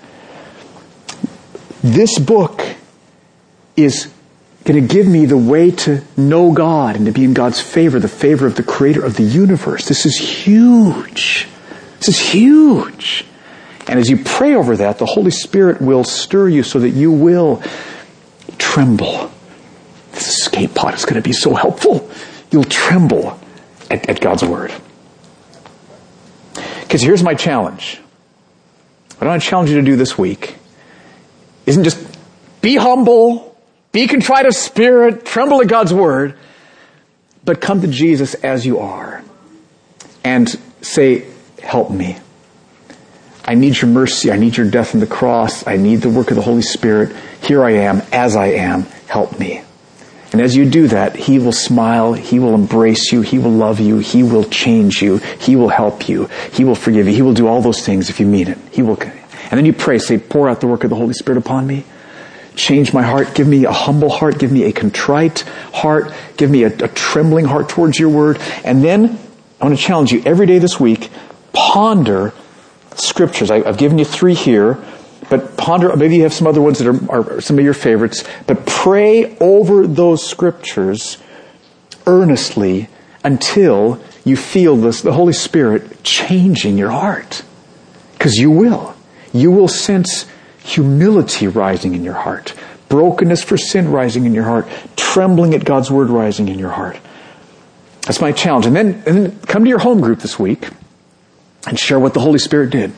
This 1.84 2.18
book 2.18 2.66
is 3.78 4.12
going 4.64 4.88
to 4.88 4.92
give 4.92 5.06
me 5.06 5.28
the 5.28 5.38
way 5.38 5.70
to 5.70 6.04
know 6.18 6.52
God 6.52 6.96
and 6.96 7.06
to 7.06 7.12
be 7.12 7.24
in 7.24 7.36
God's 7.36 7.62
favor, 7.62 8.00
the 8.00 8.08
favor 8.08 8.48
of 8.48 8.56
the 8.56 8.64
creator 8.64 9.06
of 9.06 9.18
the 9.18 9.24
universe. 9.24 9.88
This 9.88 10.08
is 10.08 10.18
huge. 10.18 11.48
This 12.00 12.08
is 12.08 12.20
huge. 12.34 13.24
And 13.86 14.00
as 14.00 14.10
you 14.10 14.18
pray 14.18 14.56
over 14.56 14.76
that, 14.76 14.98
the 14.98 15.06
Holy 15.06 15.30
Spirit 15.30 15.80
will 15.80 16.04
stir 16.04 16.50
you 16.50 16.64
so 16.64 16.80
that 16.80 16.90
you 16.90 17.12
will 17.12 17.62
tremble. 18.58 19.32
This 20.14 20.28
escape 20.40 20.74
pod 20.74 20.96
is 20.96 21.06
going 21.06 21.22
to 21.22 21.30
be 21.30 21.34
so 21.34 21.54
helpful. 21.54 22.10
You'll 22.50 22.64
tremble 22.64 23.40
at, 23.92 24.10
at 24.10 24.20
God's 24.22 24.44
Word. 24.44 24.74
Because 26.80 27.04
here's 27.04 27.22
my 27.22 27.36
challenge. 27.36 28.02
What 29.22 29.28
I 29.28 29.32
want 29.34 29.44
to 29.44 29.50
challenge 29.50 29.70
you 29.70 29.76
to 29.76 29.84
do 29.84 29.96
this 29.96 30.18
week 30.18 30.56
isn't 31.68 31.84
just 31.84 32.04
be 32.60 32.76
humble, 32.76 33.56
be 33.92 34.08
contrite 34.08 34.48
of 34.48 34.56
spirit, 34.56 35.28
tremble 35.28 35.62
at 35.62 35.68
God's 35.68 35.94
Word, 35.94 36.36
but 37.46 37.62
come 37.62 37.82
to 37.82 37.88
Jesus 37.88 38.34
as 38.34 38.66
you 38.66 38.80
are 38.80 39.24
and 40.24 40.50
say, 40.82 41.28
help 41.62 41.92
me. 41.92 42.18
I 43.46 43.54
need 43.54 43.80
your 43.80 43.92
mercy. 43.92 44.32
I 44.32 44.38
need 44.38 44.58
your 44.58 44.68
death 44.68 44.96
on 44.96 45.02
the 45.02 45.06
cross. 45.06 45.68
I 45.68 45.78
need 45.78 45.98
the 45.98 46.10
work 46.10 46.32
of 46.32 46.36
the 46.36 46.42
Holy 46.42 46.64
Spirit. 46.64 47.16
Here 47.44 47.64
I 47.64 47.74
am, 47.74 48.02
as 48.12 48.36
I 48.36 48.48
am. 48.48 48.88
Help 49.06 49.40
me. 49.40 49.62
And 50.32 50.40
as 50.40 50.56
you 50.56 50.70
do 50.70 50.88
that, 50.88 51.16
He 51.16 51.40
will 51.40 51.52
smile, 51.52 52.14
He 52.14 52.40
will 52.40 52.56
embrace 52.56 53.12
you, 53.12 53.22
He 53.22 53.38
will 53.38 53.52
love 53.52 53.80
you, 53.80 53.98
He 53.98 54.24
will 54.24 54.46
change 54.46 55.02
you, 55.02 55.18
He 55.18 55.56
will 55.56 55.70
help 55.70 56.08
you, 56.08 56.28
He 56.54 56.64
will 56.64 56.76
forgive 56.76 57.08
you, 57.08 57.14
He 57.14 57.22
will 57.22 57.34
do 57.34 57.48
all 57.48 57.62
those 57.62 57.86
things 57.86 58.10
if 58.10 58.20
you 58.20 58.26
mean 58.26 58.48
it. 58.48 58.58
He 58.72 58.82
will. 58.82 58.98
And 59.02 59.58
then 59.58 59.66
you 59.66 59.74
pray, 59.74 60.00
say, 60.00 60.18
pour 60.18 60.50
out 60.50 60.62
the 60.62 60.68
work 60.68 60.86
of 60.86 60.90
the 60.90 60.96
Holy 60.96 61.14
Spirit 61.14 61.38
upon 61.38 61.68
me. 61.68 61.84
Change 62.56 62.94
my 62.94 63.02
heart. 63.02 63.34
Give 63.36 63.48
me 63.48 63.66
a 63.66 63.72
humble 63.72 64.10
heart. 64.10 64.40
Give 64.40 64.52
me 64.52 64.64
a 64.64 64.72
contrite 64.72 65.42
heart. 65.74 66.14
Give 66.38 66.50
me 66.50 66.64
a, 66.64 66.68
a 66.68 66.88
trembling 66.88 67.46
heart 67.46 67.70
towards 67.70 68.00
your 68.00 68.10
word. 68.10 68.40
And 68.64 68.84
then 68.84 69.20
I 69.60 69.66
want 69.66 69.78
to 69.78 69.84
challenge 69.84 70.12
you 70.12 70.22
every 70.26 70.46
day 70.48 70.60
this 70.60 70.80
week, 70.80 71.10
ponder 71.54 72.34
scriptures. 72.96 73.52
I, 73.52 73.62
have 73.62 73.78
given 73.78 74.00
you 74.00 74.06
three 74.06 74.34
here, 74.34 74.84
but 75.32 75.56
ponder, 75.56 75.96
maybe 75.96 76.18
you 76.18 76.24
have 76.24 76.34
some 76.34 76.46
other 76.46 76.62
ones 76.62 76.80
that 76.80 76.88
are, 76.90 77.38
are 77.38 77.40
some 77.40 77.58
of 77.58 77.64
your 77.64 77.74
favorites, 77.74 78.26
but 78.48 78.66
pray 78.66 79.38
over 79.38 79.88
those 79.88 80.28
scriptures 80.28 81.18
earnestly 82.06 82.90
until 83.24 84.04
you 84.26 84.36
feel 84.36 84.76
this, 84.76 85.02
the 85.02 85.14
Holy 85.14 85.32
Spirit 85.32 86.04
changing 86.04 86.78
your 86.78 86.90
heart. 86.90 87.44
Because 88.12 88.36
you 88.36 88.52
will. 88.52 88.94
You 89.32 89.52
will 89.52 89.70
sense 89.70 90.26
humility 90.66 91.48
rising 91.48 91.96
in 91.96 92.04
your 92.04 92.14
heart, 92.14 92.54
brokenness 92.90 93.42
for 93.42 93.56
sin 93.56 93.90
rising 93.90 94.26
in 94.26 94.34
your 94.34 94.44
heart, 94.44 94.68
trembling 94.98 95.54
at 95.54 95.64
God's 95.64 95.90
word 95.90 96.10
rising 96.10 96.50
in 96.50 96.60
your 96.60 96.72
heart. 96.72 97.00
That's 98.02 98.20
my 98.20 98.34
challenge. 98.34 98.66
And 98.66 98.76
then, 98.76 99.02
and 99.06 99.16
then 99.16 99.40
come 99.40 99.64
to 99.64 99.70
your 99.70 99.80
home 99.80 100.02
group 100.02 100.20
this 100.20 100.38
week 100.38 100.68
and 101.66 101.80
share 101.80 102.02
what 102.02 102.14
the 102.14 102.20
Holy 102.20 102.40
Spirit 102.40 102.72
did. 102.72 102.92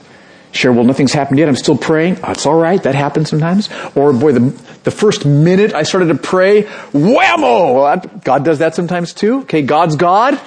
Share, 0.53 0.71
well, 0.71 0.83
nothing's 0.83 1.11
happened 1.11 1.39
yet. 1.39 1.49
I'm 1.49 1.55
still 1.55 1.77
praying. 1.77 2.19
Oh, 2.23 2.31
it's 2.31 2.45
all 2.45 2.55
right. 2.55 2.81
That 2.83 2.93
happens 2.93 3.29
sometimes. 3.29 3.69
Or, 3.95 4.13
boy, 4.13 4.33
the, 4.33 4.39
the 4.83 4.91
first 4.91 5.25
minute 5.25 5.73
I 5.73 5.81
started 5.81 6.07
to 6.07 6.15
pray, 6.15 6.63
whammo! 6.93 7.73
Well, 7.73 7.97
God 8.23 8.45
does 8.45 8.59
that 8.59 8.75
sometimes 8.75 9.13
too. 9.13 9.41
Okay, 9.41 9.63
God's 9.63 9.95
God. 9.95 10.39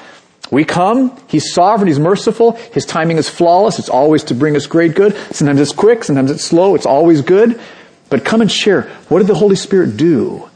We 0.52 0.64
come. 0.64 1.20
He's 1.26 1.52
sovereign. 1.52 1.88
He's 1.88 1.98
merciful. 1.98 2.52
His 2.52 2.86
timing 2.86 3.18
is 3.18 3.28
flawless. 3.28 3.80
It's 3.80 3.88
always 3.88 4.22
to 4.24 4.34
bring 4.34 4.54
us 4.54 4.68
great 4.68 4.94
good. 4.94 5.16
Sometimes 5.32 5.61
it's 5.61 5.72
quick. 5.72 6.04
Sometimes 6.04 6.30
it's 6.30 6.44
slow. 6.44 6.76
It's 6.76 6.86
always 6.86 7.22
good. 7.22 7.61
But 8.09 8.24
come 8.24 8.40
and 8.40 8.50
share. 8.50 8.82
What 9.09 9.18
did 9.18 9.26
the 9.26 9.34
Holy 9.34 9.57
Spirit 9.57 9.96
do? 9.96 10.48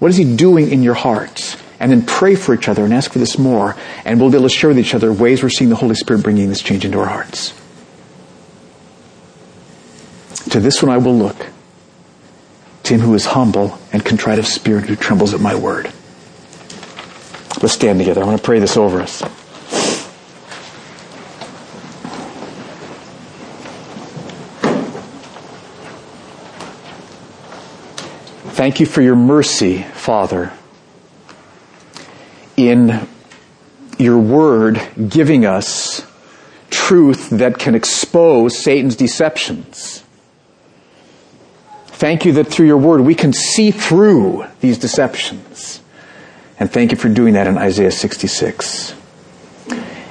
What 0.00 0.10
is 0.10 0.18
He 0.18 0.36
doing 0.36 0.70
in 0.70 0.82
your 0.82 0.94
heart? 0.94 1.56
And 1.80 1.90
then 1.90 2.04
pray 2.04 2.34
for 2.34 2.54
each 2.54 2.68
other 2.68 2.84
and 2.84 2.92
ask 2.92 3.10
for 3.10 3.18
this 3.18 3.38
more. 3.38 3.74
And 4.04 4.20
we'll 4.20 4.30
be 4.30 4.36
able 4.36 4.48
to 4.48 4.54
share 4.54 4.68
with 4.68 4.78
each 4.78 4.94
other 4.94 5.10
ways 5.12 5.42
we're 5.42 5.48
seeing 5.48 5.70
the 5.70 5.76
Holy 5.76 5.94
Spirit 5.94 6.22
bringing 6.22 6.50
this 6.50 6.60
change 6.60 6.84
into 6.84 6.98
our 6.98 7.06
hearts. 7.06 7.54
To 10.50 10.60
this 10.60 10.82
one 10.82 10.90
I 10.90 10.98
will 10.98 11.16
look. 11.16 11.46
To 12.84 12.94
him 12.94 13.00
who 13.00 13.14
is 13.14 13.26
humble 13.26 13.78
and 13.92 14.04
contrite 14.04 14.38
of 14.38 14.46
spirit, 14.46 14.86
who 14.86 14.96
trembles 14.96 15.34
at 15.34 15.40
my 15.40 15.54
word. 15.54 15.92
Let's 17.62 17.74
stand 17.74 17.98
together. 17.98 18.22
I 18.22 18.26
want 18.26 18.38
to 18.38 18.44
pray 18.44 18.58
this 18.58 18.76
over 18.76 19.00
us. 19.00 19.22
Thank 28.54 28.80
you 28.80 28.86
for 28.86 29.02
your 29.02 29.16
mercy, 29.16 29.82
Father, 29.82 30.52
in 32.56 33.08
your 33.98 34.18
word 34.18 34.80
giving 35.08 35.44
us 35.46 36.06
truth 36.70 37.30
that 37.30 37.58
can 37.58 37.74
expose 37.74 38.58
Satan's 38.58 38.94
deceptions. 38.94 40.01
Thank 42.02 42.24
you 42.24 42.32
that 42.32 42.48
through 42.48 42.66
your 42.66 42.78
word 42.78 43.02
we 43.02 43.14
can 43.14 43.32
see 43.32 43.70
through 43.70 44.44
these 44.58 44.76
deceptions. 44.76 45.80
And 46.58 46.68
thank 46.68 46.90
you 46.90 46.96
for 46.96 47.08
doing 47.08 47.34
that 47.34 47.46
in 47.46 47.56
Isaiah 47.56 47.92
66. 47.92 48.92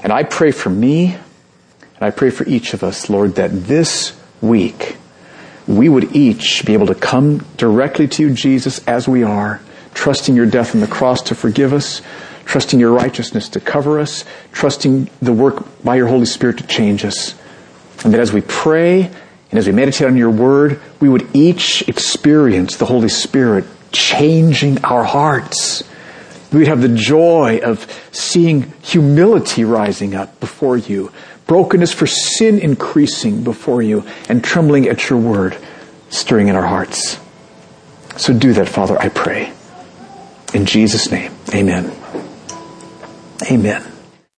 And 0.01 0.13
I 0.13 0.23
pray 0.23 0.51
for 0.51 0.69
me, 0.69 1.07
and 1.07 1.99
I 1.99 2.11
pray 2.11 2.29
for 2.29 2.47
each 2.47 2.73
of 2.73 2.81
us, 2.81 3.09
Lord, 3.09 3.35
that 3.35 3.49
this 3.65 4.17
week 4.39 4.95
we 5.67 5.89
would 5.89 6.15
each 6.15 6.65
be 6.65 6.71
able 6.71 6.87
to 6.87 6.95
come 6.95 7.39
directly 7.57 8.07
to 8.07 8.23
you, 8.23 8.33
Jesus, 8.33 8.79
as 8.87 9.09
we 9.09 9.23
are, 9.23 9.59
trusting 9.93 10.33
your 10.33 10.45
death 10.45 10.73
on 10.73 10.79
the 10.79 10.87
cross 10.87 11.21
to 11.23 11.35
forgive 11.35 11.73
us, 11.73 12.01
trusting 12.45 12.79
your 12.79 12.93
righteousness 12.93 13.49
to 13.49 13.59
cover 13.59 13.99
us, 13.99 14.23
trusting 14.53 15.09
the 15.21 15.33
work 15.33 15.65
by 15.83 15.97
your 15.97 16.07
Holy 16.07 16.25
Spirit 16.25 16.57
to 16.59 16.67
change 16.67 17.03
us. 17.03 17.37
And 18.05 18.13
that 18.13 18.21
as 18.21 18.31
we 18.31 18.39
pray 18.39 19.11
and 19.51 19.57
as 19.57 19.67
we 19.67 19.73
meditate 19.73 20.07
on 20.07 20.15
your 20.15 20.29
word, 20.29 20.79
we 21.01 21.09
would 21.09 21.27
each 21.35 21.87
experience 21.89 22.77
the 22.77 22.85
Holy 22.85 23.09
Spirit 23.09 23.65
changing 23.91 24.83
our 24.85 25.03
hearts. 25.03 25.83
We 26.53 26.59
would 26.59 26.67
have 26.67 26.81
the 26.81 26.95
joy 26.95 27.59
of 27.61 27.85
seeing 28.11 28.71
humility 28.81 29.65
rising 29.65 30.15
up 30.15 30.39
before 30.39 30.77
you, 30.77 31.11
brokenness 31.47 31.93
for 31.93 32.07
sin 32.07 32.59
increasing 32.59 33.43
before 33.43 33.81
you, 33.81 34.05
and 34.29 34.41
trembling 34.41 34.87
at 34.87 35.09
your 35.09 35.19
word 35.19 35.57
stirring 36.09 36.47
in 36.47 36.55
our 36.55 36.65
hearts. 36.65 37.19
So 38.15 38.33
do 38.33 38.53
that, 38.53 38.69
Father, 38.69 38.97
I 38.97 39.09
pray. 39.09 39.51
In 40.53 40.65
Jesus' 40.65 41.11
name, 41.11 41.33
amen. 41.53 41.91
Amen. 43.49 43.83